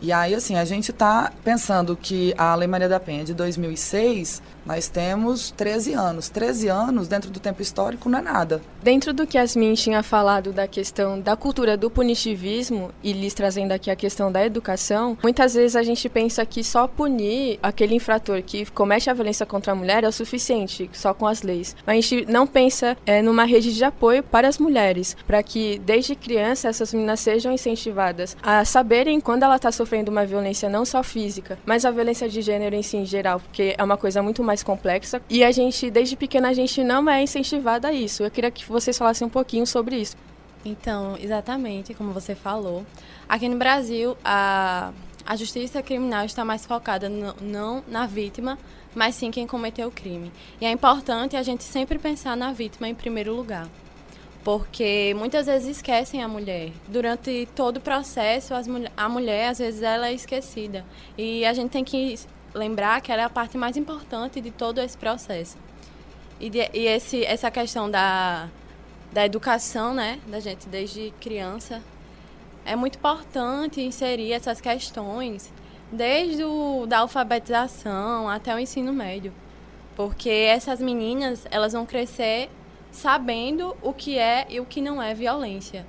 E 0.00 0.12
aí, 0.12 0.32
assim, 0.32 0.54
a 0.54 0.64
gente 0.64 0.92
está 0.92 1.32
pensando 1.42 1.96
que 1.96 2.32
a 2.38 2.54
Lei 2.54 2.68
Maria 2.68 2.88
da 2.88 3.00
Penha 3.00 3.24
de 3.24 3.34
2006 3.34 4.40
nós 4.68 4.86
temos 4.86 5.50
13 5.52 5.94
anos. 5.94 6.28
13 6.28 6.68
anos, 6.68 7.08
dentro 7.08 7.30
do 7.30 7.40
tempo 7.40 7.62
histórico, 7.62 8.06
não 8.10 8.18
é 8.18 8.22
nada. 8.22 8.60
Dentro 8.82 9.14
do 9.14 9.26
que 9.26 9.38
Yasmin 9.38 9.72
tinha 9.72 10.02
falado 10.02 10.52
da 10.52 10.68
questão 10.68 11.18
da 11.18 11.34
cultura 11.34 11.74
do 11.74 11.90
punitivismo, 11.90 12.90
e 13.02 13.14
lhes 13.14 13.32
trazendo 13.32 13.72
aqui 13.72 13.90
a 13.90 13.96
questão 13.96 14.30
da 14.30 14.44
educação, 14.44 15.16
muitas 15.22 15.54
vezes 15.54 15.74
a 15.74 15.82
gente 15.82 16.06
pensa 16.10 16.44
que 16.44 16.62
só 16.62 16.86
punir 16.86 17.58
aquele 17.62 17.94
infrator 17.94 18.42
que 18.42 18.66
comete 18.66 19.08
a 19.08 19.14
violência 19.14 19.46
contra 19.46 19.72
a 19.72 19.74
mulher 19.74 20.04
é 20.04 20.08
o 20.08 20.12
suficiente, 20.12 20.90
só 20.92 21.14
com 21.14 21.26
as 21.26 21.42
leis. 21.42 21.74
Mas 21.86 21.96
a 21.96 22.00
gente 22.00 22.30
não 22.30 22.46
pensa 22.46 22.94
é, 23.06 23.22
numa 23.22 23.44
rede 23.44 23.74
de 23.74 23.82
apoio 23.82 24.22
para 24.22 24.46
as 24.46 24.58
mulheres, 24.58 25.16
para 25.26 25.42
que 25.42 25.78
desde 25.78 26.14
criança 26.14 26.68
essas 26.68 26.92
meninas 26.92 27.20
sejam 27.20 27.50
incentivadas 27.52 28.36
a 28.42 28.66
saberem 28.66 29.18
quando 29.18 29.44
ela 29.44 29.56
está 29.56 29.72
sofrendo 29.72 30.10
uma 30.10 30.26
violência 30.26 30.68
não 30.68 30.84
só 30.84 31.02
física, 31.02 31.58
mas 31.64 31.86
a 31.86 31.90
violência 31.90 32.28
de 32.28 32.42
gênero 32.42 32.76
em 32.76 32.82
si 32.82 32.98
em 32.98 33.06
geral, 33.06 33.40
porque 33.40 33.74
é 33.78 33.82
uma 33.82 33.96
coisa 33.96 34.22
muito 34.22 34.42
mais 34.42 34.57
mais 34.58 34.62
complexa 34.62 35.22
e 35.28 35.44
a 35.44 35.52
gente, 35.52 35.90
desde 35.90 36.16
pequena, 36.16 36.48
a 36.48 36.52
gente 36.52 36.82
não 36.82 37.08
é 37.08 37.22
incentivada 37.22 37.88
a 37.88 37.92
isso. 37.92 38.22
Eu 38.22 38.30
queria 38.30 38.50
que 38.50 38.64
vocês 38.66 38.96
falassem 38.96 39.26
um 39.26 39.30
pouquinho 39.30 39.66
sobre 39.66 39.96
isso. 39.96 40.16
Então, 40.64 41.16
exatamente 41.20 41.94
como 41.94 42.12
você 42.12 42.34
falou. 42.34 42.84
Aqui 43.28 43.48
no 43.48 43.56
Brasil, 43.56 44.16
a, 44.24 44.92
a 45.24 45.36
justiça 45.36 45.82
criminal 45.82 46.24
está 46.24 46.44
mais 46.44 46.66
focada 46.66 47.08
no, 47.08 47.34
não 47.40 47.84
na 47.86 48.06
vítima, 48.06 48.58
mas 48.94 49.14
sim 49.14 49.30
quem 49.30 49.46
cometeu 49.46 49.88
o 49.88 49.92
crime. 49.92 50.32
E 50.60 50.66
é 50.66 50.70
importante 50.70 51.36
a 51.36 51.42
gente 51.42 51.62
sempre 51.62 51.98
pensar 51.98 52.36
na 52.36 52.52
vítima 52.52 52.88
em 52.88 52.94
primeiro 52.94 53.34
lugar. 53.34 53.68
Porque 54.42 55.14
muitas 55.16 55.46
vezes 55.46 55.76
esquecem 55.76 56.22
a 56.22 56.28
mulher. 56.28 56.72
Durante 56.88 57.46
todo 57.54 57.76
o 57.76 57.80
processo, 57.80 58.54
as, 58.54 58.66
a 58.96 59.08
mulher, 59.08 59.50
às 59.50 59.58
vezes, 59.58 59.82
ela 59.82 60.08
é 60.08 60.14
esquecida. 60.14 60.84
E 61.18 61.44
a 61.44 61.52
gente 61.52 61.70
tem 61.70 61.84
que 61.84 62.18
lembrar 62.54 63.00
que 63.00 63.12
ela 63.12 63.22
é 63.22 63.24
a 63.24 63.30
parte 63.30 63.56
mais 63.56 63.76
importante 63.76 64.40
de 64.40 64.50
todo 64.50 64.80
esse 64.80 64.96
processo. 64.96 65.56
E, 66.40 66.48
de, 66.50 66.70
e 66.72 66.86
esse, 66.86 67.24
essa 67.24 67.50
questão 67.50 67.90
da, 67.90 68.48
da 69.12 69.24
educação, 69.24 69.94
né, 69.94 70.20
da 70.26 70.40
gente 70.40 70.68
desde 70.68 71.12
criança, 71.20 71.82
é 72.64 72.76
muito 72.76 72.98
importante 72.98 73.80
inserir 73.80 74.32
essas 74.32 74.60
questões 74.60 75.52
desde 75.90 76.44
o, 76.44 76.86
da 76.86 76.98
alfabetização 76.98 78.28
até 78.28 78.54
o 78.54 78.58
ensino 78.58 78.92
médio. 78.92 79.32
Porque 79.96 80.30
essas 80.30 80.80
meninas, 80.80 81.46
elas 81.50 81.72
vão 81.72 81.84
crescer 81.84 82.50
sabendo 82.92 83.76
o 83.82 83.92
que 83.92 84.18
é 84.18 84.46
e 84.48 84.60
o 84.60 84.64
que 84.64 84.80
não 84.80 85.02
é 85.02 85.14
violência. 85.14 85.86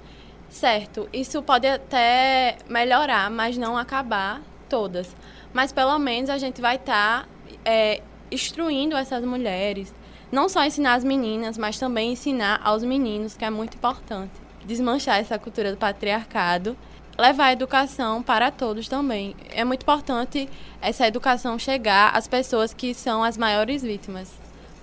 Certo, 0.50 1.08
isso 1.14 1.44
pode 1.44 1.68
até 1.68 2.58
melhorar, 2.68 3.30
mas 3.30 3.56
não 3.56 3.78
acabar 3.78 4.42
todas 4.68 5.16
mas 5.54 5.72
pelo 5.72 5.98
menos 6.00 6.30
a 6.30 6.38
gente 6.38 6.62
vai 6.62 6.76
estar 6.76 7.24
tá, 7.24 7.30
é, 7.66 8.02
instruindo 8.32 8.96
essas 8.96 9.24
mulheres. 9.24 9.94
Não 10.32 10.48
só 10.48 10.64
ensinar 10.64 10.94
as 10.94 11.04
meninas, 11.04 11.58
mas 11.58 11.80
também 11.80 12.12
ensinar 12.12 12.62
aos 12.64 12.84
meninos, 12.84 13.36
que 13.36 13.44
é 13.44 13.50
muito 13.50 13.76
importante. 13.76 14.32
Desmanchar 14.66 15.18
essa 15.20 15.40
cultura 15.40 15.72
do 15.72 15.78
patriarcado, 15.78 16.78
levar 17.18 17.46
a 17.46 17.54
educação 17.54 18.22
para 18.22 18.52
todos 18.52 18.88
também. 18.88 19.36
É 19.50 19.66
muito 19.66 19.82
importante 19.82 20.48
essa 20.82 21.08
educação 21.08 21.58
chegar 21.58 22.16
às 22.16 22.28
pessoas 22.28 22.74
que 22.74 22.94
são 22.94 23.24
as 23.24 23.38
maiores 23.38 23.82
vítimas 23.82 24.32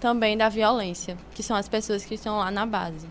também 0.00 0.36
da 0.36 0.48
violência, 0.48 1.16
que 1.34 1.42
são 1.42 1.56
as 1.56 1.68
pessoas 1.68 2.04
que 2.04 2.14
estão 2.14 2.38
lá 2.38 2.50
na 2.50 2.66
base. 2.66 3.06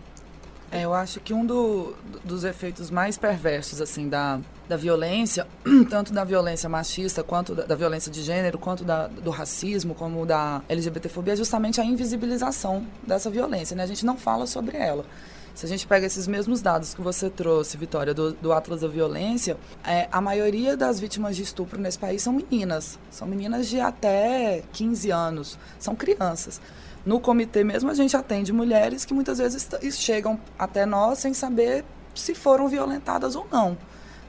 É, 0.70 0.82
eu 0.82 0.94
acho 0.94 1.20
que 1.20 1.32
um 1.32 1.44
do, 1.44 1.94
dos 2.24 2.44
efeitos 2.44 2.90
mais 2.90 3.16
perversos 3.16 3.80
assim 3.80 4.08
da, 4.08 4.40
da 4.68 4.76
violência, 4.76 5.46
tanto 5.88 6.12
da 6.12 6.24
violência 6.24 6.68
machista, 6.68 7.22
quanto 7.22 7.54
da, 7.54 7.64
da 7.64 7.74
violência 7.74 8.10
de 8.10 8.22
gênero, 8.22 8.58
quanto 8.58 8.84
da, 8.84 9.06
do 9.06 9.30
racismo, 9.30 9.94
como 9.94 10.24
da 10.26 10.62
LGBTfobia, 10.68 11.34
é 11.34 11.36
justamente 11.36 11.80
a 11.80 11.84
invisibilização 11.84 12.86
dessa 13.06 13.30
violência. 13.30 13.76
Né? 13.76 13.82
A 13.82 13.86
gente 13.86 14.04
não 14.04 14.16
fala 14.16 14.46
sobre 14.46 14.76
ela. 14.76 15.04
Se 15.56 15.64
a 15.64 15.68
gente 15.70 15.86
pega 15.86 16.04
esses 16.04 16.26
mesmos 16.26 16.60
dados 16.60 16.92
que 16.92 17.00
você 17.00 17.30
trouxe, 17.30 17.78
Vitória, 17.78 18.12
do, 18.12 18.32
do 18.32 18.52
Atlas 18.52 18.82
da 18.82 18.88
Violência, 18.88 19.56
é, 19.82 20.06
a 20.12 20.20
maioria 20.20 20.76
das 20.76 21.00
vítimas 21.00 21.34
de 21.34 21.44
estupro 21.44 21.80
nesse 21.80 21.98
país 21.98 22.20
são 22.20 22.34
meninas. 22.34 22.98
São 23.10 23.26
meninas 23.26 23.66
de 23.66 23.80
até 23.80 24.62
15 24.74 25.10
anos. 25.10 25.58
São 25.78 25.96
crianças. 25.96 26.60
No 27.06 27.18
comitê 27.18 27.64
mesmo, 27.64 27.90
a 27.90 27.94
gente 27.94 28.14
atende 28.14 28.52
mulheres 28.52 29.06
que 29.06 29.14
muitas 29.14 29.38
vezes 29.38 29.66
chegam 29.92 30.38
até 30.58 30.84
nós 30.84 31.20
sem 31.20 31.32
saber 31.32 31.86
se 32.14 32.34
foram 32.34 32.68
violentadas 32.68 33.34
ou 33.34 33.46
não. 33.50 33.78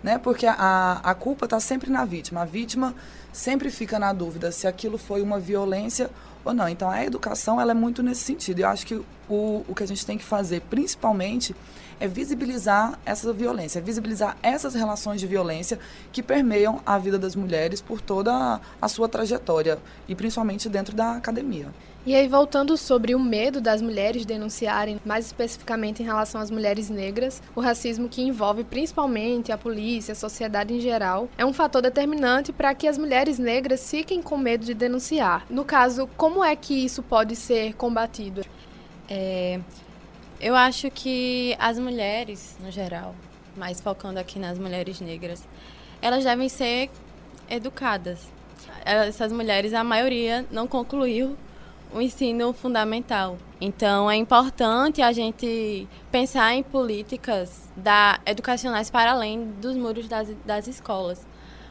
Né? 0.07 0.17
Porque 0.17 0.45
a, 0.47 1.01
a 1.03 1.13
culpa 1.13 1.43
está 1.43 1.59
sempre 1.59 1.91
na 1.91 2.05
vítima. 2.05 2.43
A 2.43 2.45
vítima 2.45 2.95
sempre 3.33 3.69
fica 3.69 3.99
na 3.99 4.13
dúvida 4.13 4.53
se 4.53 4.65
aquilo 4.65 4.97
foi 4.97 5.21
uma 5.21 5.37
violência 5.37 6.09
ou 6.45 6.53
não. 6.53 6.69
Então, 6.69 6.89
a 6.89 7.03
educação 7.03 7.59
ela 7.59 7.71
é 7.71 7.73
muito 7.73 8.01
nesse 8.01 8.21
sentido. 8.21 8.61
Eu 8.61 8.69
acho 8.69 8.87
que 8.87 8.95
o, 8.95 9.65
o 9.67 9.75
que 9.75 9.83
a 9.83 9.85
gente 9.85 10.05
tem 10.05 10.17
que 10.17 10.23
fazer, 10.23 10.61
principalmente, 10.69 11.53
é 11.99 12.07
visibilizar 12.07 12.97
essa 13.05 13.33
violência, 13.33 13.79
é 13.79 13.81
visibilizar 13.81 14.37
essas 14.41 14.75
relações 14.75 15.19
de 15.19 15.27
violência 15.27 15.77
que 16.13 16.23
permeiam 16.23 16.79
a 16.85 16.97
vida 16.97 17.19
das 17.19 17.35
mulheres 17.35 17.81
por 17.81 17.99
toda 17.99 18.61
a 18.81 18.87
sua 18.87 19.09
trajetória 19.09 19.77
e 20.07 20.15
principalmente 20.15 20.69
dentro 20.69 20.95
da 20.95 21.17
academia. 21.17 21.67
E 22.07 22.15
aí, 22.15 22.25
voltando 22.25 22.77
sobre 22.77 23.13
o 23.13 23.19
medo 23.19 23.59
das 23.59 23.81
mulheres 23.81 24.25
denunciarem, 24.25 24.97
mais 25.03 25.25
especificamente 25.25 26.01
em 26.01 26.05
relação 26.05 26.39
às 26.39 26.49
mulheres 26.49 26.89
negras, 26.89 27.43
o 27.53 27.59
racismo 27.59 28.07
que 28.07 28.21
envolve 28.21 28.63
principalmente 28.63 29.51
a 29.51 29.57
polícia, 29.57 30.13
a 30.13 30.15
sociedade 30.15 30.73
em 30.73 30.79
geral, 30.79 31.27
é 31.37 31.45
um 31.45 31.51
fator 31.51 31.81
determinante 31.81 32.53
para 32.53 32.73
que 32.73 32.87
as 32.87 32.97
mulheres 32.97 33.37
negras 33.37 33.91
fiquem 33.91 34.21
com 34.21 34.37
medo 34.37 34.63
de 34.63 34.73
denunciar. 34.73 35.45
No 35.49 35.65
caso, 35.65 36.07
como 36.15 36.41
é 36.41 36.55
que 36.55 36.73
isso 36.73 37.03
pode 37.03 37.35
ser 37.35 37.73
combatido? 37.73 38.41
É, 39.09 39.59
eu 40.39 40.55
acho 40.55 40.89
que 40.89 41.57
as 41.59 41.77
mulheres, 41.77 42.55
no 42.63 42.71
geral, 42.71 43.13
mais 43.53 43.81
focando 43.81 44.17
aqui 44.17 44.39
nas 44.39 44.57
mulheres 44.57 45.01
negras, 45.01 45.45
elas 46.01 46.23
devem 46.23 46.47
ser 46.47 46.89
educadas. 47.49 48.31
Essas 48.85 49.33
mulheres, 49.33 49.73
a 49.73 49.83
maioria 49.83 50.45
não 50.49 50.67
concluiu 50.67 51.35
o 51.93 52.01
ensino 52.01 52.53
fundamental. 52.53 53.37
Então, 53.59 54.09
é 54.09 54.15
importante 54.15 55.01
a 55.01 55.11
gente 55.11 55.87
pensar 56.11 56.53
em 56.53 56.63
políticas 56.63 57.69
da, 57.75 58.19
educacionais 58.25 58.89
para 58.89 59.11
além 59.11 59.51
dos 59.61 59.75
muros 59.75 60.07
das, 60.07 60.29
das 60.45 60.67
escolas, 60.67 61.25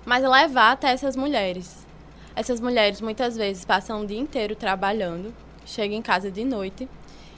mas 0.05 0.23
levar 0.23 0.73
até 0.73 0.91
essas 0.91 1.17
mulheres. 1.17 1.87
Essas 2.35 2.61
mulheres 2.61 3.01
muitas 3.01 3.37
vezes 3.37 3.65
passam 3.65 4.03
o 4.03 4.07
dia 4.07 4.19
inteiro 4.19 4.55
trabalhando, 4.55 5.33
chegam 5.65 5.97
em 5.97 6.03
casa 6.03 6.31
de 6.31 6.45
noite. 6.45 6.89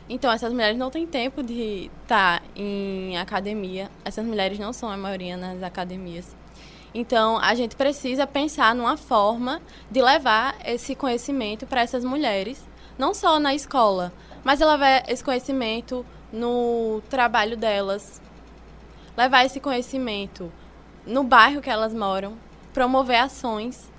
Então, 0.09 0.33
essas 0.33 0.53
mulheres 0.53 0.79
não 0.79 0.91
têm 0.91 1.07
tempo 1.07 1.43
de 1.43 1.91
estar 2.03 2.43
em 2.57 3.17
academia. 3.19 3.91
Essas 4.05 4.25
mulheres 4.25 4.59
não 4.59 4.73
são 4.73 4.89
a 4.91 4.97
maioria 4.97 5.37
nas 5.37 5.63
academias. 5.63 6.35
Então, 6.95 7.39
a 7.39 7.55
gente 7.55 7.77
precisa 7.77 8.27
pensar 8.27 8.75
numa 8.75 8.97
forma 8.97 9.61
de 9.91 10.01
levar 10.01 10.57
esse 10.65 10.95
conhecimento 10.95 11.67
para 11.67 11.83
essas 11.83 12.03
mulheres, 12.03 12.68
não 12.99 13.15
só 13.15 13.39
na 13.39 13.55
escola, 13.55 14.13
mas 14.45 14.61
levar 14.61 15.09
esse 15.09 15.23
conhecimento 15.23 16.05
no 16.33 17.01
trabalho 17.09 17.57
delas, 17.57 18.21
levar 19.17 19.45
esse 19.45 19.61
conhecimento 19.61 20.53
no 21.07 21.25
bairro 21.25 21.63
que 21.63 21.71
elas 21.71 21.95
moram, 21.95 22.37
promover 22.75 23.21
ações 23.21 23.91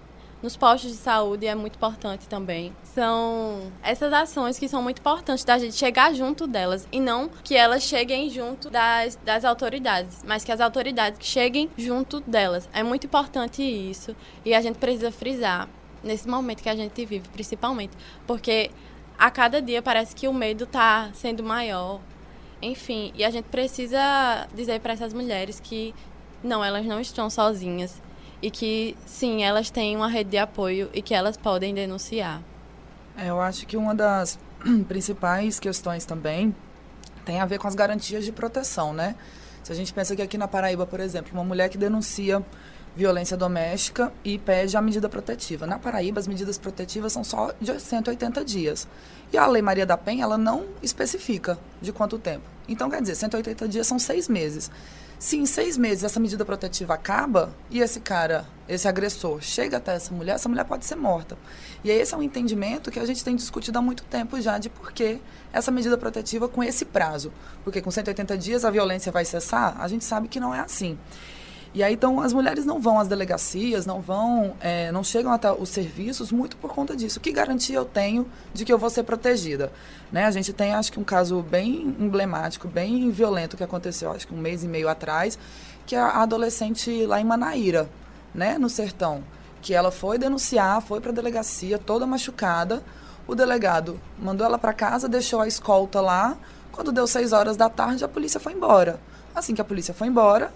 nos 0.42 0.56
postos 0.56 0.92
de 0.92 0.98
saúde 0.98 1.46
é 1.46 1.56
muito 1.56 1.76
importante 1.76 2.28
também. 2.28 2.74
São 2.84 3.72
essas 3.84 4.12
ações 4.14 4.58
que 4.58 4.68
são 4.68 4.82
muito 4.82 5.00
importantes 5.00 5.44
da 5.44 5.58
gente 5.58 5.76
chegar 5.76 6.14
junto 6.14 6.48
delas 6.48 6.88
e 6.92 7.00
não 7.00 7.30
que 7.44 7.56
elas 7.56 7.84
cheguem 7.84 8.30
junto 8.30 8.70
das, 8.70 9.18
das 9.18 9.44
autoridades, 9.44 10.24
mas 10.26 10.44
que 10.44 10.52
as 10.52 10.62
autoridades 10.62 11.28
cheguem 11.28 11.70
junto 11.78 12.22
delas. 12.22 12.70
É 12.74 12.84
muito 12.84 13.06
importante 13.06 13.62
isso 13.62 14.16
e 14.46 14.54
a 14.54 14.62
gente 14.62 14.78
precisa 14.78 15.12
frisar 15.12 15.68
nesse 16.04 16.28
momento 16.28 16.64
que 16.64 16.70
a 16.70 16.76
gente 16.76 17.06
vive, 17.06 17.28
principalmente, 17.30 17.92
porque 18.26 18.72
a 19.20 19.30
cada 19.30 19.62
dia 19.62 19.82
parece 19.82 20.16
que 20.16 20.30
o 20.30 20.34
medo 20.34 20.64
está 20.64 21.10
sendo 21.14 21.44
maior. 21.44 22.00
Enfim, 22.62 23.12
e 23.14 23.24
a 23.26 23.30
gente 23.30 23.46
precisa 23.46 24.48
dizer 24.56 24.80
para 24.80 24.94
essas 24.94 25.14
mulheres 25.14 25.60
que 25.60 25.94
não, 26.42 26.64
elas 26.64 26.86
não 26.86 27.02
estão 27.02 27.30
sozinhas 27.30 28.02
e 28.42 28.50
que 28.50 28.96
sim, 29.06 29.44
elas 29.44 29.70
têm 29.70 29.98
uma 29.98 30.08
rede 30.08 30.32
de 30.32 30.38
apoio 30.38 30.90
e 30.94 31.02
que 31.02 31.14
elas 31.14 31.36
podem 31.36 31.74
denunciar. 31.74 32.42
É, 33.18 33.30
eu 33.30 33.42
acho 33.42 33.68
que 33.68 33.76
uma 33.76 33.94
das 33.94 34.40
principais 34.88 35.60
questões 35.60 36.06
também 36.06 36.56
tem 37.26 37.42
a 37.42 37.46
ver 37.46 37.60
com 37.60 37.68
as 37.68 37.76
garantias 37.76 38.24
de 38.24 38.32
proteção, 38.32 38.94
né? 38.94 39.16
Se 39.64 39.74
a 39.74 39.76
gente 39.76 39.94
pensa 39.94 40.16
que 40.16 40.22
aqui 40.22 40.38
na 40.38 40.48
Paraíba, 40.48 40.86
por 40.86 41.02
exemplo, 41.02 41.34
uma 41.34 41.44
mulher 41.44 41.70
que 41.70 41.78
denuncia 41.78 42.44
violência 43.00 43.38
doméstica 43.38 44.12
e 44.26 44.38
pede 44.38 44.76
a 44.76 44.82
medida 44.82 45.08
protetiva. 45.08 45.66
Na 45.66 45.80
Paraíba, 45.80 46.20
as 46.20 46.28
medidas 46.28 46.58
protetivas 46.58 47.14
são 47.14 47.24
só 47.24 47.54
de 47.62 47.80
180 47.80 48.44
dias. 48.44 48.86
E 49.32 49.38
a 49.38 49.48
Lei 49.48 49.62
Maria 49.62 49.86
da 49.86 49.96
Penha, 49.96 50.26
ela 50.26 50.38
não 50.38 50.66
especifica 50.84 51.58
de 51.82 51.94
quanto 51.94 52.20
tempo. 52.20 52.44
Então, 52.68 52.90
quer 52.90 53.00
dizer, 53.02 53.16
180 53.16 53.70
dias 53.70 53.88
são 53.88 53.98
seis 53.98 54.28
meses. 54.28 54.70
Se 55.18 55.38
em 55.38 55.46
seis 55.46 55.78
meses 55.78 56.04
essa 56.04 56.20
medida 56.20 56.44
protetiva 56.44 56.94
acaba 56.94 57.54
e 57.70 57.80
esse 57.80 58.02
cara, 58.02 58.46
esse 58.68 58.86
agressor, 58.86 59.42
chega 59.42 59.78
até 59.78 59.96
essa 59.96 60.14
mulher, 60.14 60.36
essa 60.36 60.50
mulher 60.50 60.66
pode 60.66 60.86
ser 60.86 60.96
morta. 60.96 61.38
E 61.84 61.90
esse 61.90 62.14
é 62.14 62.18
um 62.18 62.24
entendimento 62.24 62.92
que 62.92 63.00
a 63.00 63.06
gente 63.06 63.24
tem 63.24 63.36
discutido 63.36 63.80
há 63.80 63.82
muito 63.82 64.04
tempo 64.04 64.40
já 64.42 64.58
de 64.58 64.70
por 64.70 64.92
que 64.92 65.22
essa 65.54 65.72
medida 65.72 65.98
protetiva 65.98 66.50
com 66.50 66.62
esse 66.62 66.84
prazo. 66.84 67.32
Porque 67.64 67.82
com 67.82 67.92
180 67.92 68.38
dias 68.38 68.66
a 68.66 68.70
violência 68.70 69.10
vai 69.10 69.24
cessar? 69.24 69.80
A 69.80 69.88
gente 69.88 70.04
sabe 70.04 70.28
que 70.28 70.40
não 70.40 70.54
é 70.54 70.60
assim. 70.60 70.98
E 71.72 71.84
aí, 71.84 71.94
então, 71.94 72.20
as 72.20 72.34
mulheres 72.34 72.66
não 72.66 72.80
vão 72.80 73.00
às 73.00 73.08
delegacias, 73.08 73.86
não 73.86 74.02
vão, 74.02 74.56
é, 74.60 74.92
não 74.92 75.04
chegam 75.04 75.32
até 75.32 75.52
os 75.52 75.70
serviços 75.70 76.32
muito 76.32 76.58
por 76.58 76.74
conta 76.74 76.96
disso. 76.96 77.20
Que 77.20 77.32
garantia 77.32 77.76
eu 77.76 77.86
tenho 77.86 78.28
de 78.54 78.66
que 78.66 78.74
eu 78.74 78.78
vou 78.78 78.90
ser 78.90 79.04
protegida? 79.04 79.72
Né? 80.12 80.26
A 80.26 80.32
gente 80.32 80.52
tem, 80.52 80.74
acho 80.74 80.92
que, 80.92 81.00
um 81.00 81.04
caso 81.04 81.44
bem 81.44 81.96
emblemático, 82.00 82.68
bem 82.68 83.12
violento 83.12 83.56
que 83.56 83.64
aconteceu, 83.64 84.12
acho 84.12 84.28
que 84.28 84.34
um 84.34 84.40
mês 84.40 84.64
e 84.64 84.68
meio 84.68 84.90
atrás, 84.90 85.38
que 85.86 85.96
é 85.96 86.00
a 86.00 86.24
adolescente 86.24 87.06
lá 87.06 87.22
em 87.22 87.24
Manaíra, 87.24 87.88
né, 88.34 88.58
no 88.58 88.70
sertão, 88.70 89.24
que 89.62 89.74
ela 89.74 89.92
foi 89.92 90.18
denunciar, 90.18 90.82
foi 90.82 91.00
para 91.00 91.12
a 91.12 91.14
delegacia, 91.14 91.78
toda 91.78 92.08
machucada. 92.08 92.84
O 93.28 93.36
delegado 93.36 94.00
mandou 94.18 94.46
ela 94.46 94.58
para 94.58 94.74
casa, 94.74 95.08
deixou 95.08 95.40
a 95.40 95.48
escolta 95.48 96.02
lá. 96.02 96.38
Quando 96.72 96.92
deu 96.92 97.06
seis 97.06 97.32
horas 97.32 97.58
da 97.58 97.70
tarde, 97.70 98.04
a 98.04 98.08
polícia 98.08 98.40
foi 98.40 98.54
embora. 98.54 99.00
Assim 99.36 99.54
que 99.54 99.62
a 99.62 99.66
polícia 99.66 99.94
foi 99.94 100.08
embora, 100.08 100.52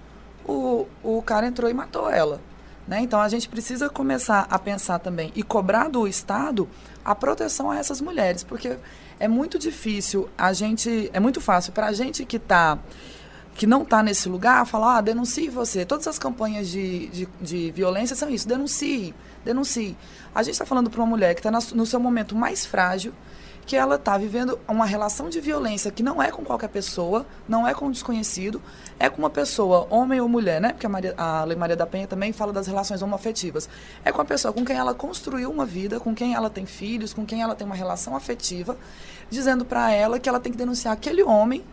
o, 0.46 0.88
o 1.04 1.22
cara 1.22 1.48
entrou 1.48 1.70
e 1.70 1.74
matou 1.74 2.10
ela. 2.10 2.42
Né? 2.88 3.02
Então 3.02 3.22
a 3.22 3.30
gente 3.30 3.48
precisa 3.48 3.90
começar 3.90 4.46
a 4.50 4.60
pensar 4.60 5.00
também 5.00 5.32
e 5.36 5.42
cobrar 5.42 5.88
do 5.88 6.08
Estado 6.08 6.68
a 7.04 7.16
proteção 7.16 7.72
a 7.72 7.78
essas 7.78 8.02
mulheres, 8.02 8.44
porque 8.44 8.78
é 9.20 9.28
muito 9.28 9.58
difícil 9.58 10.30
a 10.38 10.52
gente, 10.52 11.10
é 11.14 11.20
muito 11.20 11.40
fácil 11.40 11.72
para 11.72 11.88
a 11.88 11.94
gente 11.94 12.26
que 12.26 12.38
tá 12.38 12.78
que 13.56 13.68
não 13.68 13.84
está 13.84 14.02
nesse 14.02 14.28
lugar 14.28 14.66
falar, 14.66 14.98
ah, 14.98 15.02
denuncie 15.02 15.48
você. 15.48 15.86
Todas 15.86 16.08
as 16.08 16.18
campanhas 16.18 16.68
de, 16.68 17.08
de, 17.10 17.30
de 17.40 17.72
violência 17.72 18.16
são 18.16 18.28
isso, 18.28 18.48
denuncie, 18.48 19.14
denuncie. 19.46 19.96
A 20.34 20.42
gente 20.42 20.54
está 20.54 20.66
falando 20.66 20.90
para 20.90 21.00
uma 21.00 21.08
mulher 21.08 21.36
que 21.36 21.40
está 21.48 21.52
no 21.52 21.86
seu 21.86 22.00
momento 22.00 22.36
mais 22.36 22.66
frágil, 22.66 23.14
que 23.66 23.76
ela 23.76 23.96
está 23.96 24.18
vivendo 24.18 24.60
uma 24.68 24.86
relação 24.86 25.30
de 25.30 25.40
violência 25.40 25.92
que 25.92 26.04
não 26.04 26.22
é 26.22 26.32
com 26.32 26.44
qualquer 26.44 26.68
pessoa, 26.68 27.26
não 27.48 27.68
é 27.68 27.74
com 27.74 27.86
um 27.86 27.92
desconhecido, 27.92 28.62
é 29.00 29.10
com 29.10 29.20
uma 29.20 29.30
pessoa, 29.30 29.88
homem 29.90 30.20
ou 30.20 30.28
mulher, 30.28 30.60
né? 30.60 30.70
Porque 30.74 30.86
a, 30.86 30.90
Maria, 30.90 31.14
a 31.18 31.44
Lei 31.44 31.56
Maria 31.56 31.76
da 31.76 31.86
Penha 31.86 32.08
também 32.08 32.34
fala 32.34 32.52
das 32.52 32.68
relações 32.68 33.02
homoafetivas. 33.02 33.70
É 34.04 34.12
com 34.12 34.22
a 34.22 34.26
pessoa 34.26 34.54
com 34.54 34.66
quem 34.66 34.76
ela 34.76 34.94
construiu 34.94 35.50
uma 35.50 35.66
vida, 35.66 36.00
com 36.00 36.14
quem 36.14 36.34
ela 36.34 36.50
tem 36.50 36.66
filhos, 36.66 37.14
com 37.14 37.26
quem 37.26 37.42
ela 37.42 37.56
tem 37.56 37.66
uma 37.66 37.76
relação 37.76 38.16
afetiva, 38.16 38.78
dizendo 39.30 39.64
para 39.64 39.92
ela 39.92 40.20
que 40.20 40.28
ela 40.28 40.40
tem 40.40 40.52
que 40.52 40.58
denunciar 40.58 40.94
aquele 40.94 41.24
homem 41.24 41.64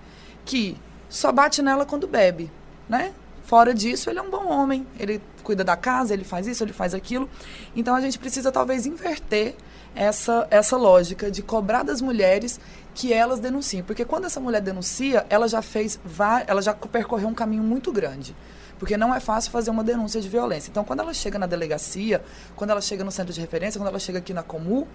que 0.45 0.77
só 1.09 1.33
bate 1.33 1.61
nela 1.61 1.85
quando 1.85 2.07
bebe, 2.07 2.51
né? 2.89 3.13
Fora 3.45 3.75
disso, 3.75 4.09
ele 4.09 4.21
é 4.21 4.23
um 4.23 4.31
bom 4.31 4.47
homem. 4.47 4.87
Ele 4.97 5.21
cuida 5.43 5.65
da 5.65 5.77
casa, 5.77 6.15
ele 6.15 6.25
faz 6.25 6.47
isso, 6.47 6.63
ele 6.63 6.73
faz 6.73 6.95
aquilo. 6.95 7.29
Então 7.75 7.95
a 7.95 8.01
gente 8.01 8.19
precisa 8.19 8.51
talvez 8.53 8.87
inverter 8.87 9.55
essa, 9.95 10.47
essa 10.51 10.77
lógica 10.77 11.31
de 11.31 11.43
cobrar 11.43 11.83
das 11.83 12.01
mulheres 12.01 12.61
que 12.95 13.13
elas 13.13 13.41
denunciem. 13.41 13.83
Porque 13.83 14.05
quando 14.05 14.27
essa 14.27 14.41
mulher 14.41 14.61
denuncia, 14.61 15.27
ela 15.29 15.49
já 15.49 15.63
fez, 15.63 15.99
ela 16.47 16.63
já 16.63 16.75
percorreu 16.75 17.29
um 17.29 17.35
caminho 17.35 17.63
muito 17.63 17.93
grande. 17.93 18.35
Porque 18.79 18.97
não 18.97 19.15
é 19.15 19.21
fácil 19.21 19.51
fazer 19.51 19.71
uma 19.71 19.85
denúncia 19.85 20.23
de 20.23 20.29
violência. 20.29 20.71
Então, 20.71 20.83
quando 20.83 21.01
ela 21.01 21.13
chega 21.13 21.39
na 21.39 21.47
delegacia, 21.47 22.23
quando 22.57 22.71
ela 22.71 22.81
chega 22.81 23.05
no 23.05 23.11
centro 23.11 23.31
de 23.31 23.39
referência, 23.39 23.79
quando 23.79 23.89
ela 23.89 23.99
chega 23.99 24.19
aqui 24.19 24.33
na 24.33 24.43
Comu, 24.43 24.89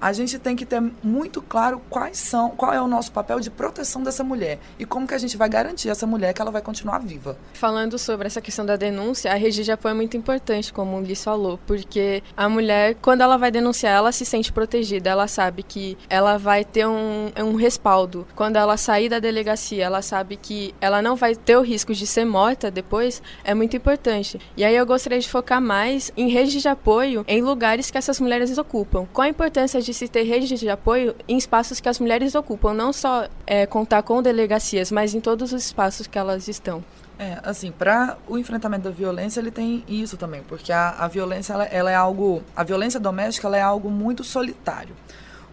a 0.00 0.12
gente 0.12 0.38
tem 0.38 0.56
que 0.56 0.64
ter 0.64 0.82
muito 1.02 1.40
claro 1.42 1.80
quais 1.88 2.18
são, 2.18 2.50
qual 2.50 2.72
é 2.72 2.80
o 2.80 2.88
nosso 2.88 3.12
papel 3.12 3.40
de 3.40 3.50
proteção 3.50 4.02
dessa 4.02 4.24
mulher 4.24 4.58
e 4.78 4.84
como 4.84 5.06
que 5.06 5.14
a 5.14 5.18
gente 5.18 5.36
vai 5.36 5.48
garantir 5.48 5.88
essa 5.88 6.06
mulher 6.06 6.32
que 6.32 6.40
ela 6.40 6.50
vai 6.50 6.62
continuar 6.62 6.98
viva. 6.98 7.36
Falando 7.54 7.98
sobre 7.98 8.26
essa 8.26 8.40
questão 8.40 8.64
da 8.64 8.76
denúncia, 8.76 9.32
a 9.32 9.34
rede 9.34 9.64
de 9.64 9.72
apoio 9.72 9.92
é 9.92 9.94
muito 9.94 10.16
importante, 10.16 10.72
como 10.72 10.96
o 10.96 11.00
Liz 11.00 11.22
falou, 11.22 11.58
porque 11.66 12.22
a 12.36 12.48
mulher, 12.48 12.96
quando 13.00 13.20
ela 13.20 13.36
vai 13.36 13.50
denunciar, 13.50 13.96
ela 13.96 14.12
se 14.12 14.24
sente 14.24 14.52
protegida, 14.52 15.10
ela 15.10 15.26
sabe 15.26 15.62
que 15.62 15.96
ela 16.08 16.38
vai 16.38 16.64
ter 16.64 16.86
um, 16.86 17.30
um 17.38 17.54
respaldo. 17.54 18.26
Quando 18.34 18.56
ela 18.56 18.76
sair 18.76 19.08
da 19.08 19.18
delegacia, 19.18 19.84
ela 19.84 20.02
sabe 20.02 20.36
que 20.36 20.74
ela 20.80 21.02
não 21.02 21.16
vai 21.16 21.34
ter 21.34 21.56
o 21.56 21.62
risco 21.62 21.94
de 21.94 22.06
ser 22.06 22.24
morta 22.24 22.70
depois, 22.70 23.22
é 23.44 23.54
muito 23.54 23.76
importante. 23.76 24.40
E 24.56 24.64
aí 24.64 24.76
eu 24.76 24.86
gostaria 24.86 25.18
de 25.18 25.28
focar 25.28 25.60
mais 25.60 26.12
em 26.16 26.28
redes 26.28 26.60
de 26.60 26.68
apoio 26.68 27.24
em 27.26 27.42
lugares 27.42 27.90
que 27.90 27.98
essas 27.98 28.20
mulheres 28.20 28.56
ocupam. 28.58 29.06
Qual 29.12 29.24
a 29.24 29.28
importância 29.28 29.80
de 29.80 29.87
de 29.88 29.94
se 29.94 30.06
ter 30.06 30.22
redes 30.24 30.60
de 30.60 30.68
apoio 30.68 31.16
em 31.26 31.38
espaços 31.38 31.80
que 31.80 31.88
as 31.88 31.98
mulheres 31.98 32.34
ocupam, 32.34 32.74
não 32.74 32.92
só 32.92 33.26
é, 33.46 33.64
contar 33.64 34.02
com 34.02 34.22
delegacias, 34.22 34.92
mas 34.92 35.14
em 35.14 35.20
todos 35.20 35.50
os 35.54 35.64
espaços 35.64 36.06
que 36.06 36.18
elas 36.18 36.46
estão. 36.46 36.84
É, 37.18 37.38
assim, 37.42 37.72
para 37.72 38.18
o 38.28 38.36
enfrentamento 38.36 38.84
da 38.84 38.90
violência, 38.90 39.40
ele 39.40 39.50
tem 39.50 39.82
isso 39.88 40.18
também, 40.18 40.42
porque 40.42 40.70
a, 40.70 40.90
a 40.90 41.08
violência, 41.08 41.54
ela, 41.54 41.64
ela, 41.64 41.90
é 41.90 41.94
algo, 41.94 42.42
a 42.54 42.62
violência 42.62 43.00
doméstica, 43.00 43.48
ela 43.48 43.56
é 43.56 43.62
algo 43.62 43.90
muito 43.90 44.22
solitário. 44.22 44.94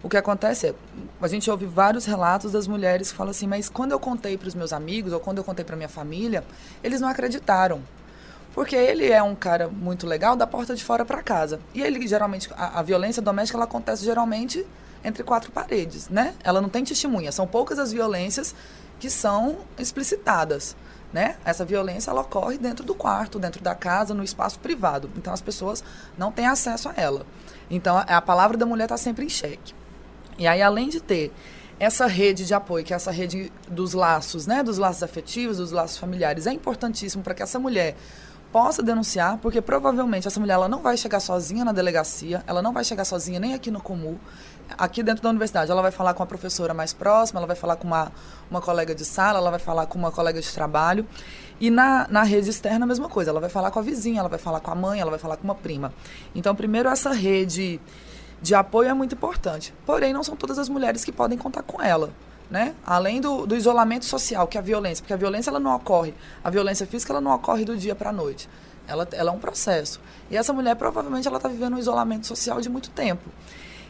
O 0.02 0.08
que 0.08 0.18
acontece 0.18 0.68
é, 0.68 0.74
a 1.20 1.28
gente 1.28 1.50
ouve 1.50 1.64
vários 1.64 2.04
relatos 2.04 2.52
das 2.52 2.68
mulheres 2.68 3.10
que 3.10 3.16
falam 3.16 3.30
assim, 3.30 3.46
mas 3.46 3.70
quando 3.70 3.92
eu 3.92 3.98
contei 3.98 4.36
para 4.36 4.48
os 4.48 4.54
meus 4.54 4.70
amigos, 4.70 5.14
ou 5.14 5.18
quando 5.18 5.38
eu 5.38 5.44
contei 5.44 5.64
para 5.64 5.76
minha 5.76 5.88
família, 5.88 6.44
eles 6.84 7.00
não 7.00 7.08
acreditaram. 7.08 7.80
Porque 8.56 8.74
ele 8.74 9.12
é 9.12 9.22
um 9.22 9.34
cara 9.34 9.68
muito 9.68 10.06
legal 10.06 10.34
da 10.34 10.46
porta 10.46 10.74
de 10.74 10.82
fora 10.82 11.04
para 11.04 11.22
casa. 11.22 11.60
E 11.74 11.82
ele 11.82 12.08
geralmente 12.08 12.48
a, 12.56 12.80
a, 12.80 12.82
violência 12.82 13.20
doméstica 13.20 13.58
ela 13.58 13.66
acontece 13.66 14.02
geralmente 14.02 14.66
entre 15.04 15.22
quatro 15.22 15.52
paredes, 15.52 16.08
né? 16.08 16.32
Ela 16.42 16.58
não 16.58 16.70
tem 16.70 16.82
testemunha. 16.82 17.30
São 17.30 17.46
poucas 17.46 17.78
as 17.78 17.92
violências 17.92 18.54
que 18.98 19.10
são 19.10 19.58
explicitadas, 19.78 20.74
né? 21.12 21.36
Essa 21.44 21.66
violência 21.66 22.10
ela 22.10 22.22
ocorre 22.22 22.56
dentro 22.56 22.82
do 22.82 22.94
quarto, 22.94 23.38
dentro 23.38 23.62
da 23.62 23.74
casa, 23.74 24.14
no 24.14 24.24
espaço 24.24 24.58
privado. 24.58 25.10
Então 25.18 25.34
as 25.34 25.42
pessoas 25.42 25.84
não 26.16 26.32
têm 26.32 26.46
acesso 26.46 26.88
a 26.88 26.94
ela. 26.96 27.26
Então 27.68 27.94
a, 27.98 28.04
a 28.04 28.22
palavra 28.22 28.56
da 28.56 28.64
mulher 28.64 28.84
está 28.84 28.96
sempre 28.96 29.26
em 29.26 29.28
xeque. 29.28 29.74
E 30.38 30.46
aí 30.46 30.62
além 30.62 30.88
de 30.88 30.98
ter 30.98 31.30
essa 31.78 32.06
rede 32.06 32.46
de 32.46 32.54
apoio, 32.54 32.82
que 32.82 32.94
é 32.94 32.96
essa 32.96 33.10
rede 33.10 33.52
dos 33.68 33.92
laços, 33.92 34.46
né, 34.46 34.62
dos 34.62 34.78
laços 34.78 35.02
afetivos, 35.02 35.58
dos 35.58 35.72
laços 35.72 35.98
familiares, 35.98 36.46
é 36.46 36.52
importantíssimo 36.52 37.22
para 37.22 37.34
que 37.34 37.42
essa 37.42 37.58
mulher 37.58 37.94
possa 38.52 38.82
denunciar, 38.82 39.38
porque 39.38 39.60
provavelmente 39.60 40.26
essa 40.26 40.40
mulher 40.40 40.54
ela 40.54 40.68
não 40.68 40.80
vai 40.80 40.96
chegar 40.96 41.20
sozinha 41.20 41.64
na 41.64 41.72
delegacia, 41.72 42.42
ela 42.46 42.62
não 42.62 42.72
vai 42.72 42.84
chegar 42.84 43.04
sozinha 43.04 43.38
nem 43.38 43.54
aqui 43.54 43.70
no 43.70 43.80
Comu. 43.80 44.18
Aqui 44.76 45.02
dentro 45.02 45.22
da 45.22 45.28
universidade, 45.28 45.70
ela 45.70 45.82
vai 45.82 45.92
falar 45.92 46.14
com 46.14 46.22
a 46.22 46.26
professora 46.26 46.74
mais 46.74 46.92
próxima, 46.92 47.38
ela 47.38 47.46
vai 47.46 47.54
falar 47.54 47.76
com 47.76 47.86
uma, 47.86 48.10
uma 48.50 48.60
colega 48.60 48.94
de 48.94 49.04
sala, 49.04 49.38
ela 49.38 49.50
vai 49.50 49.60
falar 49.60 49.86
com 49.86 49.98
uma 49.98 50.10
colega 50.10 50.40
de 50.40 50.52
trabalho. 50.52 51.06
E 51.60 51.70
na, 51.70 52.06
na 52.10 52.24
rede 52.24 52.50
externa, 52.50 52.84
a 52.84 52.88
mesma 52.88 53.08
coisa. 53.08 53.30
Ela 53.30 53.40
vai 53.40 53.48
falar 53.48 53.70
com 53.70 53.78
a 53.78 53.82
vizinha, 53.82 54.20
ela 54.20 54.28
vai 54.28 54.38
falar 54.38 54.60
com 54.60 54.70
a 54.70 54.74
mãe, 54.74 55.00
ela 55.00 55.10
vai 55.10 55.20
falar 55.20 55.36
com 55.36 55.44
uma 55.44 55.54
prima. 55.54 55.92
Então, 56.34 56.54
primeiro, 56.54 56.88
essa 56.88 57.12
rede 57.12 57.80
de 58.42 58.54
apoio 58.54 58.88
é 58.88 58.94
muito 58.94 59.14
importante. 59.14 59.72
Porém, 59.84 60.12
não 60.12 60.24
são 60.24 60.34
todas 60.36 60.58
as 60.58 60.68
mulheres 60.68 61.04
que 61.04 61.12
podem 61.12 61.38
contar 61.38 61.62
com 61.62 61.80
ela. 61.80 62.12
Né? 62.50 62.74
Além 62.84 63.20
do, 63.20 63.44
do 63.44 63.56
isolamento 63.56 64.04
social, 64.04 64.46
que 64.46 64.56
é 64.56 64.60
a 64.60 64.62
violência, 64.62 65.02
porque 65.02 65.12
a 65.12 65.16
violência 65.16 65.50
ela 65.50 65.58
não 65.58 65.74
ocorre, 65.74 66.14
a 66.44 66.48
violência 66.48 66.86
física 66.86 67.12
ela 67.12 67.20
não 67.20 67.32
ocorre 67.32 67.64
do 67.64 67.76
dia 67.76 67.94
para 67.94 68.10
a 68.10 68.12
noite. 68.12 68.48
Ela, 68.86 69.08
ela 69.12 69.32
é 69.32 69.34
um 69.34 69.38
processo. 69.38 70.00
E 70.30 70.36
essa 70.36 70.52
mulher 70.52 70.76
provavelmente 70.76 71.26
ela 71.26 71.38
está 71.38 71.48
vivendo 71.48 71.74
um 71.74 71.78
isolamento 71.78 72.26
social 72.26 72.60
de 72.60 72.68
muito 72.68 72.90
tempo. 72.90 73.28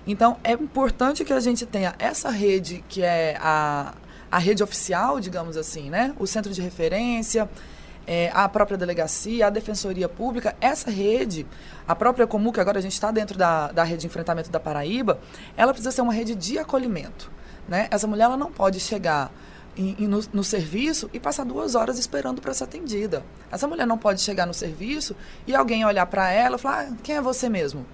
Então 0.07 0.39
é 0.43 0.53
importante 0.53 1.25
que 1.25 1.33
a 1.33 1.41
gente 1.41 1.67
tenha 1.67 1.95
essa 1.99 2.31
rede 2.31 2.83
que 2.89 3.03
é 3.03 3.37
a, 3.41 3.93
a 4.31 4.39
rede 4.39 4.63
oficial, 4.63 5.21
digamos 5.21 5.57
assim, 5.57 5.91
né? 5.91 6.15
O 6.19 6.27
centro 6.27 6.53
de 6.53 6.63
referência, 6.63 7.49
é, 8.07 8.31
a 8.33 8.49
própria 8.49 8.79
delegacia, 8.79 9.49
a 9.49 9.51
defensoria 9.51 10.09
pública, 10.09 10.57
essa 10.61 10.91
rede, 10.91 11.47
a 11.87 11.95
própria 11.95 12.27
Comu, 12.27 12.53
que 12.53 12.61
agora 12.61 12.79
a 12.79 12.83
gente 12.83 12.93
está 12.93 13.11
dentro 13.11 13.37
da, 13.37 13.73
da 13.73 13.83
rede 13.83 14.03
de 14.03 14.07
enfrentamento 14.07 14.51
da 14.51 14.61
Paraíba, 14.61 15.19
ela 15.57 15.73
precisa 15.73 15.91
ser 15.91 16.03
uma 16.03 16.13
rede 16.13 16.35
de 16.35 16.59
acolhimento. 16.59 17.31
Né? 17.69 17.89
Essa 17.91 18.07
mulher 18.07 18.25
ela 18.25 18.37
não 18.37 18.51
pode 18.51 18.79
chegar 18.81 19.31
em, 19.77 19.97
em, 19.99 20.07
no, 20.07 20.21
no, 20.33 20.45
serviço 20.45 21.11
e 21.13 21.21
passar 21.21 21.45
duas 21.45 21.75
horas 21.75 21.99
esperando 21.99 22.41
para 22.41 22.55
ser 22.55 22.65
atendida. 22.65 23.25
Essa 23.51 23.69
mulher 23.69 23.87
não 23.87 23.99
pode 23.99 24.21
chegar 24.21 24.47
no 24.47 24.55
serviço 24.55 25.15
e 25.47 25.55
alguém 25.55 25.85
olhar 25.85 26.07
para 26.07 26.31
ela 26.31 26.57
e 26.57 26.59
falar: 26.59 26.89
ah, 26.91 26.97
quem 27.03 27.17
é 27.17 27.21
você 27.21 27.49
mesmo? 27.49 27.85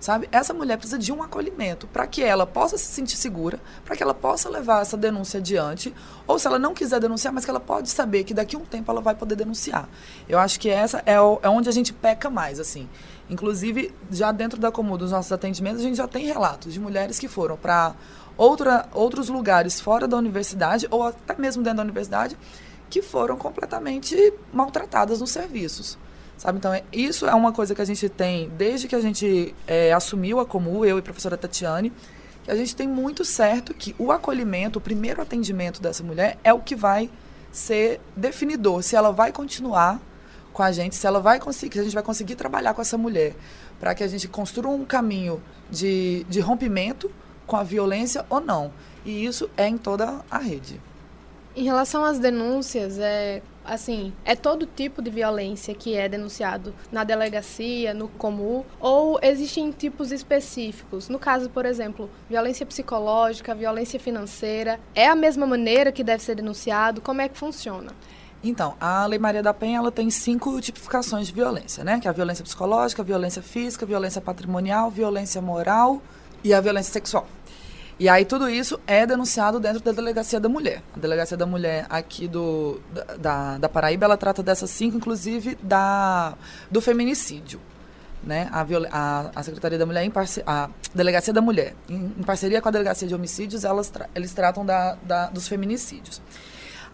Sabe? 0.00 0.30
Essa 0.32 0.54
mulher 0.54 0.78
precisa 0.78 0.98
de 0.98 1.12
um 1.12 1.22
acolhimento 1.22 1.86
para 1.86 2.06
que 2.06 2.22
ela 2.24 2.46
possa 2.46 2.78
se 2.78 2.86
sentir 2.86 3.18
segura, 3.18 3.60
para 3.84 3.94
que 3.94 4.02
ela 4.02 4.14
possa 4.14 4.48
levar 4.48 4.80
essa 4.80 4.96
denúncia 4.96 5.38
adiante, 5.38 5.94
ou 6.26 6.38
se 6.38 6.46
ela 6.46 6.58
não 6.58 6.72
quiser 6.72 6.98
denunciar, 7.00 7.34
mas 7.34 7.44
que 7.44 7.50
ela 7.50 7.60
pode 7.60 7.90
saber 7.90 8.24
que 8.24 8.32
daqui 8.32 8.56
a 8.56 8.58
um 8.58 8.64
tempo 8.64 8.90
ela 8.90 9.02
vai 9.02 9.14
poder 9.14 9.36
denunciar. 9.36 9.86
Eu 10.26 10.38
acho 10.38 10.58
que 10.58 10.70
essa 10.70 11.02
é, 11.04 11.20
o, 11.20 11.38
é 11.42 11.50
onde 11.50 11.68
a 11.68 11.72
gente 11.72 11.92
peca 11.92 12.30
mais, 12.30 12.58
assim. 12.58 12.88
Inclusive, 13.28 13.94
já 14.10 14.32
dentro 14.32 14.58
da 14.58 14.72
comum 14.72 14.96
dos 14.96 15.10
nossos 15.10 15.30
atendimentos, 15.32 15.80
a 15.80 15.84
gente 15.84 15.96
já 15.96 16.08
tem 16.08 16.24
relatos 16.24 16.72
de 16.72 16.80
mulheres 16.80 17.18
que 17.18 17.28
foram 17.28 17.58
para 17.58 17.94
outra, 18.36 18.88
outros 18.92 19.28
lugares 19.28 19.80
fora 19.80 20.06
da 20.06 20.16
universidade, 20.16 20.86
ou 20.90 21.04
até 21.04 21.34
mesmo 21.38 21.62
dentro 21.62 21.78
da 21.78 21.82
universidade, 21.82 22.36
que 22.88 23.02
foram 23.02 23.36
completamente 23.36 24.32
maltratadas 24.52 25.20
nos 25.20 25.30
serviços. 25.30 25.98
Sabe? 26.36 26.58
Então, 26.58 26.72
é, 26.72 26.82
isso 26.92 27.26
é 27.26 27.34
uma 27.34 27.52
coisa 27.52 27.74
que 27.74 27.82
a 27.82 27.84
gente 27.84 28.08
tem 28.08 28.48
desde 28.56 28.88
que 28.88 28.96
a 28.96 29.00
gente 29.00 29.54
é, 29.66 29.92
assumiu 29.92 30.40
a 30.40 30.46
Comu, 30.46 30.84
eu 30.84 30.96
e 30.96 31.00
a 31.00 31.02
professora 31.02 31.36
Tatiane, 31.36 31.92
que 32.42 32.50
a 32.50 32.56
gente 32.56 32.74
tem 32.74 32.88
muito 32.88 33.24
certo 33.24 33.74
que 33.74 33.94
o 33.98 34.10
acolhimento, 34.10 34.78
o 34.78 34.82
primeiro 34.82 35.20
atendimento 35.20 35.82
dessa 35.82 36.02
mulher 36.02 36.38
é 36.42 36.52
o 36.52 36.60
que 36.60 36.74
vai 36.74 37.10
ser 37.52 38.00
definidor, 38.16 38.82
se 38.82 38.96
ela 38.96 39.12
vai 39.12 39.32
continuar 39.32 40.00
com 40.52 40.62
a 40.62 40.72
gente, 40.72 40.96
se 40.96 41.06
ela 41.06 41.20
vai 41.20 41.38
conseguir, 41.38 41.74
se 41.74 41.80
a 41.80 41.84
gente 41.84 41.94
vai 41.94 42.02
conseguir 42.02 42.36
trabalhar 42.36 42.74
com 42.74 42.80
essa 42.80 42.96
mulher 42.96 43.34
para 43.78 43.94
que 43.94 44.02
a 44.02 44.08
gente 44.08 44.26
construa 44.28 44.72
um 44.72 44.84
caminho 44.84 45.42
de, 45.70 46.24
de 46.28 46.40
rompimento 46.40 47.10
com 47.50 47.56
a 47.56 47.64
violência 47.64 48.24
ou 48.30 48.40
não. 48.40 48.70
E 49.04 49.24
isso 49.24 49.50
é 49.56 49.66
em 49.66 49.76
toda 49.76 50.20
a 50.30 50.38
rede. 50.38 50.80
Em 51.56 51.64
relação 51.64 52.04
às 52.04 52.20
denúncias, 52.20 52.96
é 53.00 53.42
assim, 53.64 54.12
é 54.24 54.36
todo 54.36 54.66
tipo 54.66 55.02
de 55.02 55.10
violência 55.10 55.74
que 55.74 55.96
é 55.96 56.08
denunciado 56.08 56.72
na 56.92 57.02
delegacia, 57.02 57.92
no 57.92 58.06
Comu, 58.06 58.64
ou 58.78 59.18
existem 59.20 59.72
tipos 59.72 60.12
específicos? 60.12 61.08
No 61.08 61.18
caso, 61.18 61.50
por 61.50 61.66
exemplo, 61.66 62.08
violência 62.28 62.64
psicológica, 62.64 63.52
violência 63.52 63.98
financeira, 63.98 64.78
é 64.94 65.08
a 65.08 65.16
mesma 65.16 65.44
maneira 65.44 65.90
que 65.90 66.04
deve 66.04 66.22
ser 66.22 66.36
denunciado? 66.36 67.00
Como 67.00 67.20
é 67.20 67.28
que 67.28 67.36
funciona? 67.36 67.90
Então, 68.44 68.76
a 68.80 69.04
Lei 69.06 69.18
Maria 69.18 69.42
da 69.42 69.52
Penha 69.52 69.78
ela 69.78 69.90
tem 69.90 70.08
cinco 70.08 70.60
tipificações 70.60 71.26
de 71.26 71.32
violência, 71.32 71.82
né? 71.82 71.98
Que 71.98 72.06
é 72.06 72.10
a 72.10 72.14
violência 72.14 72.44
psicológica, 72.44 73.02
a 73.02 73.04
violência 73.04 73.42
física, 73.42 73.84
a 73.84 73.88
violência 73.88 74.20
patrimonial, 74.20 74.88
violência 74.88 75.42
moral 75.42 76.00
e 76.44 76.54
a 76.54 76.60
violência 76.60 76.92
sexual. 76.92 77.26
E 78.00 78.08
aí 78.08 78.24
tudo 78.24 78.48
isso 78.48 78.80
é 78.86 79.04
denunciado 79.04 79.60
dentro 79.60 79.80
da 79.80 79.92
Delegacia 79.92 80.40
da 80.40 80.48
Mulher. 80.48 80.82
A 80.96 80.98
Delegacia 80.98 81.36
da 81.36 81.44
Mulher 81.44 81.84
aqui 81.90 82.26
do, 82.26 82.80
da, 83.18 83.58
da 83.58 83.68
Paraíba, 83.68 84.06
ela 84.06 84.16
trata 84.16 84.42
dessas 84.42 84.70
cinco, 84.70 84.96
inclusive 84.96 85.58
da, 85.62 86.32
do 86.70 86.80
feminicídio. 86.80 87.60
Né? 88.24 88.48
A, 88.50 88.66
a, 88.90 89.30
a 89.36 89.42
Secretaria 89.42 89.78
da 89.78 89.84
Mulher, 89.84 90.10
a 90.46 90.70
Delegacia 90.94 91.30
da 91.30 91.42
Mulher, 91.42 91.74
em, 91.90 92.14
em, 92.18 92.22
parceria 92.22 92.62
com 92.62 92.70
a 92.70 92.72
Delegacia 92.72 93.06
de 93.06 93.14
Homicídios, 93.14 93.64
elas 93.64 93.90
tra 93.90 94.08
eles 94.14 94.32
tratam 94.32 94.64
da, 94.64 94.96
da, 95.02 95.26
dos 95.26 95.46
feminicídios. 95.46 96.22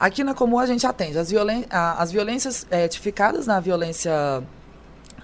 Aqui 0.01 0.25
na 0.25 0.35
Comum 0.35 0.59
a 0.59 0.67
gente 0.67 0.85
atende 0.89 1.19
as, 1.19 1.31
violen 1.31 1.67
as 1.71 2.11
violências 2.11 2.67
é, 2.69 2.89
tipificadas 2.89 3.47
na 3.47 3.61
violência 3.61 4.43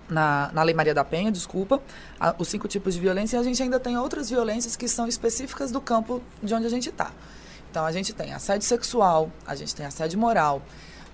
na, 0.08 0.50
na 0.52 0.62
Lei 0.62 0.74
Maria 0.74 0.94
da 0.94 1.04
Penha, 1.04 1.30
desculpa, 1.30 1.80
a, 2.18 2.34
os 2.38 2.48
cinco 2.48 2.68
tipos 2.68 2.94
de 2.94 3.00
violência, 3.00 3.36
e 3.36 3.40
a 3.40 3.42
gente 3.42 3.62
ainda 3.62 3.80
tem 3.80 3.96
outras 3.96 4.30
violências 4.30 4.76
que 4.76 4.88
são 4.88 5.06
específicas 5.06 5.70
do 5.70 5.80
campo 5.80 6.22
de 6.42 6.54
onde 6.54 6.66
a 6.66 6.70
gente 6.70 6.88
está. 6.88 7.12
Então, 7.70 7.84
a 7.84 7.92
gente 7.92 8.12
tem 8.12 8.34
assédio 8.34 8.66
sexual, 8.66 9.30
a 9.46 9.54
gente 9.54 9.74
tem 9.74 9.86
assédio 9.86 10.18
moral, 10.18 10.62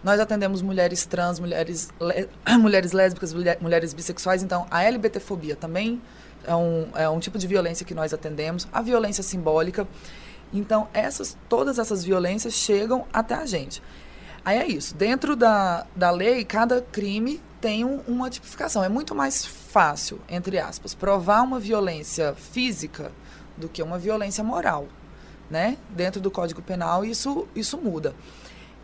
nós 0.03 0.21
atendemos 0.21 0.63
mulheres 0.63 1.07
trans, 1.07 1.41
mulheres, 1.41 1.89
le, 2.01 2.29
mulheres 2.59 2.93
lésbicas, 2.93 3.33
mulher, 3.33 3.59
mulheres 3.61 3.93
bissexuais, 3.93 4.43
então 4.43 4.67
a 4.71 4.83
LBTfobia 4.83 5.57
também 5.57 6.01
é 6.45 6.55
um, 6.55 6.89
é 6.95 7.09
um 7.09 7.19
tipo 7.19 7.39
de 7.39 7.47
violência 7.47 7.85
que 7.85 7.95
nós 7.95 8.13
atendemos, 8.15 8.69
a 8.73 8.81
violência 8.81 9.23
simbólica. 9.23 9.87
Então, 10.53 10.89
essas, 10.95 11.37
todas 11.49 11.79
essas 11.79 12.05
violências 12.05 12.55
chegam 12.55 13.07
até 13.13 13.35
a 13.35 13.45
gente. 13.45 13.83
Aí 14.45 14.59
é 14.59 14.67
isso. 14.67 14.95
Dentro 14.95 15.37
da, 15.37 15.85
da 15.95 16.11
lei, 16.11 16.45
cada 16.45 16.81
crime 16.81 17.41
tem 17.61 17.85
um, 17.85 18.01
uma 18.07 18.31
tipificação. 18.31 18.83
É 18.83 18.89
muito 18.89 19.15
mais 19.15 19.45
fácil, 19.45 20.21
entre 20.29 20.59
aspas, 20.59 20.95
provar 20.95 21.43
uma 21.43 21.59
violência 21.59 22.35
física 22.35 23.13
do 23.57 23.69
que 23.69 23.83
uma 23.83 23.99
violência 23.99 24.43
moral, 24.45 24.87
né? 25.51 25.77
Dentro 25.91 26.21
do 26.21 26.31
Código 26.31 26.63
Penal 26.63 27.05
isso 27.05 27.47
isso 27.55 27.77
muda. 27.77 28.15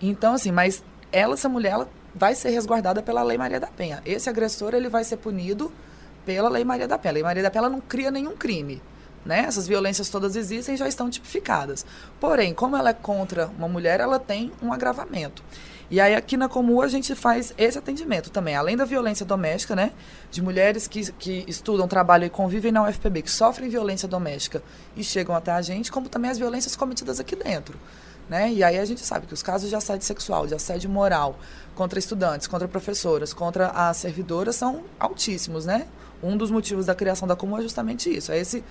Então 0.01 0.35
assim, 0.35 0.51
mas 0.51 0.83
ela 1.13 1.35
essa 1.35 1.49
mulher 1.49 1.73
ela 1.73 1.89
vai 2.15 2.35
ser 2.35 2.51
resguardada 2.51 3.03
pela 3.03 3.23
Lei 3.23 3.39
Maria 3.39 3.61
da 3.61 3.67
Penha. 3.67 4.03
Esse 4.05 4.29
agressor 4.29 4.75
ele 4.75 4.89
vai 4.89 5.05
ser 5.05 5.17
punido 5.17 5.73
pela 6.25 6.49
Lei 6.49 6.65
Maria 6.65 6.87
da 6.87 6.99
Penha. 6.99 7.13
A 7.13 7.15
Lei 7.15 7.23
Maria 7.23 7.43
da 7.43 7.51
Penha 7.51 7.69
não 7.69 7.81
cria 7.81 8.11
nenhum 8.11 8.37
crime. 8.37 8.81
Né? 9.25 9.41
Essas 9.41 9.67
violências 9.67 10.11
todas 10.11 10.37
existem 10.37 10.77
já 10.77 10.87
estão 10.87 11.09
tipificadas. 11.09 11.87
Porém, 12.21 12.53
como 12.53 12.77
ela 12.77 12.91
é 12.91 12.95
contra 12.95 13.47
uma 13.47 13.67
mulher, 13.67 14.01
ela 14.01 14.19
tem 14.19 14.53
um 14.63 14.73
agravamento. 14.73 15.43
E 15.95 16.01
aí 16.01 16.13
aqui 16.13 16.37
na 16.37 16.49
Comu 16.49 16.83
a 16.83 16.89
gente 16.89 17.15
faz 17.15 17.55
esse 17.57 17.79
atendimento 17.79 18.29
também, 18.29 18.57
além 18.57 18.77
da 18.77 18.85
violência 18.85 19.25
doméstica, 19.25 19.77
né? 19.77 19.93
De 20.29 20.43
mulheres 20.43 20.89
que, 20.89 21.13
que 21.13 21.45
estudam, 21.47 21.87
trabalham 21.87 22.27
e 22.27 22.31
convivem 22.31 22.73
na 22.73 22.83
UFPB, 22.83 23.23
que 23.23 23.31
sofrem 23.31 23.69
violência 23.69 24.09
doméstica 24.09 24.61
e 24.97 25.05
chegam 25.05 25.37
até 25.37 25.53
a 25.53 25.63
gente, 25.63 25.93
como 25.93 26.09
também 26.09 26.33
as 26.33 26.37
violências 26.37 26.75
cometidas 26.75 27.21
aqui 27.21 27.37
dentro. 27.37 27.79
Né? 28.29 28.53
E 28.53 28.65
aí 28.65 28.77
a 28.77 28.85
gente 28.85 29.03
sabe 29.03 29.29
que 29.29 29.35
os 29.35 29.41
casos 29.41 29.69
de 29.69 29.77
assédio 29.77 30.05
sexual, 30.05 30.49
de 30.49 30.55
assédio 30.57 30.91
moral 30.91 31.39
contra 31.77 31.97
estudantes, 31.97 32.49
contra 32.49 32.67
professoras, 32.67 33.33
contra 33.33 33.69
as 33.69 33.97
servidoras 33.99 34.57
são 34.57 34.83
altíssimos, 34.99 35.65
né? 35.65 35.87
Um 36.21 36.37
dos 36.37 36.51
motivos 36.51 36.87
da 36.87 36.95
criação 36.97 37.29
da 37.29 37.37
Comum 37.37 37.57
é 37.57 37.63
justamente 37.63 38.13
isso, 38.13 38.33
é 38.33 38.39
esse 38.41 38.65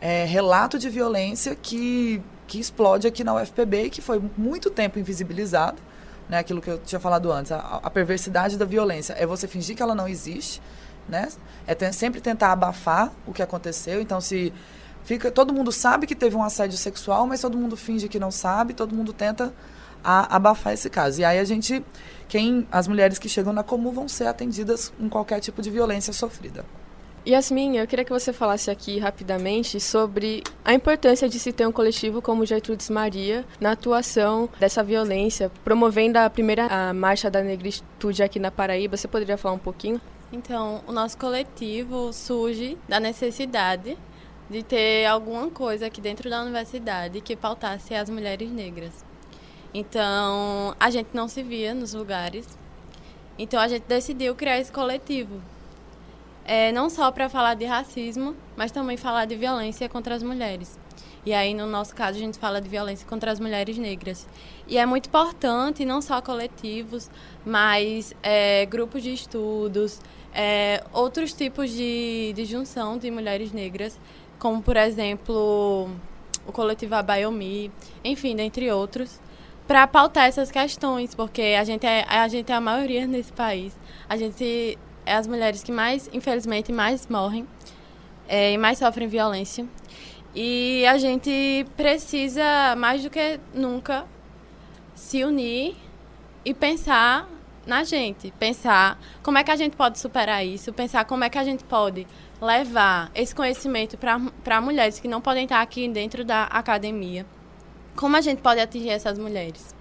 é, 0.00 0.24
relato 0.24 0.78
de 0.78 0.88
violência 0.88 1.56
que, 1.56 2.22
que 2.46 2.60
explode 2.60 3.08
aqui 3.08 3.24
na 3.24 3.34
UFPB 3.34 3.86
e 3.86 3.90
que 3.90 4.00
foi 4.00 4.22
muito 4.36 4.70
tempo 4.70 5.00
invisibilizado 5.00 5.82
né? 6.28 6.38
Aquilo 6.38 6.60
que 6.60 6.70
eu 6.70 6.78
tinha 6.78 7.00
falado 7.00 7.30
antes, 7.32 7.52
a, 7.52 7.80
a 7.82 7.90
perversidade 7.90 8.56
da 8.56 8.64
violência 8.64 9.14
é 9.14 9.26
você 9.26 9.46
fingir 9.46 9.76
que 9.76 9.82
ela 9.82 9.94
não 9.94 10.08
existe, 10.08 10.60
né? 11.08 11.28
É 11.66 11.92
sempre 11.92 12.20
tentar 12.20 12.52
abafar 12.52 13.12
o 13.26 13.32
que 13.32 13.42
aconteceu. 13.42 14.00
Então, 14.00 14.20
se 14.20 14.52
fica, 15.04 15.30
todo 15.30 15.52
mundo 15.52 15.70
sabe 15.70 16.06
que 16.06 16.14
teve 16.14 16.36
um 16.36 16.42
assédio 16.42 16.78
sexual, 16.78 17.26
mas 17.26 17.40
todo 17.40 17.56
mundo 17.56 17.76
finge 17.76 18.08
que 18.08 18.18
não 18.18 18.30
sabe, 18.30 18.74
todo 18.74 18.94
mundo 18.94 19.12
tenta 19.12 19.52
a, 20.02 20.36
abafar 20.36 20.72
esse 20.72 20.90
caso. 20.90 21.20
E 21.20 21.24
aí 21.24 21.38
a 21.38 21.44
gente, 21.44 21.84
quem, 22.28 22.66
as 22.70 22.86
mulheres 22.86 23.18
que 23.18 23.28
chegam 23.28 23.52
na 23.52 23.62
comum 23.62 23.92
vão 23.92 24.08
ser 24.08 24.26
atendidas 24.26 24.92
com 24.98 25.08
qualquer 25.08 25.40
tipo 25.40 25.62
de 25.62 25.70
violência 25.70 26.12
sofrida. 26.12 26.64
Yasmin, 27.26 27.78
eu 27.78 27.86
queria 27.86 28.04
que 28.04 28.12
você 28.12 28.34
falasse 28.34 28.70
aqui 28.70 28.98
rapidamente 28.98 29.80
sobre 29.80 30.42
a 30.62 30.74
importância 30.74 31.26
de 31.26 31.38
se 31.38 31.54
ter 31.54 31.66
um 31.66 31.72
coletivo 31.72 32.20
como 32.20 32.44
Gertrudes 32.44 32.90
Maria 32.90 33.46
na 33.58 33.72
atuação 33.72 34.48
dessa 34.60 34.84
violência, 34.84 35.50
promovendo 35.64 36.18
a 36.18 36.28
primeira 36.28 36.66
a 36.66 36.92
marcha 36.92 37.30
da 37.30 37.42
negritude 37.42 38.22
aqui 38.22 38.38
na 38.38 38.50
Paraíba. 38.50 38.98
Você 38.98 39.08
poderia 39.08 39.38
falar 39.38 39.54
um 39.54 39.58
pouquinho? 39.58 39.98
Então, 40.30 40.82
o 40.86 40.92
nosso 40.92 41.16
coletivo 41.16 42.12
surge 42.12 42.76
da 42.86 43.00
necessidade 43.00 43.96
de 44.50 44.62
ter 44.62 45.06
alguma 45.06 45.50
coisa 45.50 45.86
aqui 45.86 46.02
dentro 46.02 46.28
da 46.28 46.42
universidade 46.42 47.22
que 47.22 47.34
pautasse 47.34 47.94
as 47.94 48.10
mulheres 48.10 48.50
negras. 48.50 49.02
Então, 49.72 50.76
a 50.78 50.90
gente 50.90 51.08
não 51.14 51.26
se 51.26 51.42
via 51.42 51.74
nos 51.74 51.94
lugares 51.94 52.46
Então 53.38 53.60
a 53.60 53.68
gente 53.68 53.84
decidiu 53.84 54.34
criar 54.34 54.58
esse 54.58 54.70
coletivo. 54.70 55.40
É, 56.44 56.70
não 56.72 56.90
só 56.90 57.10
para 57.10 57.28
falar 57.28 57.54
de 57.54 57.64
racismo, 57.64 58.36
mas 58.56 58.70
também 58.70 58.96
falar 58.96 59.24
de 59.24 59.34
violência 59.34 59.88
contra 59.88 60.14
as 60.14 60.22
mulheres. 60.22 60.78
E 61.26 61.32
aí, 61.32 61.54
no 61.54 61.66
nosso 61.66 61.94
caso, 61.94 62.18
a 62.18 62.20
gente 62.20 62.38
fala 62.38 62.60
de 62.60 62.68
violência 62.68 63.06
contra 63.08 63.30
as 63.30 63.40
mulheres 63.40 63.78
negras. 63.78 64.28
E 64.68 64.76
é 64.76 64.84
muito 64.84 65.06
importante, 65.06 65.84
não 65.84 66.02
só 66.02 66.20
coletivos, 66.20 67.10
mas 67.46 68.14
é, 68.22 68.66
grupos 68.66 69.02
de 69.02 69.14
estudos, 69.14 70.00
é, 70.34 70.84
outros 70.92 71.32
tipos 71.32 71.70
de, 71.70 72.34
de 72.34 72.44
junção 72.44 72.98
de 72.98 73.10
mulheres 73.10 73.52
negras, 73.52 73.98
como, 74.38 74.60
por 74.60 74.76
exemplo, 74.76 75.88
o 76.46 76.52
coletivo 76.52 76.94
Abayomi, 76.96 77.72
enfim, 78.04 78.36
dentre 78.36 78.70
outros, 78.70 79.18
para 79.66 79.86
pautar 79.86 80.26
essas 80.26 80.50
questões, 80.50 81.14
porque 81.14 81.56
a 81.58 81.64
gente, 81.64 81.86
é, 81.86 82.04
a 82.06 82.28
gente 82.28 82.52
é 82.52 82.54
a 82.54 82.60
maioria 82.60 83.06
nesse 83.06 83.32
país. 83.32 83.74
A 84.06 84.16
gente 84.18 84.76
é 85.06 85.14
as 85.14 85.26
mulheres 85.26 85.62
que 85.62 85.72
mais, 85.72 86.08
infelizmente, 86.12 86.72
mais 86.72 87.06
morrem 87.06 87.46
é, 88.28 88.52
e 88.52 88.58
mais 88.58 88.78
sofrem 88.78 89.08
violência. 89.08 89.66
E 90.34 90.84
a 90.86 90.98
gente 90.98 91.66
precisa, 91.76 92.74
mais 92.76 93.02
do 93.02 93.10
que 93.10 93.38
nunca, 93.52 94.04
se 94.94 95.22
unir 95.22 95.76
e 96.44 96.52
pensar 96.52 97.28
na 97.66 97.84
gente. 97.84 98.32
Pensar 98.32 98.98
como 99.22 99.38
é 99.38 99.44
que 99.44 99.50
a 99.50 99.56
gente 99.56 99.76
pode 99.76 99.98
superar 99.98 100.44
isso, 100.44 100.72
pensar 100.72 101.04
como 101.04 101.24
é 101.24 101.30
que 101.30 101.38
a 101.38 101.44
gente 101.44 101.64
pode 101.64 102.06
levar 102.40 103.10
esse 103.14 103.34
conhecimento 103.34 103.96
para 103.96 104.60
mulheres 104.60 104.98
que 104.98 105.08
não 105.08 105.20
podem 105.20 105.44
estar 105.44 105.60
aqui 105.60 105.88
dentro 105.88 106.24
da 106.24 106.44
academia. 106.44 107.24
Como 107.96 108.16
a 108.16 108.20
gente 108.20 108.42
pode 108.42 108.60
atingir 108.60 108.90
essas 108.90 109.18
mulheres? 109.18 109.74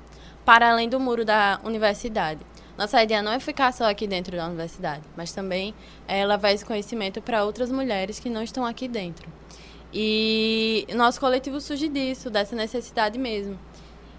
Para 0.45 0.71
além 0.71 0.88
do 0.88 0.99
muro 0.99 1.26
da 1.26 1.59
universidade. 1.63 2.41
Nossa 2.78 3.03
ideia 3.03 3.21
não 3.21 3.32
é 3.32 3.39
ficar 3.39 3.71
só 3.71 3.89
aqui 3.89 4.07
dentro 4.07 4.36
da 4.36 4.47
universidade, 4.47 5.03
mas 5.15 5.32
também 5.32 5.76
é 6.07 6.26
levar 6.26 6.51
esse 6.51 6.65
conhecimento 6.65 7.21
para 7.21 7.43
outras 7.43 7.71
mulheres 7.71 8.19
que 8.19 8.30
não 8.30 8.41
estão 8.41 8.65
aqui 8.65 8.88
dentro. 8.88 9.30
E 9.93 10.88
nosso 10.95 11.19
coletivo 11.19 11.61
surge 11.61 11.88
disso, 11.88 12.30
dessa 12.32 12.55
necessidade 12.55 13.19
mesmo. 13.19 13.59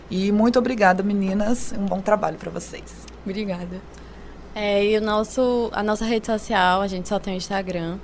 E 0.09 0.31
muito 0.31 0.57
obrigada, 0.57 1.03
meninas. 1.03 1.73
Um 1.77 1.85
bom 1.85 2.01
trabalho 2.01 2.37
para 2.37 2.49
vocês. 2.49 3.05
Obrigada. 3.25 3.81
É, 4.55 4.85
e 4.85 4.97
o 4.97 5.01
nosso, 5.01 5.69
a 5.73 5.83
nossa 5.83 6.05
rede 6.05 6.25
social, 6.25 6.81
a 6.81 6.87
gente 6.87 7.07
só 7.07 7.19
tem 7.19 7.33
o 7.33 7.37
Instagram. 7.37 7.97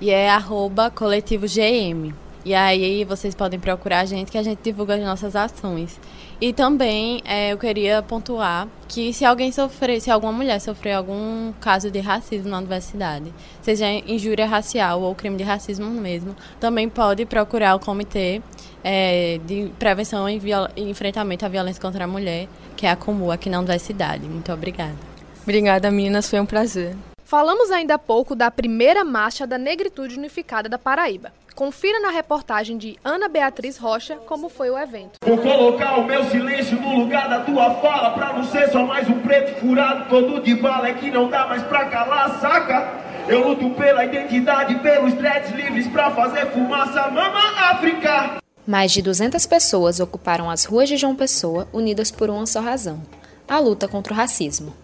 E 0.00 0.10
é 0.10 0.28
arroba 0.28 0.90
coletivo 0.90 1.46
GM. 1.46 2.12
E 2.44 2.54
aí 2.54 3.02
vocês 3.02 3.34
podem 3.34 3.58
procurar 3.58 4.00
a 4.00 4.04
gente 4.04 4.30
que 4.30 4.38
a 4.38 4.42
gente 4.42 4.60
divulga 4.62 4.94
as 4.94 5.02
nossas 5.02 5.34
ações. 5.34 5.98
E 6.40 6.52
também 6.52 7.20
é, 7.24 7.52
eu 7.52 7.58
queria 7.58 8.02
pontuar 8.02 8.68
que 8.86 9.12
se 9.12 9.24
alguém 9.24 9.50
sofrer, 9.50 10.00
se 10.00 10.12
alguma 10.12 10.32
mulher 10.32 10.60
sofrer 10.60 10.92
algum 10.92 11.52
caso 11.60 11.90
de 11.90 11.98
racismo 11.98 12.48
na 12.48 12.58
universidade, 12.58 13.32
seja 13.62 13.90
injúria 13.90 14.46
racial 14.46 15.00
ou 15.00 15.12
crime 15.12 15.36
de 15.36 15.42
racismo 15.42 15.90
mesmo, 15.90 16.36
também 16.60 16.88
pode 16.88 17.26
procurar 17.26 17.74
o 17.74 17.80
comitê 17.80 18.40
é, 18.88 19.40
de 19.44 19.68
prevenção 19.80 20.28
e, 20.28 20.40
e, 20.76 20.82
enfrentamento 20.88 21.44
à 21.44 21.48
violência 21.48 21.82
contra 21.82 22.04
a 22.04 22.06
mulher, 22.06 22.46
que 22.76 22.86
é 22.86 22.90
a 22.90 22.94
Comu 22.94 23.32
aqui 23.32 23.50
na 23.50 23.58
universidade. 23.58 24.24
Muito 24.28 24.52
obrigada. 24.52 24.94
Obrigada, 25.42 25.90
meninas. 25.90 26.30
Foi 26.30 26.38
um 26.38 26.46
prazer. 26.46 26.94
Falamos 27.24 27.72
ainda 27.72 27.94
há 27.94 27.98
pouco 27.98 28.36
da 28.36 28.48
primeira 28.48 29.04
marcha 29.04 29.44
da 29.44 29.58
Negritude 29.58 30.16
Unificada 30.16 30.68
da 30.68 30.78
Paraíba. 30.78 31.32
Confira 31.56 31.98
na 31.98 32.10
reportagem 32.10 32.78
de 32.78 32.96
Ana 33.02 33.28
Beatriz 33.28 33.76
Rocha 33.76 34.16
como 34.26 34.48
foi 34.48 34.70
o 34.70 34.78
evento. 34.78 35.14
Vou 35.24 35.38
colocar 35.38 35.98
o 35.98 36.04
meu 36.04 36.22
silêncio 36.26 36.80
no 36.80 37.00
lugar 37.00 37.28
da 37.28 37.40
tua 37.40 37.70
fala, 37.76 38.10
pra 38.10 38.34
não 38.34 38.44
ser 38.44 38.68
só 38.70 38.84
mais 38.86 39.08
um 39.08 39.18
preto 39.20 39.58
furado 39.58 40.08
todo 40.08 40.40
de 40.40 40.54
bala, 40.54 40.88
é 40.88 40.92
que 40.92 41.10
não 41.10 41.28
dá 41.28 41.46
mais 41.46 41.62
pra 41.64 41.86
calar, 41.86 42.38
saca? 42.38 43.04
Eu 43.26 43.48
luto 43.48 43.70
pela 43.70 44.04
identidade, 44.04 44.76
pelos 44.76 45.14
dreads 45.14 45.50
livres 45.50 45.88
pra 45.88 46.10
fazer 46.10 46.46
fumaça, 46.52 47.08
mama 47.08 47.40
África! 47.72 48.45
Mais 48.66 48.90
de 48.90 49.00
200 49.00 49.46
pessoas 49.46 50.00
ocuparam 50.00 50.50
as 50.50 50.64
ruas 50.64 50.88
de 50.88 50.96
João 50.96 51.14
Pessoa, 51.14 51.68
unidas 51.72 52.10
por 52.10 52.28
uma 52.28 52.44
só 52.46 52.60
razão: 52.60 53.00
a 53.46 53.60
luta 53.60 53.86
contra 53.86 54.12
o 54.12 54.16
racismo. 54.16 54.74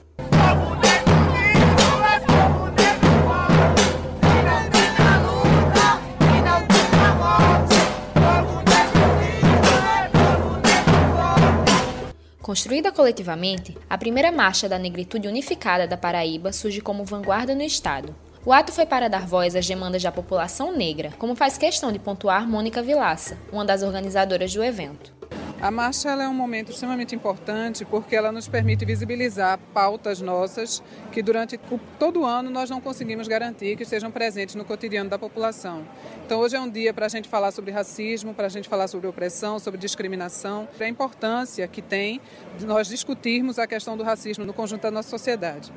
Construída 12.41 12.93
coletivamente, 12.93 13.77
a 13.91 13.99
primeira 13.99 14.31
marcha 14.31 14.69
da 14.69 14.79
negritude 14.79 15.27
unificada 15.27 15.89
da 15.89 15.97
Paraíba 15.97 16.53
surge 16.53 16.81
como 16.81 17.05
vanguarda 17.05 17.55
no 17.55 17.63
estado, 17.63 18.15
o 18.45 18.53
ato 18.53 18.73
foi 18.73 18.85
para 18.85 19.09
dar 19.09 19.25
voz 19.25 19.55
às 19.55 19.67
demandas 19.67 20.03
da 20.03 20.11
população 20.11 20.77
negra, 20.77 21.13
como 21.17 21.37
faz 21.37 21.57
questão 21.57 21.93
de 21.93 22.01
pontuar 22.01 22.49
Mônica 22.49 22.83
Vilaça, 22.83 23.39
uma 23.53 23.65
das 23.65 23.85
organizadoras 23.85 24.53
do 24.53 24.65
evento. 24.65 25.15
A 25.61 25.71
marcha 25.71 26.09
é 26.09 26.27
um 26.27 26.35
momento 26.35 26.73
extremamente 26.73 27.15
importante 27.15 27.85
porque 27.85 28.17
ela 28.17 28.33
nos 28.33 28.49
permite 28.49 28.85
visibilizar 28.85 29.61
pautas 29.73 30.21
nossas 30.21 30.83
que 31.13 31.23
durante 31.23 31.57
todo 32.01 32.23
o 32.23 32.27
ano 32.27 32.51
nós 32.51 32.69
não 32.69 32.81
conseguimos 32.81 33.29
garantir 33.29 33.77
que 33.77 33.85
estejam 33.85 34.11
presentes 34.11 34.57
no 34.57 34.65
cotidiano 34.65 35.09
da 35.09 35.21
população. 35.21 35.87
Então 36.27 36.41
hoje 36.41 36.57
é 36.57 36.61
um 36.61 36.69
dia 36.69 36.93
para 36.93 37.07
a 37.07 37.09
gente 37.09 37.29
falar 37.29 37.53
sobre 37.53 37.71
racismo, 37.71 38.35
para 38.35 38.47
a 38.47 38.51
gente 38.51 38.69
falar 38.69 38.89
sobre 38.89 39.07
opressão, 39.07 39.61
sobre 39.61 39.79
discriminação, 39.79 40.69
a 40.81 40.89
importância 40.89 41.69
que 41.69 41.81
tem 41.81 42.21
de 42.59 42.67
nós 42.67 42.89
discutirmos 42.89 43.57
a 43.57 43.67
questão 43.69 43.97
do 43.97 44.03
racismo 44.03 44.45
no 44.45 44.53
conjunto 44.53 44.83
da 44.83 44.91
nossa 44.91 45.11
sociedade. 45.11 45.73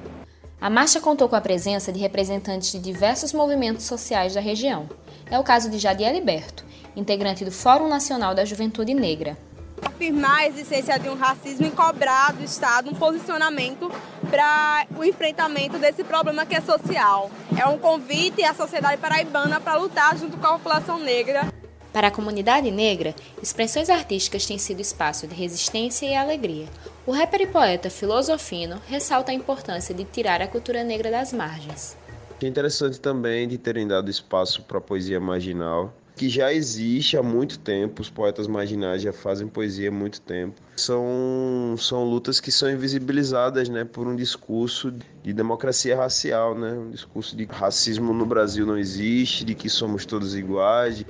A 0.60 0.70
marcha 0.70 1.02
contou 1.02 1.28
com 1.28 1.36
a 1.36 1.42
presença 1.42 1.92
de 1.92 2.00
representantes 2.00 2.72
de 2.72 2.80
diversos 2.80 3.34
movimentos 3.34 3.86
sociais 3.86 4.34
da 4.34 4.40
região. 4.40 4.90
É 5.30 5.38
o 5.38 5.44
caso 5.44 5.70
de 5.70 5.78
Jadiel 5.78 6.24
Berto, 6.24 6.66
integrante 6.96 7.44
do 7.44 7.52
Fórum 7.52 7.88
Nacional 7.88 8.34
da 8.34 8.46
Juventude 8.46 8.94
Negra. 8.94 9.38
Afirmar 9.82 10.40
a 10.40 10.48
existência 10.48 10.98
de 10.98 11.10
um 11.10 11.16
racismo 11.16 11.68
e 11.68 11.72
cobrar 11.72 12.32
do 12.32 12.44
Estado 12.44 12.90
um 12.90 12.96
posicionamento 12.96 13.92
para 14.30 14.88
o 14.98 15.04
enfrentamento 15.04 15.78
desse 15.78 16.04
problema 16.04 16.46
que 16.46 16.56
é 16.56 16.62
social. 16.62 17.30
É 17.58 17.68
um 17.68 17.78
convite 17.78 18.44
à 18.44 18.54
sociedade 18.54 19.00
paraibana 19.00 19.60
para 19.60 19.78
lutar 19.78 20.18
junto 20.18 20.38
com 20.38 20.48
a 20.48 20.54
população 20.54 20.98
negra 21.00 21.54
para 21.96 22.10
a 22.10 22.12
comunidade 22.12 22.70
negra, 22.72 23.16
expressões 23.42 23.90
artísticas 23.90 24.46
têm 24.46 24.58
sido 24.58 24.82
espaço 24.82 25.26
de 25.28 25.34
resistência 25.34 26.06
e 26.06 26.14
alegria. 26.14 26.66
O 27.08 27.14
rapper 27.14 27.40
e 27.40 27.48
poeta 27.48 27.90
Filosofino 27.90 28.82
ressalta 28.86 29.32
a 29.32 29.34
importância 29.34 29.96
de 29.96 30.04
tirar 30.04 30.42
a 30.42 30.48
cultura 30.48 30.84
negra 30.84 31.10
das 31.10 31.32
margens. 31.32 31.96
É 32.44 32.48
interessante 32.48 33.00
também 33.00 33.48
de 33.48 33.58
terem 33.58 33.88
dado 33.88 34.12
espaço 34.12 34.62
para 34.64 34.80
a 34.80 34.82
poesia 34.82 35.22
marginal 35.22 35.94
que 36.16 36.30
já 36.30 36.54
existe 36.54 37.18
há 37.18 37.24
muito 37.24 37.60
tempo, 37.60 38.02
os 38.02 38.10
poetas 38.10 38.48
marginais 38.48 39.02
já 39.02 39.12
fazem 39.12 39.48
poesia 39.48 39.90
há 39.90 39.92
muito 39.92 40.22
tempo. 40.22 40.62
São, 40.78 41.76
são 41.78 42.06
lutas 42.06 42.40
que 42.40 42.52
são 42.52 42.72
invisibilizadas 42.72 43.68
né, 43.68 43.84
por 43.84 44.08
um 44.08 44.16
discurso 44.16 44.94
de 45.22 45.34
democracia 45.34 45.98
racial, 45.98 46.56
né? 46.56 46.72
um 46.72 46.90
discurso 46.90 47.36
de 47.36 47.44
racismo 47.44 48.14
no 48.14 48.26
Brasil 48.26 48.66
não 48.66 48.78
existe, 48.78 49.44
de 49.44 49.54
que 49.54 49.70
somos 49.70 50.06
todos 50.06 50.36
iguais. 50.36 51.04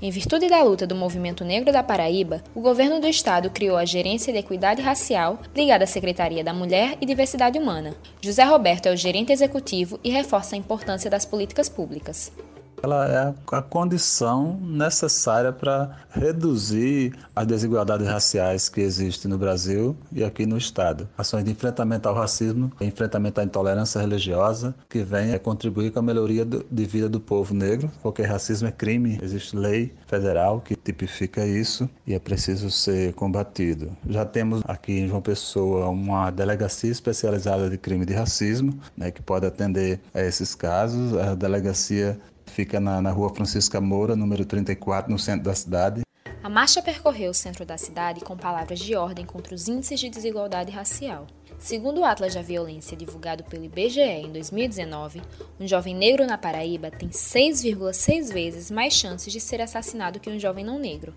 Em 0.00 0.10
virtude 0.10 0.46
da 0.46 0.62
luta 0.62 0.86
do 0.86 0.94
movimento 0.94 1.42
negro 1.42 1.72
da 1.72 1.82
Paraíba, 1.82 2.44
o 2.54 2.60
governo 2.60 3.00
do 3.00 3.06
estado 3.06 3.48
criou 3.48 3.78
a 3.78 3.86
Gerência 3.86 4.30
de 4.30 4.38
Equidade 4.38 4.82
Racial, 4.82 5.38
ligada 5.54 5.84
à 5.84 5.86
Secretaria 5.86 6.44
da 6.44 6.52
Mulher 6.52 6.98
e 7.00 7.06
Diversidade 7.06 7.58
Humana. 7.58 7.94
José 8.20 8.44
Roberto 8.44 8.86
é 8.86 8.92
o 8.92 8.96
gerente 8.96 9.32
executivo 9.32 9.98
e 10.04 10.10
reforça 10.10 10.54
a 10.54 10.58
importância 10.58 11.08
das 11.08 11.24
políticas 11.24 11.70
públicas 11.70 12.30
ela 12.86 13.06
é 13.08 13.34
a 13.52 13.62
condição 13.62 14.58
necessária 14.62 15.52
para 15.52 15.90
reduzir 16.08 17.12
as 17.34 17.46
desigualdades 17.46 18.06
raciais 18.06 18.68
que 18.68 18.80
existem 18.80 19.28
no 19.28 19.36
Brasil 19.36 19.96
e 20.12 20.22
aqui 20.22 20.46
no 20.46 20.56
Estado. 20.56 21.08
Ações 21.18 21.44
de 21.44 21.50
enfrentamento 21.50 22.08
ao 22.08 22.14
racismo, 22.14 22.72
enfrentamento 22.80 23.40
à 23.40 23.44
intolerância 23.44 24.00
religiosa, 24.00 24.74
que 24.88 25.02
vem 25.02 25.34
a 25.34 25.38
contribuir 25.38 25.90
com 25.90 25.98
a 25.98 26.02
melhoria 26.02 26.44
de 26.44 26.84
vida 26.84 27.08
do 27.08 27.18
povo 27.18 27.52
negro, 27.52 27.90
porque 28.02 28.22
racismo 28.22 28.68
é 28.68 28.72
crime, 28.72 29.18
existe 29.20 29.56
lei 29.56 29.92
federal 30.06 30.60
que 30.60 30.76
tipifica 30.76 31.44
isso 31.44 31.90
e 32.06 32.14
é 32.14 32.18
preciso 32.20 32.70
ser 32.70 33.12
combatido. 33.14 33.90
Já 34.08 34.24
temos 34.24 34.62
aqui 34.64 35.00
em 35.00 35.08
João 35.08 35.20
Pessoa 35.20 35.88
uma 35.88 36.30
delegacia 36.30 36.90
especializada 36.90 37.68
de 37.68 37.76
crime 37.76 38.06
de 38.06 38.14
racismo, 38.14 38.78
né, 38.96 39.10
que 39.10 39.20
pode 39.20 39.44
atender 39.44 39.98
a 40.14 40.20
esses 40.20 40.54
casos. 40.54 41.16
A 41.18 41.34
delegacia 41.34 42.16
Fica 42.56 42.80
na, 42.80 43.02
na 43.02 43.10
rua 43.10 43.28
Francisca 43.34 43.82
Moura, 43.82 44.16
número 44.16 44.42
34, 44.42 45.12
no 45.12 45.18
centro 45.18 45.44
da 45.44 45.54
cidade. 45.54 46.00
A 46.42 46.48
marcha 46.48 46.80
percorreu 46.80 47.32
o 47.32 47.34
centro 47.34 47.66
da 47.66 47.76
cidade 47.76 48.22
com 48.22 48.34
palavras 48.34 48.78
de 48.78 48.96
ordem 48.96 49.26
contra 49.26 49.54
os 49.54 49.68
índices 49.68 50.00
de 50.00 50.08
desigualdade 50.08 50.70
racial. 50.70 51.26
Segundo 51.58 52.00
o 52.00 52.04
Atlas 52.06 52.34
da 52.34 52.40
Violência 52.40 52.96
divulgado 52.96 53.44
pelo 53.44 53.66
IBGE 53.66 54.00
em 54.00 54.32
2019, 54.32 55.20
um 55.60 55.68
jovem 55.68 55.94
negro 55.94 56.26
na 56.26 56.38
Paraíba 56.38 56.90
tem 56.90 57.10
6,6 57.10 58.32
vezes 58.32 58.70
mais 58.70 58.94
chances 58.94 59.30
de 59.30 59.38
ser 59.38 59.60
assassinado 59.60 60.18
que 60.18 60.30
um 60.30 60.40
jovem 60.40 60.64
não 60.64 60.78
negro. 60.78 61.12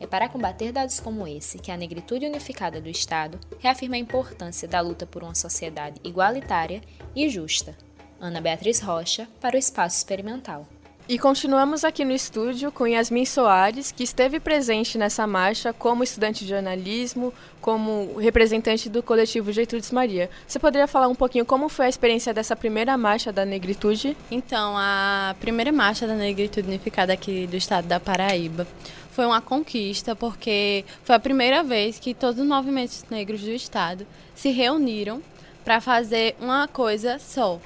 É 0.00 0.08
para 0.08 0.28
combater 0.28 0.72
dados 0.72 0.98
como 0.98 1.24
esse 1.24 1.60
que 1.60 1.70
a 1.70 1.76
Negritude 1.76 2.26
Unificada 2.26 2.80
do 2.80 2.88
Estado 2.88 3.38
reafirma 3.60 3.94
a 3.94 4.00
importância 4.00 4.66
da 4.66 4.80
luta 4.80 5.06
por 5.06 5.22
uma 5.22 5.36
sociedade 5.36 6.00
igualitária 6.02 6.80
e 7.14 7.28
justa. 7.28 7.76
Ana 8.18 8.40
Beatriz 8.40 8.80
Rocha, 8.80 9.28
para 9.40 9.54
o 9.54 9.58
Espaço 9.58 9.96
Experimental. 9.96 10.66
E 11.10 11.18
continuamos 11.18 11.82
aqui 11.82 12.04
no 12.04 12.12
estúdio 12.12 12.70
com 12.70 12.86
Yasmin 12.86 13.24
Soares, 13.24 13.90
que 13.90 14.04
esteve 14.04 14.38
presente 14.38 14.96
nessa 14.96 15.26
marcha 15.26 15.72
como 15.72 16.04
estudante 16.04 16.44
de 16.44 16.50
jornalismo, 16.50 17.34
como 17.60 18.16
representante 18.16 18.88
do 18.88 19.02
coletivo 19.02 19.50
Gertrudes 19.50 19.90
Maria. 19.90 20.30
Você 20.46 20.60
poderia 20.60 20.86
falar 20.86 21.08
um 21.08 21.14
pouquinho 21.16 21.44
como 21.44 21.68
foi 21.68 21.86
a 21.86 21.88
experiência 21.88 22.32
dessa 22.32 22.54
primeira 22.54 22.96
marcha 22.96 23.32
da 23.32 23.44
negritude? 23.44 24.16
Então, 24.30 24.74
a 24.76 25.34
primeira 25.40 25.72
marcha 25.72 26.06
da 26.06 26.14
negritude 26.14 26.68
unificada 26.68 27.12
aqui 27.12 27.44
do 27.48 27.56
estado 27.56 27.88
da 27.88 27.98
Paraíba 27.98 28.64
foi 29.10 29.26
uma 29.26 29.40
conquista, 29.40 30.14
porque 30.14 30.84
foi 31.02 31.16
a 31.16 31.18
primeira 31.18 31.64
vez 31.64 31.98
que 31.98 32.14
todos 32.14 32.40
os 32.40 32.46
movimentos 32.46 33.04
negros 33.10 33.40
do 33.40 33.50
estado 33.50 34.06
se 34.32 34.50
reuniram 34.52 35.20
para 35.64 35.80
fazer 35.80 36.36
uma 36.40 36.68
coisa 36.68 37.18
só, 37.18 37.60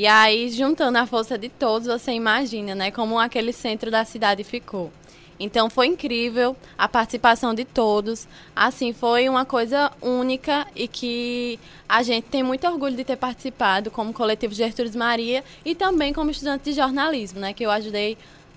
e 0.00 0.06
aí, 0.06 0.48
juntando 0.48 0.96
a 0.96 1.04
força 1.04 1.36
de 1.36 1.50
todos, 1.50 1.86
você 1.86 2.12
imagina, 2.12 2.74
né, 2.74 2.90
como 2.90 3.18
aquele 3.18 3.52
centro 3.52 3.90
da 3.90 4.02
cidade 4.02 4.42
ficou. 4.42 4.90
Então 5.38 5.68
foi 5.68 5.88
incrível 5.88 6.56
a 6.78 6.88
participação 6.88 7.52
de 7.52 7.66
todos. 7.66 8.26
Assim, 8.56 8.94
foi 8.94 9.28
uma 9.28 9.44
coisa 9.44 9.92
única 10.00 10.66
e 10.74 10.88
que 10.88 11.60
a 11.86 12.02
gente 12.02 12.24
tem 12.30 12.42
muito 12.42 12.66
orgulho 12.66 12.96
de 12.96 13.04
ter 13.04 13.16
participado 13.16 13.90
como 13.90 14.10
coletivo 14.14 14.54
Gertrudes 14.54 14.96
Maria 14.96 15.44
e 15.66 15.74
também 15.74 16.14
como 16.14 16.30
estudante 16.30 16.64
de 16.64 16.72
jornalismo, 16.72 17.38
né, 17.38 17.52
que 17.52 17.66
eu 17.66 17.70
ajudei 17.70 18.16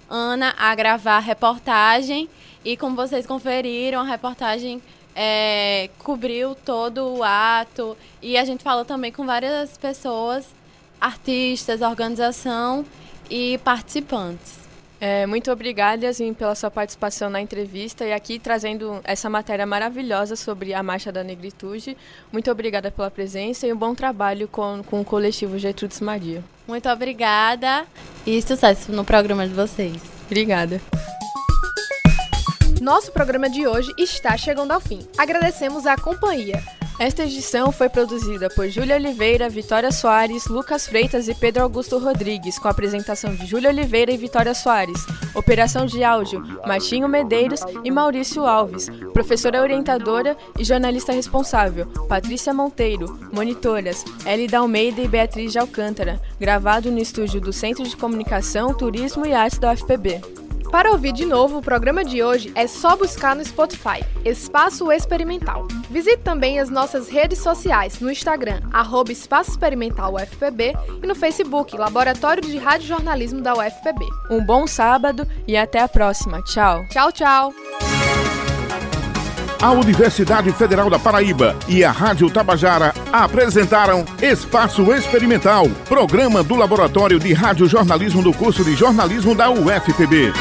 Ana 0.10 0.56
a 0.58 0.74
gravar 0.74 1.18
a 1.18 1.20
reportagem 1.20 2.30
e 2.64 2.78
como 2.78 2.96
vocês 2.96 3.28
conferiram, 3.28 4.00
a 4.00 4.06
reportagem 4.06 4.82
é, 5.14 5.90
cobriu 6.00 6.56
todo 6.56 7.18
o 7.18 7.22
ato 7.22 7.98
e 8.22 8.38
a 8.38 8.46
gente 8.46 8.64
falou 8.64 8.86
também 8.86 9.12
com 9.12 9.26
várias 9.26 9.78
pessoas 9.78 10.63
artistas, 11.04 11.82
organização 11.82 12.86
e 13.30 13.58
participantes. 13.58 14.64
É, 15.02 15.26
muito 15.26 15.52
obrigada, 15.52 16.06
Yasmin, 16.06 16.34
pela 16.34 16.56
sua 16.56 16.72
participação 16.72 17.30
na 17.30 17.42
entrevista 17.42 18.06
e 18.06 18.14
aqui 18.14 18.40
trazendo 18.40 19.02
essa 19.04 19.30
matéria 19.30 19.66
maravilhosa 19.66 20.38
sobre 20.38 20.74
a 20.74 20.82
Marcha 20.82 21.12
da 21.12 21.22
Negritude. 21.26 21.98
Muito 22.32 22.50
obrigada 22.50 22.90
pela 22.90 23.12
presença 23.12 23.68
e 23.68 23.74
um 23.74 23.76
bom 23.76 23.94
trabalho 23.94 24.48
com, 24.48 24.82
com 24.82 25.02
o 25.02 25.06
coletivo 25.06 25.60
Gertrudes 25.60 26.00
Maria. 26.00 26.42
Muito 26.66 26.88
obrigada 26.88 27.86
e 28.26 28.42
sucesso 28.42 28.94
no 28.94 29.04
programa 29.04 29.46
de 29.46 29.54
vocês. 29.54 30.02
Obrigada. 30.26 30.80
Nosso 32.80 33.12
programa 33.12 33.50
de 33.50 33.68
hoje 33.68 33.92
está 33.98 34.38
chegando 34.38 34.72
ao 34.72 34.80
fim. 34.80 35.06
Agradecemos 35.18 35.86
a 35.86 35.98
companhia. 35.98 36.64
Esta 37.00 37.24
edição 37.24 37.72
foi 37.72 37.90
produzida 37.90 38.50
por 38.50 38.70
Júlia 38.70 38.96
Oliveira, 38.96 39.50
Vitória 39.50 39.92
Soares, 39.92 40.46
Lucas 40.46 40.88
Freitas 40.88 41.28
e 41.28 41.34
Pedro 41.34 41.64
Augusto 41.64 41.98
Rodrigues, 41.98 42.60
com 42.60 42.68
a 42.68 42.72
apresentação 42.72 43.34
de 43.36 43.46
Júlia 43.46 43.70
Oliveira 43.70 44.12
e 44.12 44.18
Vitória 44.18 44.54
Soares. 44.54 45.04
Operação 45.34 45.86
de 45.86 46.04
áudio, 46.04 46.42
Martinho 46.66 47.10
Medeiros 47.10 47.62
e 47.84 47.90
Maurício 47.90 48.46
Alves. 48.46 48.90
Professora 49.12 49.62
orientadora 49.62 50.38
e 50.58 50.64
jornalista 50.64 51.12
responsável, 51.12 51.88
Patrícia 52.08 52.54
Monteiro. 52.54 53.20
Monitoras, 53.34 54.06
Elida 54.26 54.60
Almeida 54.60 55.02
e 55.02 55.08
Beatriz 55.08 55.52
de 55.52 55.60
Alcântara. 55.60 56.22
Gravado 56.40 56.92
no 56.92 57.00
estúdio 57.00 57.42
do 57.42 57.52
Centro 57.52 57.84
de 57.84 57.98
Comunicação, 57.98 58.74
Turismo 58.74 59.26
e 59.26 59.34
Artes 59.34 59.58
da 59.58 59.74
UFPB. 59.74 60.43
Para 60.74 60.92
ouvir 60.92 61.12
de 61.12 61.24
novo 61.24 61.60
o 61.60 61.62
programa 61.62 62.04
de 62.04 62.24
hoje, 62.24 62.52
é 62.56 62.66
só 62.66 62.96
buscar 62.96 63.36
no 63.36 63.46
Spotify, 63.46 64.04
Espaço 64.26 64.92
Experimental. 64.92 65.68
Visite 65.88 66.24
também 66.24 66.60
as 66.60 66.68
nossas 66.68 67.10
redes 67.10 67.38
sociais 67.38 68.00
no 68.00 68.10
Instagram, 68.10 68.60
arroba 68.74 69.12
Espaço 69.12 69.52
Experimental 69.52 70.16
UFPB 70.16 70.74
e 71.04 71.06
no 71.06 71.14
Facebook, 71.14 71.78
Laboratório 71.78 72.42
de 72.42 72.58
Rádio 72.58 72.88
Jornalismo 72.88 73.40
da 73.40 73.54
UFPB. 73.54 74.04
Um 74.32 74.44
bom 74.44 74.66
sábado 74.66 75.28
e 75.48 75.56
até 75.56 75.80
a 75.80 75.88
próxima. 75.88 76.42
Tchau. 76.42 76.84
Tchau, 76.90 77.12
tchau. 77.12 77.54
A 79.62 79.72
Universidade 79.72 80.52
Federal 80.54 80.90
da 80.90 80.98
Paraíba 80.98 81.56
e 81.70 81.84
a 81.84 81.92
Rádio 81.92 82.32
Tabajara 82.32 82.96
apresentaram 83.14 84.04
Espaço 84.22 84.92
Experimental, 84.92 85.70
programa 85.88 86.42
do 86.42 86.56
Laboratório 86.56 87.20
de 87.20 87.32
Rádio 87.32 87.68
Jornalismo 87.68 88.24
do 88.24 88.34
curso 88.34 88.64
de 88.64 88.74
jornalismo 88.74 89.36
da 89.36 89.52
UFPB. 89.52 90.34